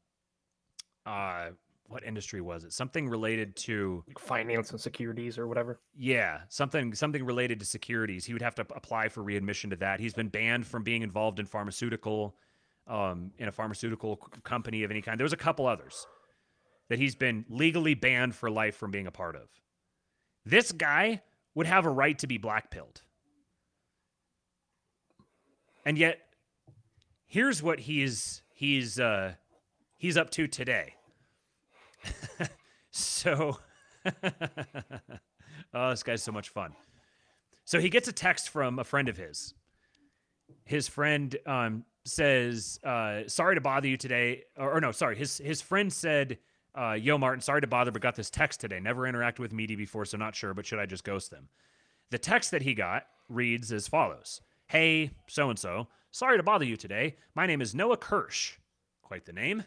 [1.06, 1.48] uh,
[1.88, 2.72] what industry was it?
[2.72, 5.80] Something related to finance and securities or whatever.
[5.96, 8.24] Yeah, something something related to securities.
[8.26, 9.98] He would have to apply for readmission to that.
[9.98, 12.36] He's been banned from being involved in pharmaceutical,
[12.86, 15.18] um, in a pharmaceutical company of any kind.
[15.18, 16.06] There was a couple others
[16.88, 19.48] that he's been legally banned for life from being a part of.
[20.44, 21.22] This guy
[21.54, 23.02] would have a right to be blackpilled.
[25.84, 26.18] And yet,
[27.26, 29.34] here's what he's he's uh,
[29.96, 30.94] he's up to today.
[32.90, 33.58] So,
[35.74, 36.72] oh, this guy's so much fun.
[37.64, 39.54] So he gets a text from a friend of his.
[40.64, 45.16] His friend um, says, uh, "Sorry to bother you today," or, or, no, sorry.
[45.16, 46.38] His his friend said,
[46.74, 48.80] uh, "Yo, Martin, sorry to bother, but got this text today.
[48.80, 50.54] Never interacted with Meaty before, so not sure.
[50.54, 51.48] But should I just ghost them?"
[52.10, 56.64] The text that he got reads as follows: "Hey, so and so, sorry to bother
[56.64, 57.16] you today.
[57.34, 58.56] My name is Noah Kirsch.
[59.02, 59.64] Quite the name."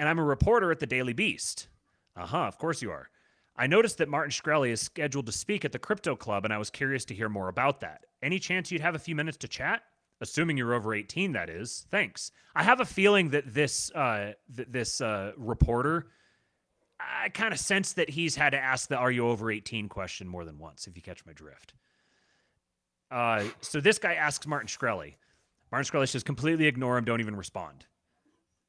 [0.00, 1.68] And I'm a reporter at the Daily Beast.
[2.16, 3.10] Uh huh, of course you are.
[3.54, 6.58] I noticed that Martin Shkreli is scheduled to speak at the Crypto Club, and I
[6.58, 8.06] was curious to hear more about that.
[8.22, 9.82] Any chance you'd have a few minutes to chat?
[10.22, 11.86] Assuming you're over 18, that is.
[11.90, 12.32] Thanks.
[12.54, 16.06] I have a feeling that this uh, th- this uh, reporter,
[16.98, 20.26] I kind of sense that he's had to ask the "Are you over 18?" question
[20.26, 20.86] more than once.
[20.86, 21.74] If you catch my drift.
[23.10, 25.16] Uh, so this guy asks Martin Shkreli.
[25.70, 27.04] Martin Shkreli says, "Completely ignore him.
[27.04, 27.84] Don't even respond."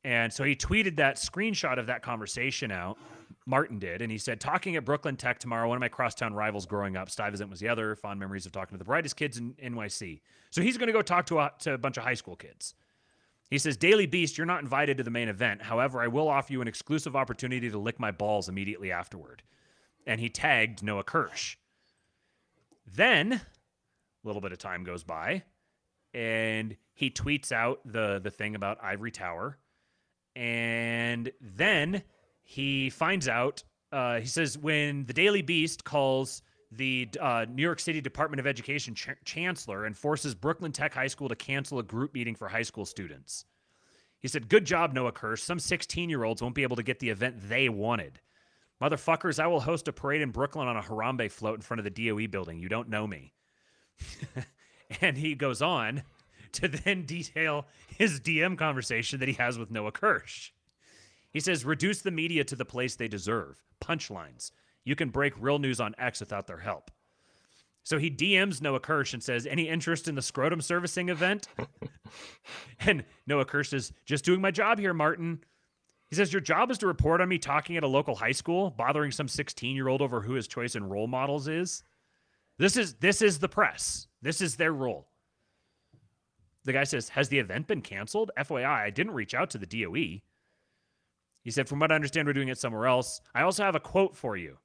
[0.03, 2.97] And so he tweeted that screenshot of that conversation out.
[3.45, 5.67] Martin did, and he said, "Talking at Brooklyn Tech tomorrow.
[5.67, 7.09] One of my crosstown rivals growing up.
[7.09, 7.95] Stuyvesant was the other.
[7.95, 10.21] Fond memories of talking to the brightest kids in NYC.
[10.51, 12.75] So he's going to go talk to a, to a bunch of high school kids."
[13.51, 15.61] He says, Daily Beast, you're not invited to the main event.
[15.61, 19.43] However, I will offer you an exclusive opportunity to lick my balls immediately afterward.
[20.07, 21.57] And he tagged Noah Kirsch.
[22.87, 23.41] Then, a
[24.23, 25.43] little bit of time goes by,
[26.13, 29.57] and he tweets out the, the thing about Ivory Tower.
[30.35, 32.03] And then
[32.43, 36.41] he finds out, uh, he says, when the Daily Beast calls
[36.71, 41.07] the uh, New York City Department of Education ch- chancellor and forces Brooklyn Tech High
[41.07, 43.45] School to cancel a group meeting for high school students.
[44.19, 45.41] He said, Good job, Noah Kirsch.
[45.41, 48.19] Some 16 year olds won't be able to get the event they wanted.
[48.81, 51.83] Motherfuckers, I will host a parade in Brooklyn on a Harambe float in front of
[51.83, 52.59] the DOE building.
[52.59, 53.33] You don't know me.
[55.01, 56.03] and he goes on
[56.53, 60.51] to then detail his DM conversation that he has with Noah Kirsch.
[61.31, 63.63] He says, Reduce the media to the place they deserve.
[63.81, 64.51] Punchlines.
[64.83, 66.91] You can break real news on X without their help.
[67.83, 71.47] So he DMs Noah Kirsch and says, Any interest in the scrotum servicing event?
[72.79, 75.43] and Noah Kirsch says, Just doing my job here, Martin.
[76.09, 78.69] He says, Your job is to report on me talking at a local high school,
[78.69, 81.83] bothering some 16 year old over who his choice in role models is.
[82.57, 84.07] This is this is the press.
[84.21, 85.07] This is their role.
[86.63, 88.31] The guy says, Has the event been canceled?
[88.37, 90.21] FYI, I didn't reach out to the DOE.
[91.41, 93.21] He said, From what I understand, we're doing it somewhere else.
[93.33, 94.57] I also have a quote for you.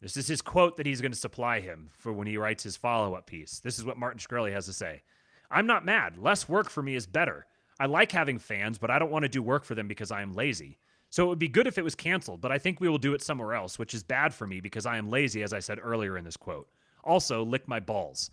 [0.00, 2.76] This is his quote that he's going to supply him for when he writes his
[2.76, 3.60] follow up piece.
[3.60, 5.02] This is what Martin Shkreli has to say.
[5.50, 6.16] I'm not mad.
[6.16, 7.46] Less work for me is better.
[7.78, 10.22] I like having fans, but I don't want to do work for them because I
[10.22, 10.78] am lazy.
[11.10, 13.14] So it would be good if it was canceled, but I think we will do
[13.14, 15.78] it somewhere else, which is bad for me because I am lazy, as I said
[15.82, 16.68] earlier in this quote.
[17.02, 18.30] Also, lick my balls.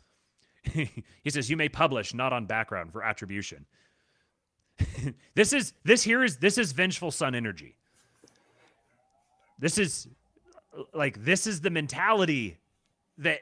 [1.23, 3.65] he says, You may publish, not on background, for attribution.
[5.35, 7.76] this is this here is this is vengeful son energy.
[9.60, 10.07] This is
[10.94, 12.57] like this is the mentality
[13.18, 13.41] that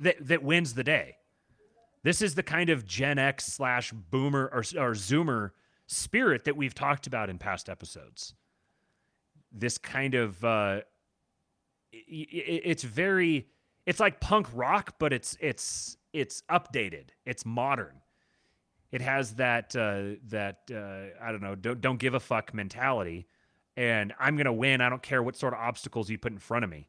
[0.00, 1.16] that that wins the day.
[2.02, 5.50] This is the kind of Gen X slash Boomer or, or Zoomer
[5.88, 8.34] spirit that we've talked about in past episodes.
[9.52, 10.80] This kind of uh,
[11.92, 13.48] it, it's very
[13.86, 17.08] it's like punk rock, but it's it's it's updated.
[17.24, 18.00] It's modern.
[18.90, 23.26] It has that uh, that uh, I don't know don't don't give a fuck mentality
[23.76, 24.80] and I'm to win.
[24.80, 26.88] I don't care what sort of obstacles you put in front of me.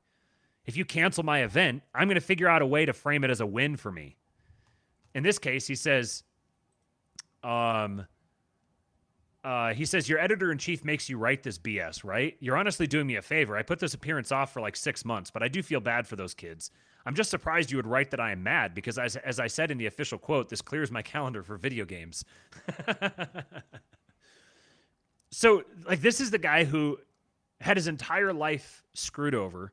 [0.65, 3.41] If you cancel my event, I'm to figure out a way to frame it as
[3.41, 4.15] a win for me.
[5.13, 6.23] In this case, he says,
[7.43, 8.05] um,
[9.47, 12.35] uh, he says, Your editor in chief makes you write this BS, right?
[12.41, 13.55] You're honestly doing me a favor.
[13.55, 16.17] I put this appearance off for like six months, but I do feel bad for
[16.17, 16.69] those kids.
[17.05, 19.71] I'm just surprised you would write that I am mad because, as, as I said
[19.71, 22.25] in the official quote, this clears my calendar for video games.
[25.31, 26.99] so like this is the guy who
[27.61, 29.71] had his entire life screwed over,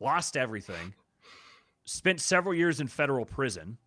[0.00, 0.92] lost everything,
[1.86, 3.78] spent several years in federal prison.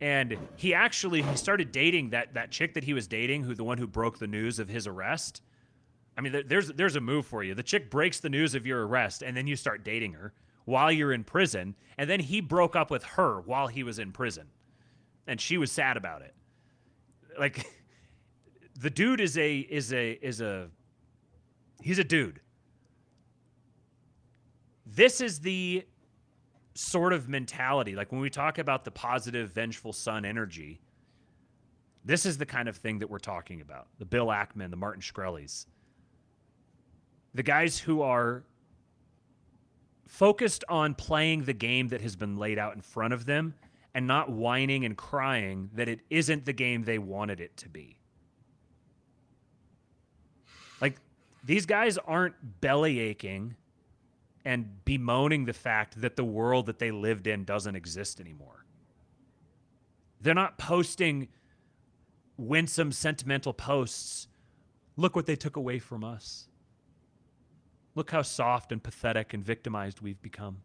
[0.00, 3.64] And he actually he started dating that that chick that he was dating, who the
[3.64, 5.40] one who broke the news of his arrest.
[6.18, 7.54] I mean, there's there's a move for you.
[7.54, 10.32] The chick breaks the news of your arrest, and then you start dating her
[10.66, 14.12] while you're in prison, and then he broke up with her while he was in
[14.12, 14.48] prison,
[15.26, 16.34] and she was sad about it.
[17.38, 17.66] Like
[18.78, 20.68] the dude is a is a is a
[21.80, 22.40] he's a dude.
[24.84, 25.84] This is the
[26.76, 30.80] sort of mentality like when we talk about the positive vengeful son energy.
[32.04, 33.88] This is the kind of thing that we're talking about.
[33.98, 35.66] The Bill Ackman, the Martin Shkreli's.
[37.34, 38.44] The guys who are
[40.06, 43.54] focused on playing the game that has been laid out in front of them
[43.92, 47.96] and not whining and crying that it isn't the game they wanted it to be.
[50.80, 50.96] Like
[51.44, 53.56] these guys aren't belly aching
[54.46, 58.64] and bemoaning the fact that the world that they lived in doesn't exist anymore.
[60.20, 61.26] They're not posting
[62.36, 64.28] winsome, sentimental posts.
[64.96, 66.46] Look what they took away from us.
[67.96, 70.58] Look how soft and pathetic and victimized we've become.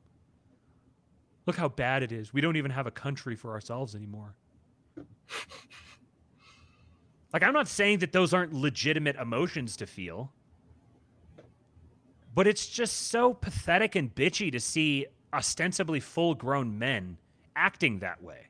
[1.48, 2.32] Look how bad it is.
[2.32, 4.36] We don't even have a country for ourselves anymore.
[7.34, 10.34] Like, I'm not saying that those aren't legitimate emotions to feel.
[12.34, 17.18] But it's just so pathetic and bitchy to see ostensibly full grown men
[17.56, 18.48] acting that way.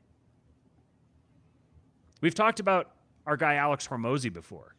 [2.20, 2.92] We've talked about
[3.26, 4.74] our guy Alex Hormozi before.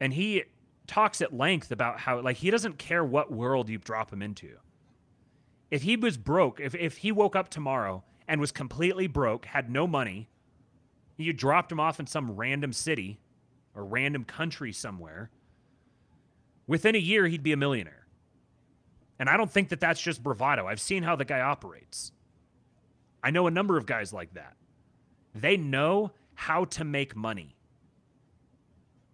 [0.00, 0.44] And he
[0.86, 4.56] talks at length about how like he doesn't care what world you drop him into.
[5.70, 9.70] If he was broke, if, if he woke up tomorrow and was completely broke, had
[9.70, 10.28] no money,
[11.16, 13.20] you dropped him off in some random city
[13.74, 15.30] or random country somewhere,
[16.66, 18.06] within a year he'd be a millionaire.
[19.18, 20.66] And I don't think that that's just bravado.
[20.66, 22.12] I've seen how the guy operates.
[23.22, 24.56] I know a number of guys like that.
[25.34, 27.56] They know how to make money.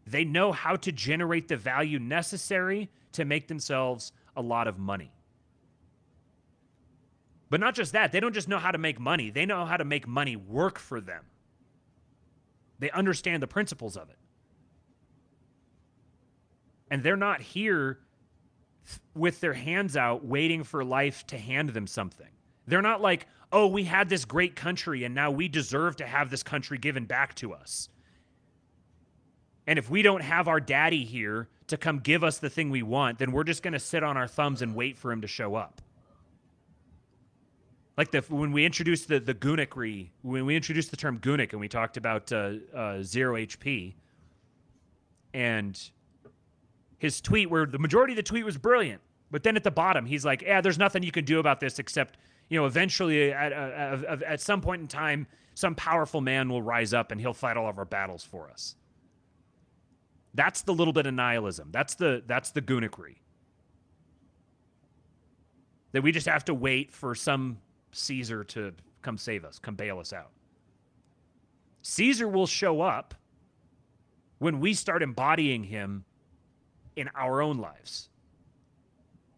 [0.06, 5.12] They know how to generate the value necessary to make themselves a lot of money.
[7.48, 9.76] But not just that, they don't just know how to make money, they know how
[9.76, 11.24] to make money work for them.
[12.78, 14.16] They understand the principles of it.
[16.90, 18.00] And they're not here
[19.14, 22.26] with their hands out waiting for life to hand them something.
[22.66, 26.30] They're not like, oh, we had this great country and now we deserve to have
[26.30, 27.88] this country given back to us.
[29.66, 32.82] And if we don't have our daddy here to come give us the thing we
[32.82, 35.28] want, then we're just going to sit on our thumbs and wait for him to
[35.28, 35.80] show up.
[37.96, 41.60] Like the when we introduced the the Goonicry, when we introduced the term Goonic and
[41.60, 43.92] we talked about uh, uh, zero HP,
[45.34, 45.78] and
[47.00, 49.00] his tweet where the majority of the tweet was brilliant,
[49.30, 51.78] but then at the bottom he's like, "Yeah, there's nothing you can do about this
[51.78, 52.18] except
[52.48, 56.94] you know eventually at uh, at some point in time, some powerful man will rise
[56.94, 58.76] up and he'll fight all of our battles for us."
[60.34, 61.70] That's the little bit of nihilism.
[61.72, 63.16] That's the that's the Goonicry.
[65.92, 67.58] That we just have to wait for some
[67.92, 70.30] Caesar to come save us, come bail us out.
[71.82, 73.14] Caesar will show up
[74.38, 76.04] when we start embodying him
[77.00, 78.08] in our own lives.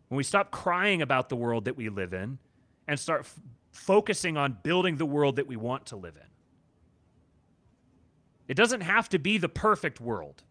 [0.08, 2.38] When we stop crying about the world that we live in
[2.86, 3.38] and start f-
[3.70, 6.28] focusing on building the world that we want to live in.
[8.48, 10.42] It doesn't have to be the perfect world.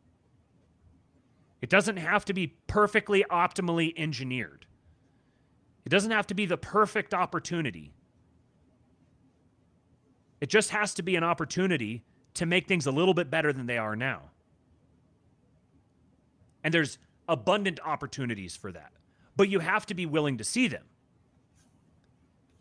[1.62, 4.66] It doesn't have to be perfectly optimally engineered.
[5.86, 7.94] It doesn't have to be the perfect opportunity.
[10.40, 12.04] It just has to be an opportunity
[12.36, 14.32] to make things a little bit better than they are now.
[16.64, 16.98] And there's
[17.28, 18.92] abundant opportunities for that.
[19.36, 20.84] But you have to be willing to see them.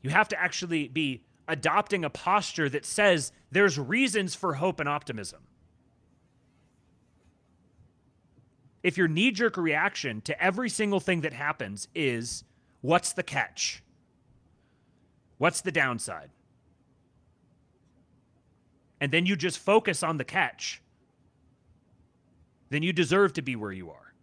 [0.03, 4.89] You have to actually be adopting a posture that says there's reasons for hope and
[4.89, 5.41] optimism.
[8.83, 12.45] If your knee jerk reaction to every single thing that happens is,
[12.81, 13.83] what's the catch?
[15.37, 16.31] What's the downside?
[19.01, 20.81] And then you just focus on the catch,
[22.71, 24.15] then you deserve to be where you are.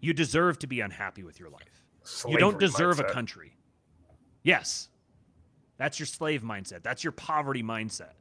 [0.00, 1.84] You deserve to be unhappy with your life.
[2.02, 3.10] Slavery you don't deserve mindset.
[3.10, 3.56] a country.
[4.42, 4.88] Yes.
[5.78, 6.82] That's your slave mindset.
[6.82, 8.12] That's your poverty mindset.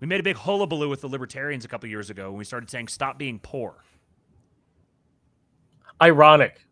[0.00, 2.70] We made a big hullabaloo with the libertarians a couple years ago when we started
[2.70, 3.74] saying, stop being poor.
[6.00, 6.64] Ironic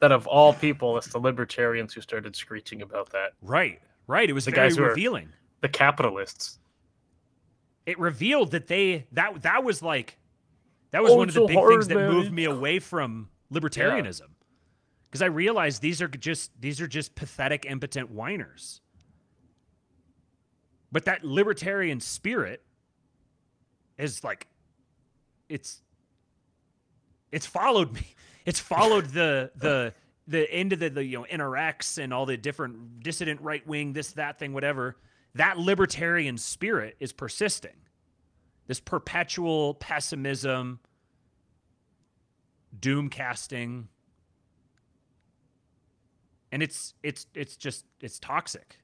[0.00, 3.32] that of all people, it's the libertarians who started screeching about that.
[3.42, 4.28] Right, right.
[4.28, 5.30] It was the very guys revealing.
[5.60, 6.58] the capitalists.
[7.86, 10.17] It revealed that they that that was like
[10.90, 12.12] that was oh, one of the big hard, things that man.
[12.12, 14.28] moved me away from libertarianism.
[15.10, 15.26] Because yeah.
[15.26, 18.80] I realized these are just these are just pathetic, impotent whiners.
[20.90, 22.62] But that libertarian spirit
[23.98, 24.46] is like
[25.48, 25.82] it's
[27.32, 28.02] it's followed me.
[28.46, 29.92] It's followed the the
[30.26, 33.92] the end of the, the you know NRX and all the different dissident right wing
[33.92, 34.96] this that thing whatever.
[35.34, 37.76] That libertarian spirit is persisting.
[38.68, 40.78] This perpetual pessimism,
[42.78, 43.88] doom casting,
[46.52, 48.78] and it's it's it's just it's toxic.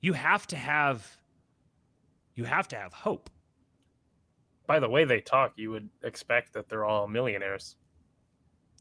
[0.00, 1.16] You have to have
[2.34, 3.30] you have to have hope.
[4.66, 7.74] By the way they talk, you would expect that they're all millionaires.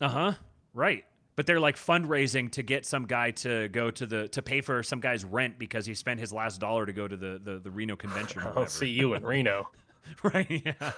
[0.01, 0.33] Uh huh.
[0.73, 1.05] Right.
[1.37, 4.81] But they're like fundraising to get some guy to go to the to pay for
[4.81, 7.69] some guy's rent because he spent his last dollar to go to the the, the
[7.71, 8.41] Reno convention.
[8.55, 9.69] I'll see you in Reno.
[10.23, 10.63] right.
[10.65, 10.91] Yeah.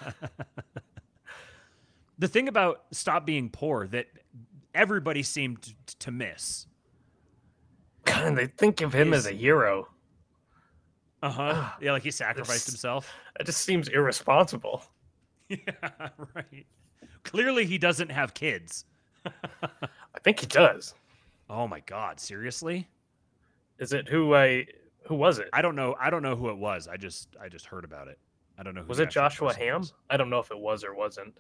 [2.18, 4.08] the thing about stop being poor that
[4.74, 6.68] everybody seemed to, to miss.
[8.06, 9.90] God, they think of him is, as a hero.
[11.22, 11.70] Uh huh.
[11.82, 13.14] yeah, like he sacrificed himself.
[13.42, 14.84] It just seems irresponsible.
[15.50, 16.68] Yeah, right.
[17.24, 18.86] Clearly, he doesn't have kids.
[20.20, 20.94] I think he does.
[21.50, 22.88] Oh my god, seriously?
[23.80, 24.66] Is it who I
[25.08, 25.48] who was it?
[25.54, 25.96] I don't know.
[26.00, 26.90] I don't know who it was.
[26.90, 28.20] I just I just heard about it.
[28.58, 29.80] I don't know who Was it Joshua Ham?
[29.80, 29.94] Was.
[30.10, 31.34] I don't know if it was or wasn't.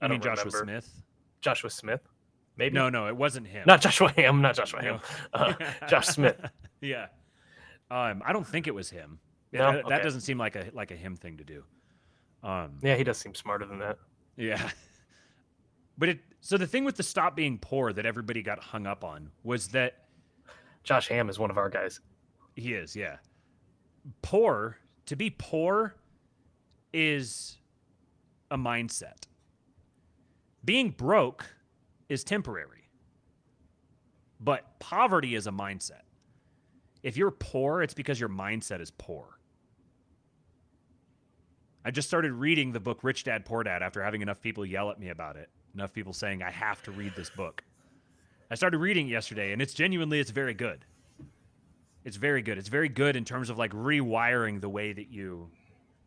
[0.00, 0.80] I, I mean Joshua remember.
[0.80, 1.02] Smith.
[1.40, 2.00] Joshua Smith.
[2.56, 3.64] Maybe No, no, it wasn't him.
[3.66, 4.88] not Joshua Ham, not Joshua No.
[4.92, 5.00] Ham.
[5.34, 6.36] Uh, Josh Smith.
[6.80, 7.06] yeah.
[7.90, 9.18] Um, I don't think it was him.
[9.52, 9.72] No?
[9.72, 11.64] That, that doesn't seem like a like a him thing to do.
[12.44, 13.98] Um, Yeah, he does seem smarter than that.
[14.36, 14.70] Yeah.
[15.96, 19.02] But it so the thing with the stop being poor that everybody got hung up
[19.02, 20.04] on was that
[20.82, 22.00] Josh Ham is one of our guys.
[22.54, 23.16] he is, yeah.
[24.20, 24.76] Poor,
[25.06, 25.94] to be poor
[26.92, 27.56] is
[28.50, 29.22] a mindset.
[30.62, 31.46] Being broke
[32.10, 32.90] is temporary.
[34.38, 36.02] But poverty is a mindset.
[37.02, 39.38] If you're poor, it's because your mindset is poor.
[41.86, 44.90] I just started reading the book Rich Dad Poor Dad after having enough people yell
[44.90, 45.48] at me about it.
[45.74, 47.64] Enough people saying I have to read this book.
[48.50, 50.84] I started reading yesterday and it's genuinely it's very good.
[52.04, 52.58] It's very good.
[52.58, 55.50] It's very good in terms of like rewiring the way that you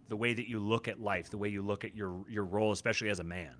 [0.09, 2.71] the way that you look at life, the way you look at your your role
[2.71, 3.53] especially as a man,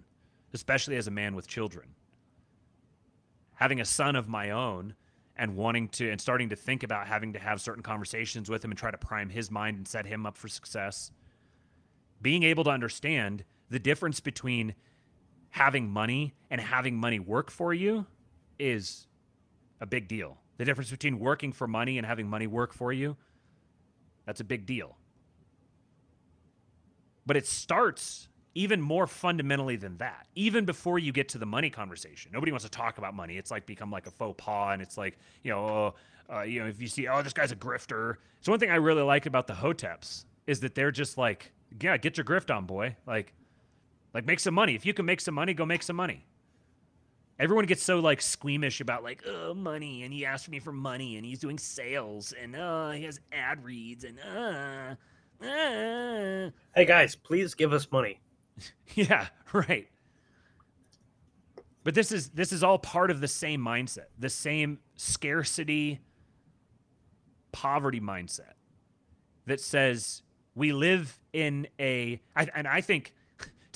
[0.54, 1.90] especially as a man with children.
[3.56, 4.94] Having a son of my own
[5.36, 8.72] and wanting to and starting to think about having to have certain conversations with him
[8.72, 11.12] and try to prime his mind and set him up for success.
[12.22, 14.74] Being able to understand the difference between
[15.52, 18.06] having money and having money work for you
[18.60, 19.08] is
[19.82, 20.38] a big deal.
[20.58, 23.16] The difference between working for money and having money work for you,
[24.26, 24.98] that's a big deal.
[27.26, 30.26] But it starts even more fundamentally than that.
[30.34, 33.38] Even before you get to the money conversation, nobody wants to talk about money.
[33.38, 35.96] It's like become like a faux pas, and it's like you know, oh,
[36.34, 38.16] uh, you know, if you see, oh, this guy's a grifter.
[38.42, 41.52] So one thing I really like about the hoteps is that they're just like,
[41.82, 42.96] yeah, get your grift on, boy.
[43.06, 43.34] Like,
[44.14, 44.76] like make some money.
[44.76, 46.26] If you can make some money, go make some money.
[47.40, 51.18] Everyone gets so like squeamish about like oh money, and he asked me for money,
[51.18, 54.96] and he's doing sales, and uh he has ad reads, and uh,
[55.46, 56.50] uh.
[56.76, 58.20] Hey guys, please give us money.
[58.96, 59.88] yeah, right.
[61.84, 66.02] But this is this is all part of the same mindset, the same scarcity,
[67.52, 68.54] poverty mindset
[69.46, 70.22] that says
[70.54, 73.14] we live in a, I, and I think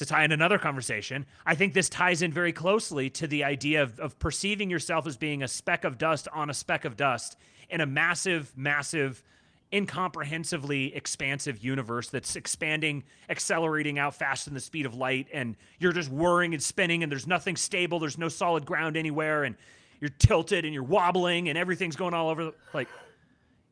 [0.02, 3.84] to tie in another conversation, I think this ties in very closely to the idea
[3.84, 7.38] of, of perceiving yourself as being a speck of dust on a speck of dust
[7.70, 9.24] in a massive, massive,
[9.72, 15.94] incomprehensively expansive universe that's expanding, accelerating out faster than the speed of light, and you're
[15.94, 19.56] just whirring and spinning, and there's nothing stable, there's no solid ground anywhere, and
[20.00, 22.46] you're tilted and you're wobbling, and everything's going all over.
[22.46, 22.88] The, like,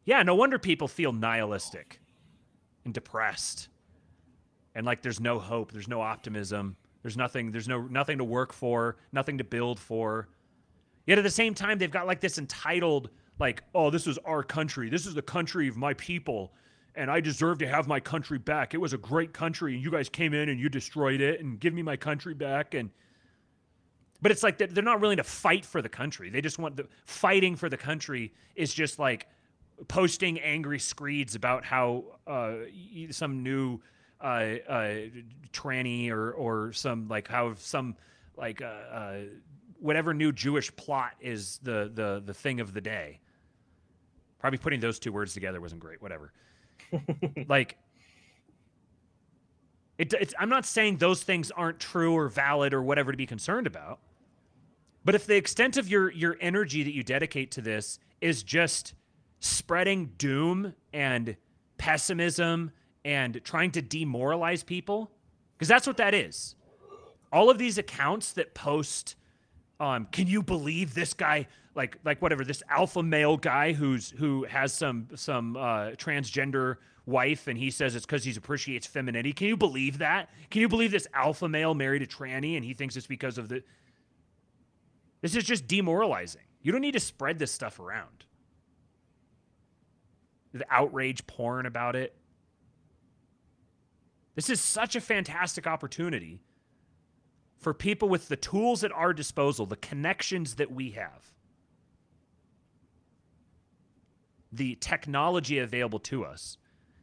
[0.06, 2.00] yeah, no wonder people feel nihilistic
[2.86, 3.68] and depressed
[4.80, 8.54] and like there's no hope there's no optimism there's nothing there's no nothing to work
[8.54, 10.30] for nothing to build for.
[11.06, 14.42] Yet at the same time they've got like this entitled like oh this is our
[14.42, 14.90] country.
[14.90, 16.54] This is the country of my people
[16.96, 18.74] and i deserve to have my country back.
[18.74, 21.60] It was a great country and you guys came in and you destroyed it and
[21.60, 22.74] give me my country back.
[22.74, 22.90] And
[24.22, 26.30] but it's like they're not willing to fight for the country.
[26.30, 29.28] They just want the fighting for the country is just like
[29.90, 32.56] posting angry screeds about how uh,
[33.12, 33.82] some new
[34.22, 34.96] uh, uh,
[35.54, 37.96] tranny or or some like how some
[38.38, 39.18] like uh, uh,
[39.80, 43.20] whatever new Jewish plot is the the the thing of the day.
[44.40, 46.02] Probably putting those two words together wasn't great.
[46.02, 46.32] Whatever.
[47.48, 47.78] like.
[49.98, 53.26] It, it's, I'm not saying those things aren't true or valid or whatever to be
[53.26, 54.00] concerned about,
[55.04, 58.94] but if the extent of your your energy that you dedicate to this is just
[59.40, 61.36] spreading doom and
[61.78, 62.72] pessimism
[63.06, 65.12] and trying to demoralize people
[65.58, 66.56] because that's what that is.
[67.32, 69.16] All of these accounts that post
[69.80, 74.44] um can you believe this guy like like whatever this alpha male guy who's who
[74.44, 79.48] has some some uh transgender wife and he says it's because he appreciates femininity can
[79.48, 80.30] you believe that?
[80.50, 83.48] Can you believe this alpha male married a tranny and he thinks it's because of
[83.48, 83.64] the
[85.22, 86.42] this is just demoralizing.
[86.62, 88.26] You don't need to spread this stuff around.
[90.54, 92.16] The outrage porn about it.
[94.40, 96.40] This is such a fantastic opportunity
[97.58, 101.34] for people with the tools at our disposal, the connections that we have,
[104.50, 106.58] the technology available to us.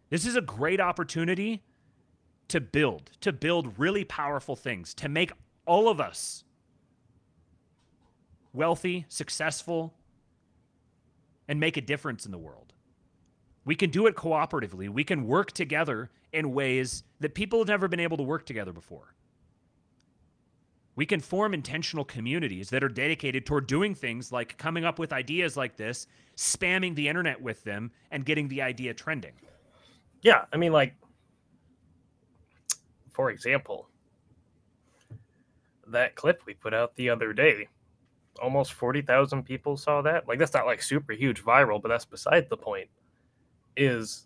[0.08, 1.62] This is a great opportunity
[2.48, 5.30] to build, to build really powerful things, to make
[5.66, 6.42] all of us
[8.54, 9.92] wealthy, successful,
[11.46, 12.72] and make a difference in the world.
[13.66, 14.88] We can do it cooperatively.
[14.88, 18.72] We can work together in ways that people have never been able to work together
[18.72, 19.14] before.
[20.96, 25.12] We can form intentional communities that are dedicated toward doing things like coming up with
[25.12, 26.06] ideas like this,
[26.36, 29.34] spamming the internet with them, and getting the idea trending.
[30.22, 30.94] Yeah, I mean, like,
[33.10, 33.88] for example,
[35.86, 37.68] that clip we put out the other day.
[38.42, 40.26] Almost 40,000 people saw that.
[40.26, 42.88] Like, that's not like super huge viral, but that's beside the point.
[43.76, 44.25] Is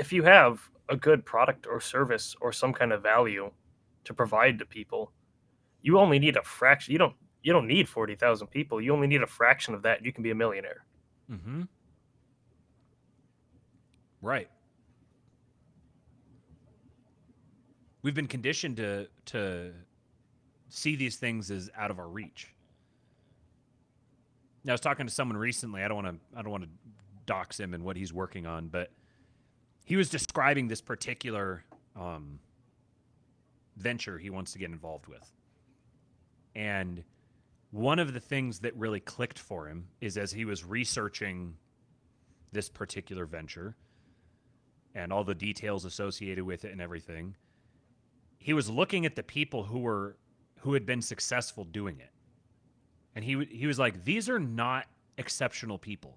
[0.00, 3.50] if you have a good product or service or some kind of value
[4.04, 5.12] to provide to people,
[5.82, 6.92] you only need a fraction.
[6.92, 8.80] You don't you don't need 40,000 people.
[8.80, 10.84] You only need a fraction of that you can be a millionaire.
[11.30, 11.62] Mm-hmm.
[14.22, 14.48] Right.
[18.02, 19.72] We've been conditioned to to
[20.70, 22.54] see these things as out of our reach.
[24.64, 25.82] Now, I was talking to someone recently.
[25.82, 26.38] I don't want to.
[26.38, 26.70] I don't want to
[27.26, 28.90] dox him and what he's working on, but
[29.90, 31.64] he was describing this particular
[31.98, 32.38] um,
[33.76, 35.28] venture he wants to get involved with,
[36.54, 37.02] and
[37.72, 41.56] one of the things that really clicked for him is as he was researching
[42.52, 43.76] this particular venture
[44.94, 47.34] and all the details associated with it and everything
[48.40, 50.16] he was looking at the people who were
[50.60, 52.10] who had been successful doing it.
[53.14, 54.86] And he he was like these are not
[55.18, 56.16] exceptional people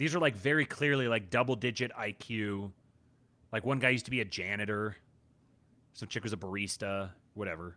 [0.00, 2.72] these are like very clearly like double digit IQ
[3.52, 4.96] like one guy used to be a janitor.
[5.92, 7.10] Some chick was a barista.
[7.34, 7.76] Whatever.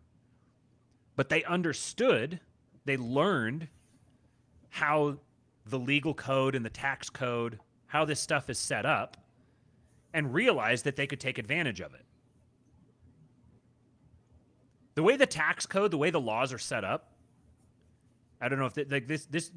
[1.16, 2.40] But they understood,
[2.86, 3.68] they learned
[4.70, 5.18] how
[5.66, 9.18] the legal code and the tax code, how this stuff is set up,
[10.14, 12.06] and realized that they could take advantage of it.
[14.96, 17.14] The way the tax code, the way the laws are set up,
[18.42, 19.52] I don't know if like this this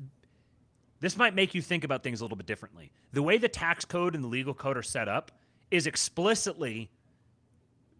[1.00, 2.90] this might make you think about things a little bit differently.
[3.12, 5.30] The way the tax code and the legal code are set up
[5.70, 6.90] is explicitly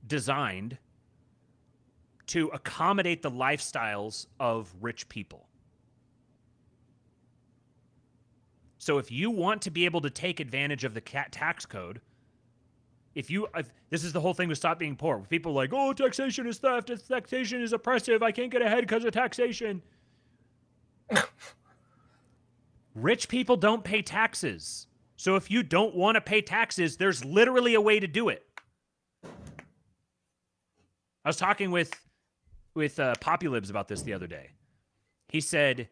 [0.06, 0.78] designed
[2.28, 5.47] to accommodate the lifestyles of rich people.
[8.78, 12.01] So if you want to be able to take advantage of the tax code,
[13.14, 15.18] if you if, this is the whole thing with stop being poor.
[15.28, 16.90] People like, "Oh, taxation is theft.
[17.09, 18.23] Taxation is oppressive.
[18.23, 19.82] I can't get ahead because of taxation."
[22.97, 24.86] Rich people don't pay taxes.
[25.16, 28.43] So if you don't want to pay taxes, there's literally a way to do it.
[29.24, 31.93] I was talking with
[32.74, 34.51] with uh, Populibs about this the other day.
[35.28, 35.89] He said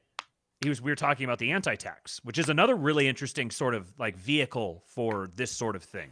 [0.62, 3.92] he was we were talking about the anti-tax, which is another really interesting sort of
[3.98, 6.10] like vehicle for this sort of thing.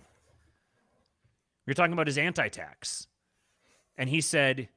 [1.67, 3.07] We were talking about his anti-tax,
[3.97, 4.69] and he said,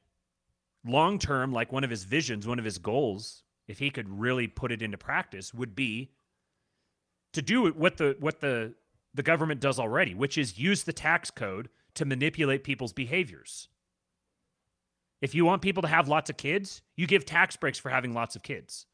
[0.86, 4.46] long term, like one of his visions, one of his goals, if he could really
[4.46, 6.10] put it into practice, would be
[7.32, 8.74] to do what the what the
[9.14, 13.68] the government does already, which is use the tax code to manipulate people's behaviors.
[15.22, 18.12] If you want people to have lots of kids, you give tax breaks for having
[18.12, 18.86] lots of kids.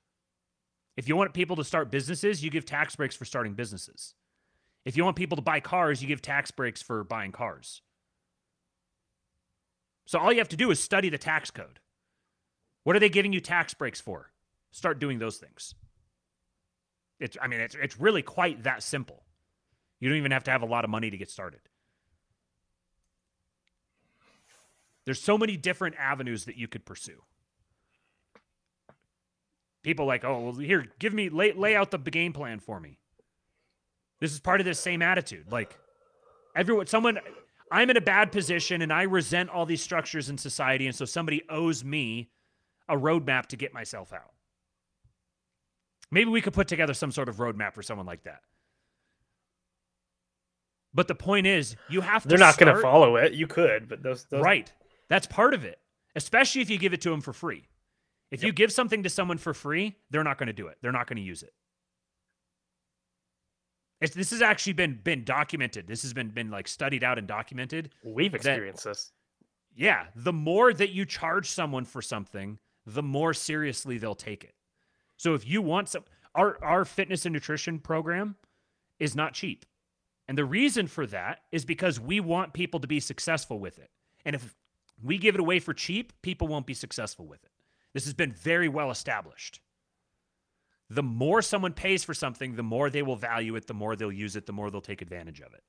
[0.96, 4.14] If you want people to start businesses, you give tax breaks for starting businesses.
[4.84, 7.82] If you want people to buy cars, you give tax breaks for buying cars.
[10.06, 11.80] So all you have to do is study the tax code.
[12.84, 14.31] What are they giving you tax breaks for?
[14.72, 15.74] Start doing those things.
[17.20, 19.22] It's I mean it's it's really quite that simple.
[20.00, 21.60] You don't even have to have a lot of money to get started.
[25.04, 27.22] There's so many different avenues that you could pursue.
[29.82, 32.98] People like, oh, well, here, give me lay lay out the game plan for me.
[34.20, 35.50] This is part of this same attitude.
[35.50, 35.76] Like,
[36.54, 37.18] everyone, someone,
[37.72, 41.04] I'm in a bad position and I resent all these structures in society, and so
[41.04, 42.30] somebody owes me
[42.88, 44.30] a roadmap to get myself out.
[46.12, 48.42] Maybe we could put together some sort of roadmap for someone like that.
[50.94, 52.28] But the point is, you have to.
[52.28, 53.32] They're not going to follow it.
[53.32, 54.70] You could, but those, those right.
[55.08, 55.78] That's part of it,
[56.14, 57.66] especially if you give it to them for free.
[58.30, 58.46] If yep.
[58.46, 60.76] you give something to someone for free, they're not going to do it.
[60.82, 61.54] They're not going to use it.
[64.02, 65.86] It's, this has actually been been documented.
[65.86, 67.90] This has been been like studied out and documented.
[68.04, 69.12] We've experienced that, this.
[69.74, 74.54] Yeah, the more that you charge someone for something, the more seriously they'll take it.
[75.22, 76.02] So if you want some,
[76.34, 78.34] our our fitness and nutrition program
[78.98, 79.64] is not cheap,
[80.26, 83.88] and the reason for that is because we want people to be successful with it.
[84.24, 84.52] And if
[85.00, 87.52] we give it away for cheap, people won't be successful with it.
[87.94, 89.60] This has been very well established.
[90.90, 94.10] The more someone pays for something, the more they will value it, the more they'll
[94.10, 95.62] use it, the more they'll take advantage of it.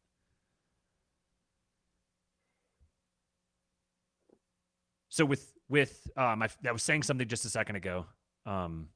[5.09, 8.07] So with with um, I, I was saying something just a second ago,
[8.47, 8.87] um,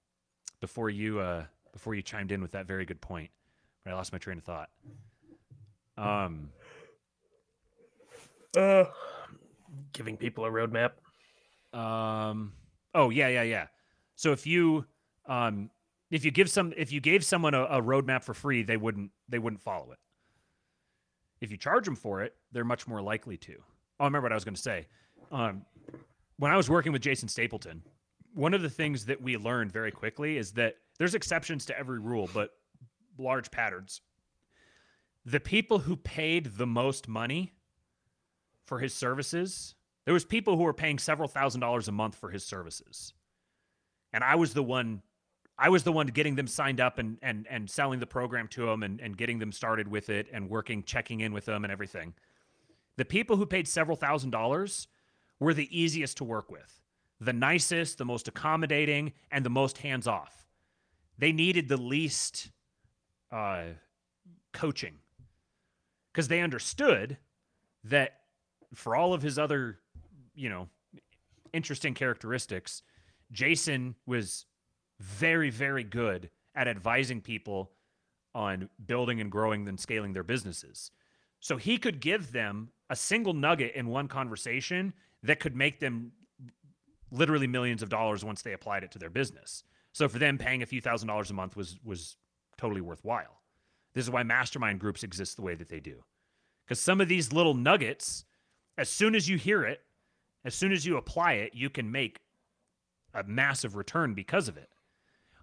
[0.60, 3.30] before you uh, before you chimed in with that very good point,
[3.84, 4.70] but I lost my train of thought.
[5.98, 6.50] Um.
[8.56, 8.86] Uh
[9.94, 10.92] giving people a roadmap?
[11.78, 12.54] Um.
[12.94, 13.68] Oh yeah, yeah, yeah.
[14.16, 14.86] So if you
[15.26, 15.70] um
[16.10, 19.12] if you give some if you gave someone a, a roadmap for free, they wouldn't
[19.28, 20.00] they wouldn't follow it.
[21.42, 23.56] If you charge them for it, they're much more likely to.
[24.00, 24.88] Oh, I remember what I was going to say.
[25.32, 25.66] Um,
[26.38, 27.84] when I was working with Jason Stapleton,
[28.38, 32.00] one of the things that we learned very quickly is that there's exceptions to every
[32.00, 32.52] rule, but
[33.18, 34.02] large patterns.
[35.26, 37.54] The people who paid the most money
[38.66, 42.30] for his services, there was people who were paying several thousand dollars a month for
[42.30, 43.14] his services.
[44.14, 45.02] And I was the one
[45.60, 48.68] I was the one getting them signed up and and and selling the program to
[48.68, 51.72] them and, and getting them started with it and working, checking in with them and
[51.72, 52.14] everything.
[52.98, 54.88] The people who paid several thousand dollars
[55.40, 56.82] were the easiest to work with,
[57.20, 60.46] the nicest, the most accommodating, and the most hands off.
[61.18, 62.52] They needed the least
[63.32, 63.64] uh,
[64.54, 64.96] coaching
[66.12, 67.18] because they understood
[67.84, 68.20] that
[68.74, 69.80] for all of his other,
[70.36, 70.68] you know,
[71.54, 72.84] interesting characteristics,
[73.32, 74.46] Jason was
[75.00, 77.72] very, very good at advising people
[78.36, 80.92] on building and growing and scaling their businesses.
[81.40, 86.12] So he could give them a single nugget in one conversation that could make them
[87.12, 89.64] literally millions of dollars once they applied it to their business.
[89.94, 92.18] So for them, paying a few thousand dollars a month was was
[92.58, 93.42] totally worthwhile.
[93.94, 96.04] This is why mastermind groups exist the way that they do.
[96.66, 98.26] Because some of these little nuggets,
[98.78, 99.82] as soon as you hear it,
[100.44, 102.20] as soon as you apply it, you can make
[103.14, 104.70] a massive return because of it.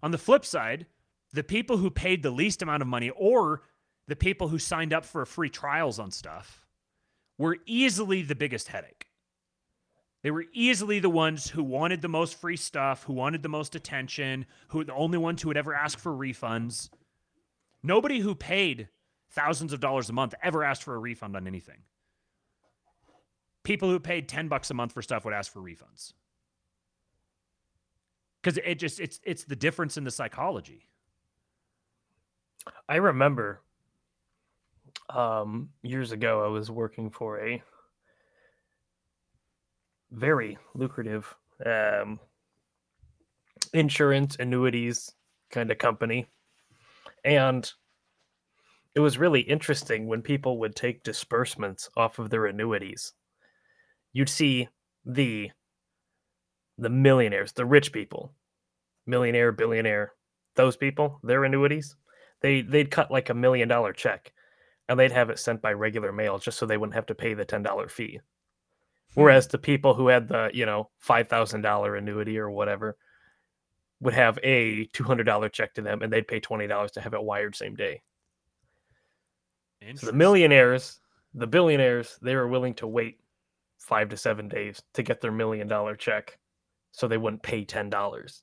[0.02, 0.86] On the flip side,
[1.32, 3.62] the people who paid the least amount of money or
[4.06, 6.64] the people who signed up for free trials on stuff
[7.38, 9.03] were easily the biggest headache.
[10.24, 13.74] They were easily the ones who wanted the most free stuff, who wanted the most
[13.74, 16.88] attention, who were the only ones who would ever ask for refunds.
[17.82, 18.88] Nobody who paid
[19.32, 21.82] thousands of dollars a month ever asked for a refund on anything.
[23.64, 26.14] People who paid 10 bucks a month for stuff would ask for refunds.
[28.42, 30.88] Cuz it just it's it's the difference in the psychology.
[32.88, 33.60] I remember
[35.10, 37.62] um, years ago, I was working for a
[40.14, 41.34] very lucrative
[41.64, 42.18] um,
[43.72, 45.12] insurance annuities
[45.50, 46.26] kind of company.
[47.24, 47.70] And
[48.94, 53.12] it was really interesting when people would take disbursements off of their annuities.
[54.12, 54.68] You'd see
[55.04, 55.50] the
[56.76, 58.32] the millionaires, the rich people,
[59.06, 60.12] millionaire, billionaire,
[60.56, 61.96] those people, their annuities,
[62.40, 64.32] they they'd cut like a million dollar check
[64.88, 67.34] and they'd have it sent by regular mail just so they wouldn't have to pay
[67.34, 68.20] the $10 fee.
[69.14, 72.96] Whereas the people who had the, you know, $5,000 annuity or whatever
[74.00, 77.54] would have a $200 check to them and they'd pay $20 to have it wired
[77.54, 78.02] same day.
[79.96, 81.00] So the millionaires,
[81.34, 83.20] the billionaires, they were willing to wait
[83.78, 86.38] five to seven days to get their million dollar check
[86.92, 88.42] so they wouldn't pay $10.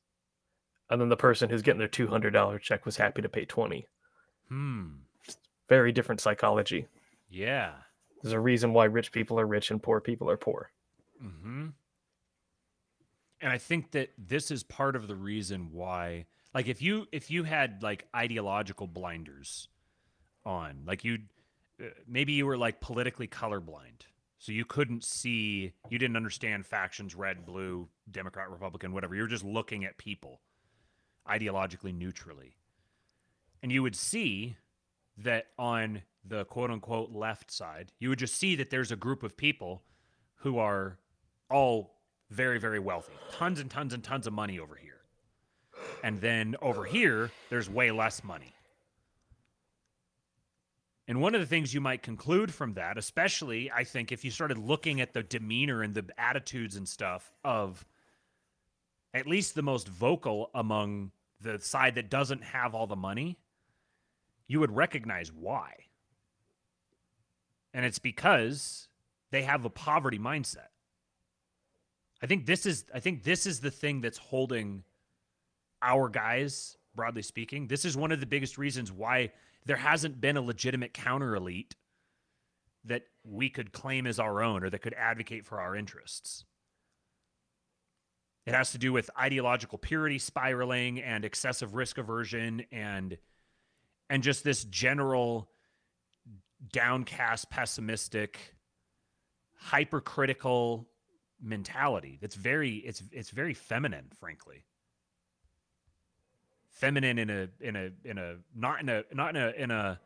[0.89, 3.87] And then the person who's getting their $200 check was happy to pay 20.
[4.49, 4.87] Hmm
[5.71, 6.85] very different psychology.
[7.29, 7.71] Yeah.
[8.21, 10.71] There's a reason why rich people are rich and poor people are poor.
[11.23, 11.67] Mm-hmm.
[13.41, 17.31] And I think that this is part of the reason why, like, if you if
[17.31, 19.67] you had like ideological blinders
[20.45, 21.19] on, like you,
[21.81, 24.05] uh, maybe you were like politically colorblind,
[24.37, 29.15] so you couldn't see, you didn't understand factions, red, blue, Democrat, Republican, whatever.
[29.15, 30.41] You were just looking at people
[31.27, 32.57] ideologically neutrally,
[33.63, 34.55] and you would see
[35.17, 39.23] that on the quote unquote left side, you would just see that there's a group
[39.23, 39.83] of people
[40.35, 40.97] who are
[41.49, 41.99] all
[42.29, 45.01] very, very wealthy, tons and tons and tons of money over here.
[46.03, 48.53] And then over here, there's way less money.
[51.07, 54.31] And one of the things you might conclude from that, especially I think if you
[54.31, 57.85] started looking at the demeanor and the attitudes and stuff of
[59.13, 61.11] at least the most vocal among
[61.41, 63.37] the side that doesn't have all the money,
[64.47, 65.73] you would recognize why.
[67.73, 68.87] And it's because
[69.31, 70.67] they have a poverty mindset.
[72.21, 74.83] I think this is I think this is the thing that's holding
[75.81, 77.67] our guys, broadly speaking.
[77.67, 79.31] This is one of the biggest reasons why
[79.65, 81.75] there hasn't been a legitimate counter elite
[82.85, 86.45] that we could claim as our own or that could advocate for our interests.
[88.45, 93.17] It has to do with ideological purity spiraling and excessive risk aversion and
[94.09, 95.50] and just this general
[96.71, 98.55] downcast, pessimistic,
[99.55, 100.87] hypercritical
[101.43, 104.63] mentality that's very it's it's very feminine frankly.
[106.69, 109.99] Feminine in a in a in a not in a not in a in a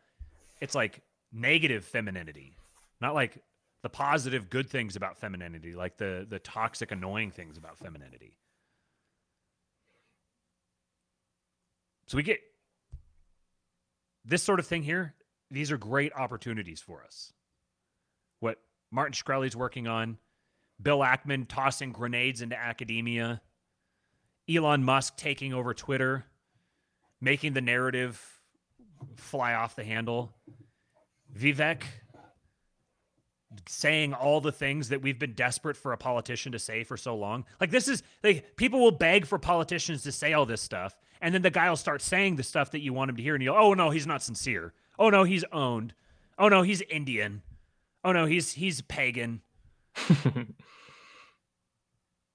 [0.61, 1.02] it's like
[1.32, 2.56] negative femininity
[3.02, 3.38] not like
[3.82, 8.38] the positive good things about femininity like the the toxic annoying things about femininity.
[12.07, 12.40] So we get
[14.23, 15.14] this sort of thing here,
[15.51, 17.34] these are great opportunities for us.
[18.39, 18.59] What
[18.91, 20.17] Martin Shkreli's working on,
[20.81, 23.41] Bill Ackman tossing grenades into academia,
[24.49, 26.26] Elon Musk taking over Twitter,
[27.22, 28.22] making the narrative
[29.15, 30.34] fly off the handle,
[31.35, 31.84] Vivek
[33.67, 37.15] saying all the things that we've been desperate for a politician to say for so
[37.15, 37.45] long.
[37.59, 41.34] Like this is like people will beg for politicians to say all this stuff, and
[41.34, 43.43] then the guy will start saying the stuff that you want him to hear, and
[43.43, 44.73] you'll, oh no, he's not sincere.
[44.97, 45.93] Oh no, he's owned.
[46.38, 47.41] Oh no, he's Indian.
[48.03, 49.41] Oh no, he's he's pagan.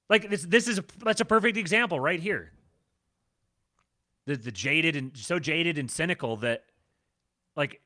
[0.09, 2.53] like this this is a, that's a perfect example right here.
[4.27, 6.65] The the jaded and so jaded and cynical that
[7.57, 7.81] like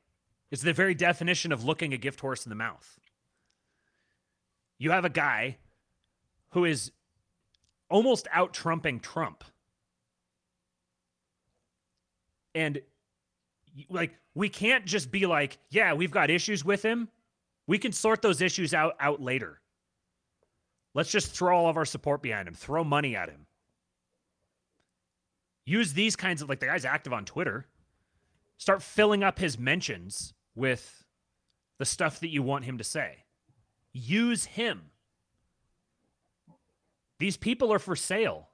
[0.51, 2.99] it's the very definition of looking a gift horse in the mouth.
[4.77, 5.57] You have a guy
[6.49, 6.91] who is
[7.89, 9.43] almost out trumping Trump.
[12.53, 12.79] And
[13.89, 17.07] like we can't just be like, yeah, we've got issues with him.
[17.67, 19.61] We can sort those issues out out later.
[20.93, 22.53] Let's just throw all of our support behind him.
[22.53, 23.47] Throw money at him.
[25.65, 27.65] Use these kinds of like the guy's active on Twitter.
[28.57, 31.03] Start filling up his mentions with
[31.79, 33.25] the stuff that you want him to say.
[33.91, 34.83] Use him.
[37.19, 38.49] These people are for sale.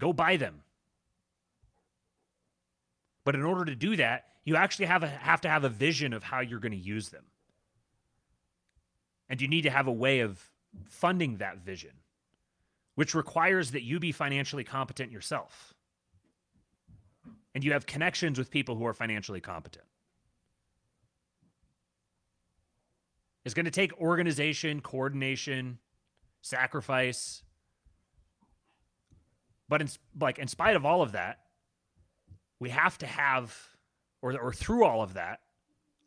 [0.00, 0.62] Go buy them.
[3.24, 6.12] But in order to do that, you actually have, a, have to have a vision
[6.12, 7.24] of how you're going to use them.
[9.28, 10.50] And you need to have a way of
[10.86, 11.92] funding that vision,
[12.94, 15.72] which requires that you be financially competent yourself.
[17.54, 19.86] And you have connections with people who are financially competent.
[23.44, 25.78] It's going to take organization, coordination,
[26.42, 27.42] sacrifice.
[29.68, 29.88] But in,
[30.18, 31.40] like in spite of all of that,
[32.58, 33.56] we have to have,
[34.24, 35.40] or, or through all of that,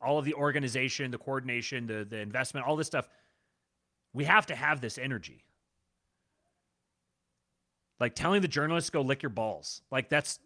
[0.01, 3.07] all of the organization, the coordination, the, the investment, all this stuff,
[4.11, 5.43] we have to have this energy.
[7.99, 9.83] Like telling the journalists go lick your balls.
[9.91, 10.39] Like that's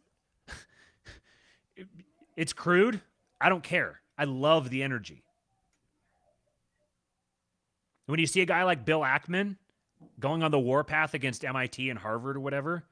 [2.35, 2.99] it's crude.
[3.39, 4.01] I don't care.
[4.17, 5.23] I love the energy.
[8.05, 9.55] When you see a guy like Bill Ackman
[10.19, 12.83] going on the warpath against MIT and Harvard or whatever,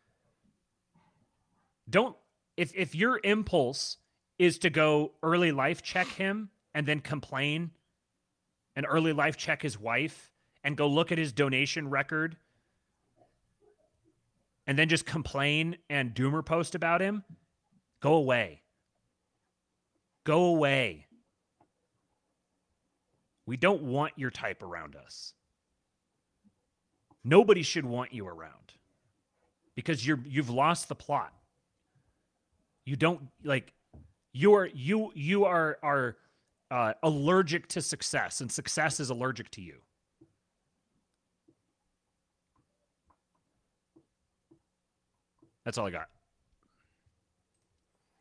[1.90, 2.16] don't
[2.56, 3.98] if if your impulse
[4.40, 7.72] is to go early life check him and then complain
[8.76, 10.32] and early life check his wife
[10.64, 12.38] and go look at his donation record
[14.66, 17.24] and then just complain and doomer post about him,
[18.02, 18.62] go away.
[20.24, 21.08] Go away.
[23.48, 25.34] We don't want your type around us.
[27.24, 28.74] Nobody should want you around
[29.74, 31.34] because you're you've lost the plot.
[32.86, 33.74] You don't like
[34.34, 36.18] you are you you are are
[36.72, 39.76] uh, allergic to success, and success is allergic to you.
[45.66, 46.10] That's all I got.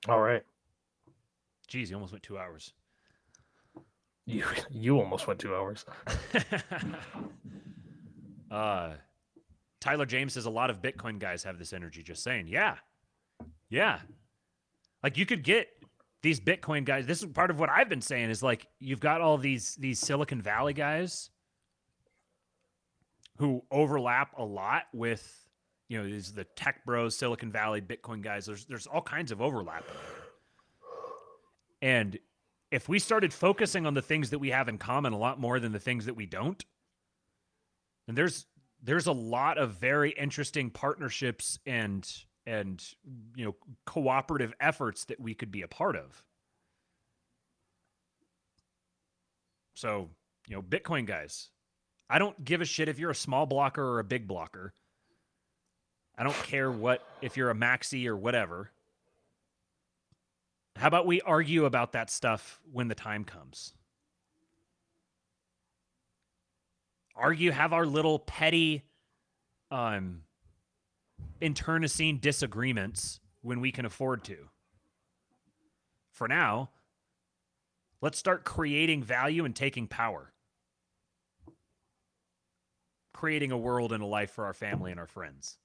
[0.09, 0.43] All right.
[1.71, 2.73] Jeez, you almost went two hours.
[4.27, 5.85] You you almost went two hours.
[8.51, 8.93] uh,
[9.81, 12.03] Tyler James says a lot of Bitcoin guys have this energy.
[12.03, 12.77] Just saying, yeah,
[13.71, 14.01] yeah.
[15.03, 15.69] Like you could get
[16.23, 17.07] these Bitcoin guys.
[17.07, 19.99] This is part of what I've been saying is like you've got all these these
[20.01, 21.31] Silicon Valley guys
[23.39, 25.47] who overlap a lot with
[25.89, 28.47] you know these the tech bros, Silicon Valley, Bitcoin guys.
[28.47, 29.85] There's there's all kinds of overlap.
[31.81, 32.19] And
[32.70, 35.61] if we started focusing on the things that we have in common a lot more
[35.61, 36.65] than the things that we don't,
[38.09, 38.47] and there's
[38.82, 42.83] there's a lot of very interesting partnerships and and
[43.37, 43.55] you know
[43.85, 46.23] cooperative efforts that we could be a part of.
[49.75, 50.09] So,
[50.49, 51.51] you know, Bitcoin guys,
[52.11, 54.73] I don't give a shit if you're a small blocker or a big blocker.
[56.16, 58.73] I don't care what if you're a maxi or whatever.
[60.75, 63.73] How about we argue about that stuff when the time comes?
[67.15, 68.83] Argue, have our little petty
[69.70, 70.23] um,
[71.40, 74.49] internecine disagreements when we can afford to.
[76.12, 76.70] For now,
[78.01, 80.32] let's start creating value and taking power.
[83.12, 85.59] Creating a world and a life for our family and our friends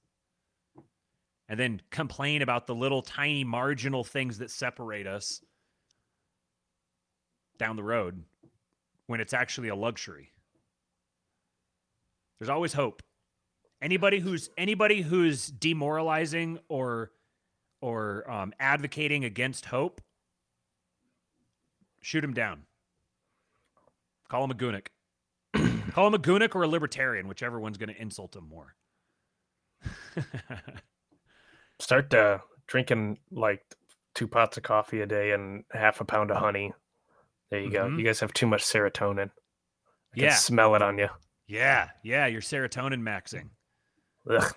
[1.48, 5.42] and then complain about the little tiny marginal things that separate us
[7.58, 8.24] down the road
[9.06, 10.32] when it's actually a luxury.
[12.38, 13.02] There's always hope.
[13.82, 17.10] Anybody who's anybody who's demoralizing or
[17.80, 20.00] or um, advocating against hope,
[22.00, 22.62] shoot him down.
[24.28, 24.86] Call him a Gunic.
[25.92, 28.74] Call him a Gunic or a libertarian, whichever one's going to insult him more.
[31.78, 33.62] Start uh, drinking like
[34.14, 36.72] two pots of coffee a day and half a pound of honey.
[37.50, 37.84] There you go.
[37.86, 37.98] Mhm.
[37.98, 39.30] You guys have too much serotonin.
[40.14, 41.08] I can yeah, smell it on you.
[41.46, 42.26] yeah, yeah.
[42.26, 43.50] You're serotonin maxing.
[44.30, 44.54] Ugh.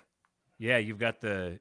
[0.59, 1.59] Yeah, you've got the,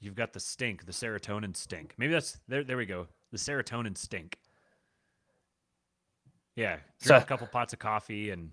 [0.00, 1.94] you've got the stink, the serotonin stink.
[1.98, 2.64] Maybe that's there.
[2.64, 3.06] There we go.
[3.32, 4.38] The serotonin stink.
[6.56, 8.50] Yeah, drink So- a couple pots of coffee and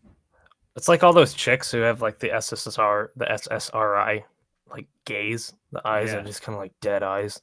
[0.76, 4.24] It's like all those chicks who have like the SSR, the SSRI,
[4.70, 5.54] like gaze.
[5.72, 6.18] The eyes Yeah.
[6.20, 7.42] are just kind of like dead eyes.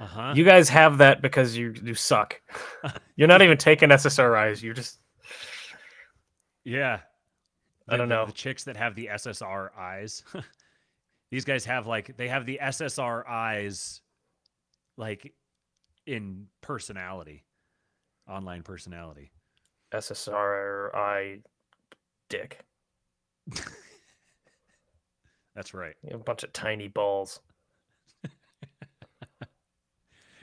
[0.00, 0.32] uh huh.
[0.36, 2.40] You guys have that because you you suck.
[3.16, 4.62] You're not even taking SSRIs.
[4.62, 5.00] You're just
[6.64, 7.00] Yeah.
[7.88, 8.26] I don't the- know.
[8.26, 10.22] The chicks that have the SSR eyes.
[11.30, 14.00] These guys have like they have the SSR eyes
[14.96, 15.34] like
[16.06, 17.44] in personality.
[18.28, 19.30] Online personality.
[19.92, 21.42] SSRI
[22.28, 22.60] dick.
[25.54, 25.94] That's right.
[26.02, 27.40] You have a bunch of tiny balls.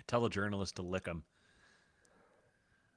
[0.07, 1.23] Tell a journalist to lick them.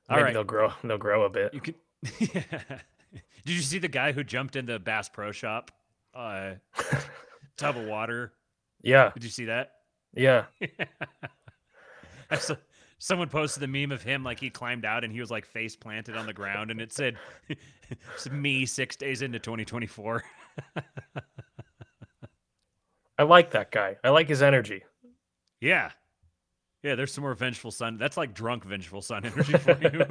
[0.09, 0.35] All Maybe right.
[0.35, 0.73] they'll grow.
[0.85, 1.55] They'll grow a bit.
[1.55, 1.75] You can
[2.19, 5.71] Did you see the guy who jumped in the Bass Pro Shop
[6.15, 6.53] uh
[7.57, 8.33] tub of water?
[8.83, 9.73] Yeah, Did you see that?
[10.15, 10.45] yeah.
[12.39, 12.55] Saw,
[12.99, 15.77] someone posted the meme of him like he climbed out and he was like face
[15.77, 17.17] planted on the ground and it said
[18.15, 20.23] it's me six days into 2024
[23.19, 23.97] I like that guy.
[24.03, 24.83] I like his energy.
[25.61, 25.91] yeah
[26.83, 30.05] yeah there's some more vengeful son that's like drunk vengeful son energy for you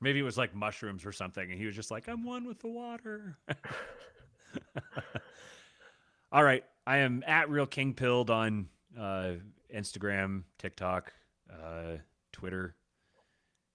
[0.00, 2.58] maybe it was like mushrooms or something and he was just like i'm one with
[2.60, 3.38] the water
[6.32, 8.68] all right i am at real king pilled on
[8.98, 9.32] uh,
[9.74, 11.12] instagram tiktok
[11.52, 11.96] uh,
[12.32, 12.74] twitter.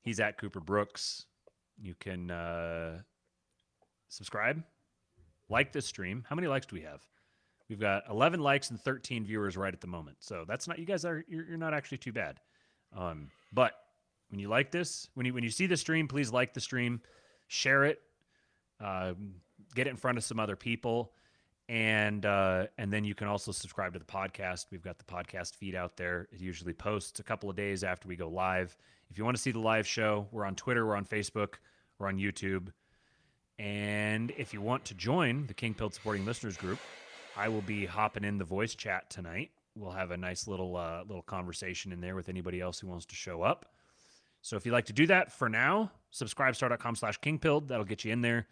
[0.02, 1.26] He's at cooper brooks.
[1.80, 3.00] You can uh,
[4.10, 4.64] subscribe
[5.50, 6.26] like this stream.
[6.28, 7.02] How many likes do we have?
[7.70, 10.18] We've got 11 likes and 13 viewers right at the moment.
[10.20, 12.40] So that's not you guys are you're, you're not actually too bad.
[12.96, 13.74] Um, but
[14.30, 17.02] when you like this when you when you see the stream please like the stream
[17.48, 18.02] share it
[18.82, 19.36] um,
[19.78, 21.14] get it in front of some other people.
[21.70, 24.68] And uh, and then you can also subscribe to the podcast.
[24.72, 26.28] We've got the podcast feed out there.
[26.32, 28.76] It usually posts a couple of days after we go live.
[29.10, 31.56] If you want to see the live show we're on twitter we're on facebook
[31.98, 32.70] we're on youtube.
[33.60, 36.80] And if you want to join the Kingpilled supporting listeners group
[37.38, 39.52] i will be hopping in the voice chat tonight.
[39.76, 43.06] We'll have a nice little uh, little conversation in there with anybody else who wants
[43.08, 43.66] to show up.
[44.42, 47.68] So if you'd like to do that for now, subscribestar.com slash kingpilled.
[47.68, 48.48] That'll get you in there.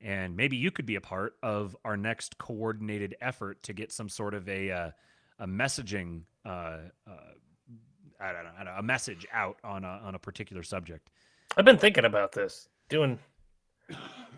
[0.00, 4.08] And maybe you could be a part of our next coordinated effort to get some
[4.08, 4.90] sort of a uh,
[5.40, 7.32] a messaging uh, uh,
[8.20, 11.08] I don't know, I don't know, a message out on a, on a particular subject.
[11.56, 13.18] I've been thinking about this, doing,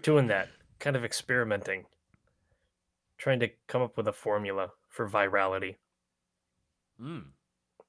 [0.02, 1.86] doing that, kind of experimenting,
[3.16, 5.76] trying to come up with a formula for virality.
[7.00, 7.24] Mm.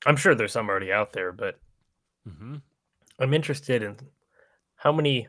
[0.06, 1.60] I'm sure there's some already out there, but
[2.28, 2.56] hmm
[3.20, 3.98] I'm interested in
[4.78, 5.28] how many,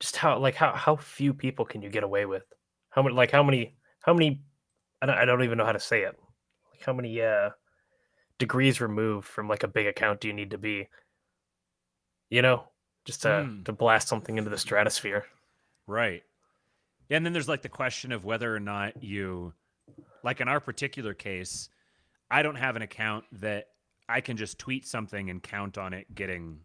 [0.00, 2.44] just how like how how few people can you get away with?
[2.90, 4.42] How many like how many how many?
[5.00, 6.18] I don't, I don't even know how to say it.
[6.72, 7.50] Like how many uh
[8.38, 10.88] degrees removed from like a big account do you need to be?
[12.30, 12.64] You know,
[13.04, 13.62] just to Hmm.
[13.64, 15.26] to blast something into the stratosphere.
[15.86, 16.22] Right.
[17.08, 19.54] Yeah, and then there's like the question of whether or not you,
[20.22, 21.70] like in our particular case,
[22.30, 23.68] I don't have an account that
[24.08, 26.60] I can just tweet something and count on it getting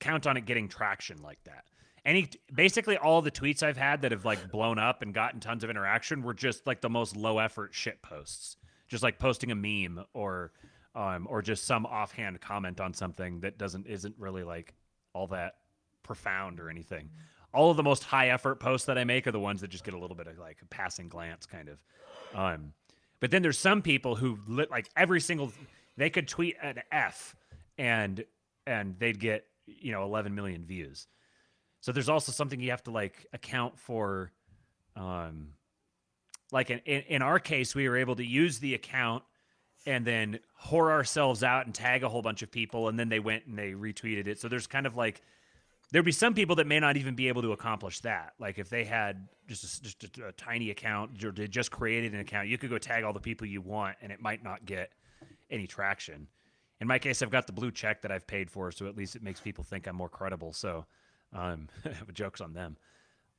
[0.00, 1.64] count on it getting traction like that.
[2.04, 5.62] Any basically all the tweets I've had that have like blown up and gotten tons
[5.62, 8.56] of interaction were just like the most low effort shit posts.
[8.88, 10.52] Just like posting a meme or
[10.94, 14.74] um or just some offhand comment on something that doesn't isn't really like
[15.12, 15.56] all that
[16.02, 17.10] profound or anything.
[17.52, 19.84] All of the most high effort posts that I make are the ones that just
[19.84, 21.78] get a little bit of like a passing glance kind of.
[22.34, 22.72] Um
[23.20, 25.52] but then there's some people who lit like every single
[25.98, 27.36] they could tweet an F
[27.76, 28.24] and
[28.66, 29.44] and they'd get,
[29.78, 31.06] you know, 11 million views.
[31.80, 34.32] So there's also something you have to like account for
[34.96, 35.48] um
[36.52, 39.22] like in, in, in our case we were able to use the account
[39.86, 43.20] and then whore ourselves out and tag a whole bunch of people and then they
[43.20, 44.38] went and they retweeted it.
[44.40, 45.22] So there's kind of like
[45.92, 48.34] there'd be some people that may not even be able to accomplish that.
[48.38, 52.14] Like if they had just a, just a, a tiny account or they just created
[52.14, 54.64] an account, you could go tag all the people you want, and it might not
[54.64, 54.90] get
[55.50, 56.28] any traction.
[56.80, 59.16] In my case, I've got the blue check that I've paid for, so at least
[59.16, 60.52] it makes people think I'm more credible.
[60.52, 60.86] So,
[61.32, 61.68] um,
[62.12, 62.76] jokes on them.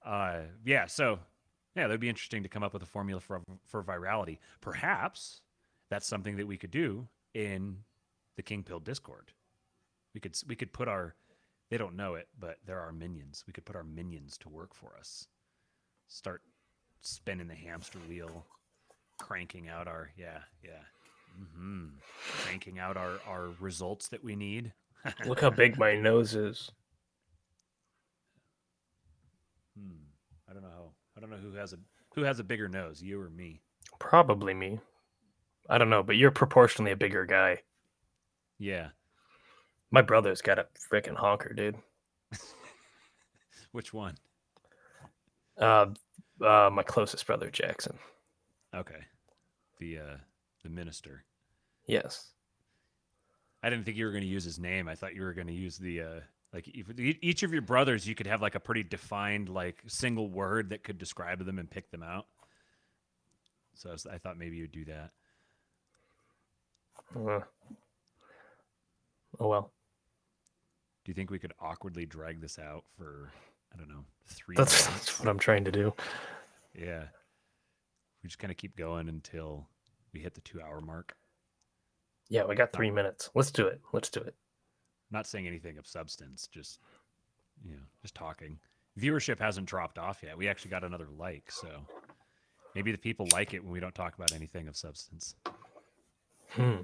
[0.05, 0.85] Uh, yeah.
[0.85, 1.19] So,
[1.76, 4.38] yeah, that'd be interesting to come up with a formula for for virality.
[4.61, 5.41] Perhaps
[5.89, 7.77] that's something that we could do in
[8.35, 9.31] the King Pill Discord.
[10.13, 11.15] We could we could put our
[11.69, 13.43] They don't know it, but there are minions.
[13.47, 15.27] We could put our minions to work for us.
[16.07, 16.41] Start
[17.01, 18.45] spinning the hamster wheel,
[19.18, 20.84] cranking out our yeah yeah,
[21.37, 21.87] hmm
[22.43, 24.73] cranking out our our results that we need.
[25.25, 26.71] Look how big my nose is.
[29.77, 30.03] Hmm.
[30.49, 30.91] I don't know how.
[31.17, 31.77] I don't know who has a
[32.15, 33.61] who has a bigger nose, you or me.
[33.99, 34.79] Probably me.
[35.69, 37.61] I don't know, but you're proportionally a bigger guy.
[38.59, 38.89] Yeah.
[39.91, 41.77] My brother's got a freaking honker, dude.
[43.71, 44.15] Which one?
[45.57, 45.87] Uh,
[46.43, 47.97] uh, my closest brother, Jackson.
[48.75, 49.05] Okay.
[49.79, 50.17] The uh
[50.63, 51.23] the minister.
[51.85, 52.29] Yes.
[53.63, 54.88] I didn't think you were going to use his name.
[54.88, 56.19] I thought you were going to use the uh
[56.53, 60.69] like each of your brothers you could have like a pretty defined like single word
[60.71, 62.25] that could describe them and pick them out.
[63.73, 65.11] So I, was, I thought maybe you'd do that.
[67.15, 67.39] Uh,
[69.39, 69.71] oh well.
[71.03, 73.31] Do you think we could awkwardly drag this out for
[73.73, 75.93] I don't know, 3 That's, that's what I'm trying to do.
[76.77, 77.03] Yeah.
[78.21, 79.67] We just kind of keep going until
[80.13, 81.15] we hit the 2-hour mark.
[82.29, 83.29] Yeah, we got three minutes.
[83.35, 83.81] Let's do it.
[83.93, 84.35] Let's do it.
[85.11, 86.79] not saying anything of substance, just
[87.63, 88.57] you know, just talking.
[88.99, 90.38] Viewership hasn't dropped off yet.
[90.38, 91.67] We actually got another like, so
[92.75, 95.35] maybe the people like it when we don't talk about anything of substance.
[96.49, 96.77] Hmm.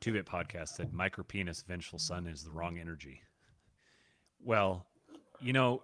[0.00, 3.22] Two Bit Podcast said micro penis vengeful son is the wrong energy.
[4.44, 4.86] Well,
[5.40, 5.82] you know,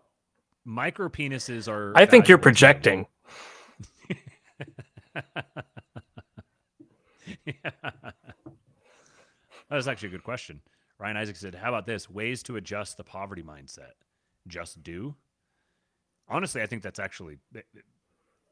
[0.64, 3.06] micro penises are I think you're projecting.
[7.44, 7.70] Yeah.
[9.70, 10.60] That is actually a good question.
[10.98, 12.10] Ryan Isaac said, How about this?
[12.10, 13.93] Ways to adjust the poverty mindset.
[14.47, 15.14] Just do?
[16.28, 17.39] Honestly, I think that's actually,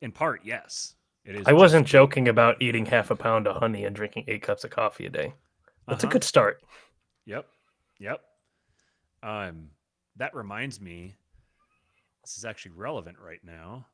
[0.01, 0.95] in part, yes.
[1.27, 1.43] It is.
[1.47, 4.71] I wasn't joking about eating half a pound of honey and drinking eight cups of
[4.71, 5.35] coffee a day.
[5.87, 6.11] That's Uh-huh.
[6.11, 6.63] a good start.
[7.27, 7.47] Yep.
[7.99, 8.21] Yep.
[9.23, 9.69] Um,
[10.17, 11.15] that reminds me,
[12.25, 13.85] this is actually relevant right now.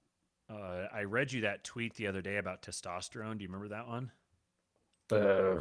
[0.48, 3.38] Uh, I read you that tweet the other day about testosterone.
[3.38, 4.12] Do you remember that one?
[5.10, 5.60] Uh,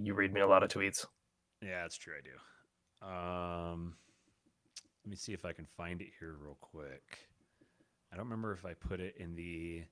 [0.00, 1.06] you read me a lot of tweets.
[1.62, 2.14] Yeah, that's true.
[2.16, 3.06] I do.
[3.06, 3.96] Um,
[5.04, 7.18] let me see if I can find it here real quick.
[8.12, 9.82] I don't remember if I put it in the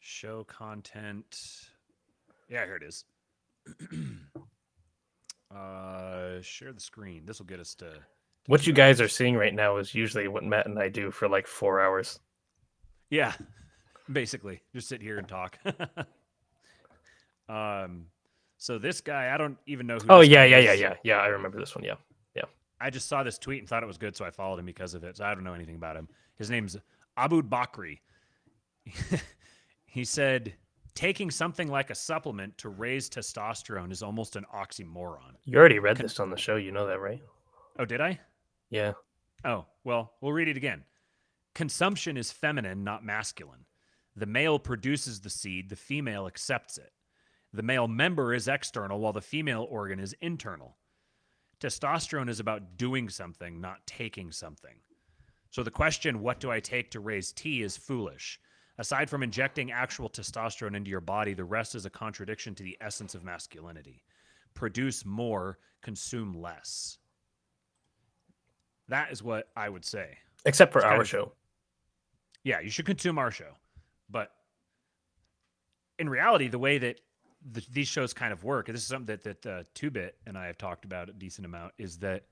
[0.00, 1.38] show content.
[2.48, 3.04] Yeah, here it is.
[5.54, 7.22] uh, share the screen.
[7.26, 7.90] This will get us to.
[7.90, 7.98] to
[8.46, 11.28] What you guys are seeing right now is usually what Matt and I do for
[11.28, 12.18] like four hours.
[13.10, 13.34] Yeah,
[14.12, 15.58] basically, just sit here and talk.
[17.48, 18.06] um,
[18.58, 20.06] so this guy, I don't even know who.
[20.08, 21.16] Oh yeah, yeah, yeah, yeah, yeah.
[21.18, 21.84] I remember this one.
[21.84, 21.94] Yeah.
[22.34, 22.42] Yeah.
[22.80, 24.94] I just saw this tweet and thought it was good, so I followed him because
[24.94, 25.16] of it.
[25.16, 26.08] So I don't know anything about him.
[26.36, 26.76] His name's
[27.16, 28.00] Abu Bakri.
[29.86, 30.54] he said,
[30.94, 35.34] taking something like a supplement to raise testosterone is almost an oxymoron.
[35.44, 36.56] You already read Con- this on the show.
[36.56, 37.22] You know that, right?
[37.78, 38.18] Oh, did I?
[38.70, 38.92] Yeah.
[39.44, 40.82] Oh, well, we'll read it again.
[41.54, 43.64] Consumption is feminine, not masculine.
[44.18, 46.90] The male produces the seed, the female accepts it.
[47.52, 50.76] The male member is external, while the female organ is internal.
[51.60, 54.74] Testosterone is about doing something, not taking something.
[55.50, 58.40] So the question, what do I take to raise T, is foolish.
[58.78, 62.76] Aside from injecting actual testosterone into your body, the rest is a contradiction to the
[62.80, 64.02] essence of masculinity.
[64.54, 66.98] Produce more, consume less.
[68.88, 70.18] That is what I would say.
[70.44, 71.32] Except for It's our of- show.
[72.42, 73.52] Yeah, you should consume our show.
[74.10, 74.30] But
[75.98, 77.00] in reality, the way that
[77.52, 80.36] the, these shows kind of work, this is something that, that uh, Two Bit and
[80.36, 82.24] I have talked about a decent amount, is that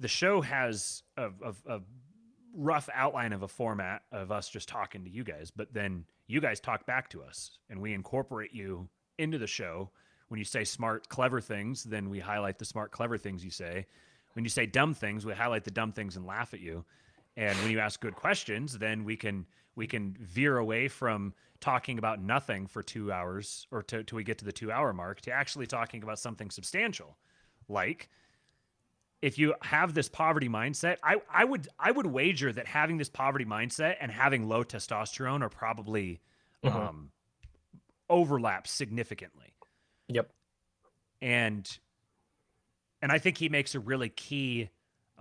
[0.00, 1.80] the show has a, a, a
[2.54, 6.40] rough outline of a format of us just talking to you guys, but then you
[6.40, 8.88] guys talk back to us and we incorporate you
[9.18, 9.90] into the show.
[10.28, 13.86] When you say smart, clever things, then we highlight the smart, clever things you say.
[14.32, 16.84] When you say dumb things, we highlight the dumb things and laugh at you.
[17.36, 21.98] And when you ask good questions, then we can we can veer away from talking
[21.98, 25.20] about nothing for two hours or to, till we get to the two hour mark
[25.22, 27.16] to actually talking about something substantial,
[27.68, 28.08] like
[29.22, 33.08] if you have this poverty mindset, I, I would I would wager that having this
[33.08, 36.20] poverty mindset and having low testosterone are probably
[36.64, 36.74] Mhm.
[36.74, 37.12] um,
[38.10, 39.54] overlap significantly.
[40.08, 40.32] Yep.
[41.20, 41.78] And
[43.00, 44.70] and I think he makes a really key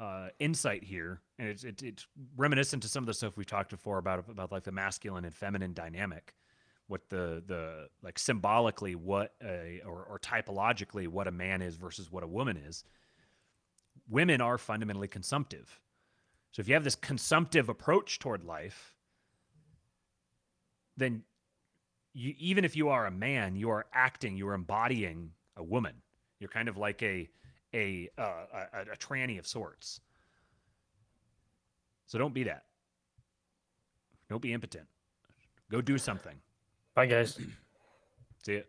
[0.02, 3.70] uh, insight here, and it's, it's it's reminiscent to some of the stuff we've talked
[3.70, 6.34] before about about like the masculine and feminine dynamic,
[6.88, 12.12] what the the like symbolically what a or, or typologically what a man is versus
[12.12, 12.84] what a woman is.
[14.10, 15.80] Women are fundamentally consumptive,
[16.52, 18.96] so if you have this consumptive approach toward life,
[20.98, 21.22] then
[22.14, 25.94] you, even if you are a man, you are acting, you are embodying a woman.
[26.40, 27.30] You're kind of like a
[27.74, 30.02] a uh, a, a tranny of sorts.
[32.08, 32.64] So don't be that.
[34.30, 34.86] Don't be impotent.
[35.70, 36.36] Go do something.
[36.96, 37.40] Bye, guys.
[38.44, 38.68] See it.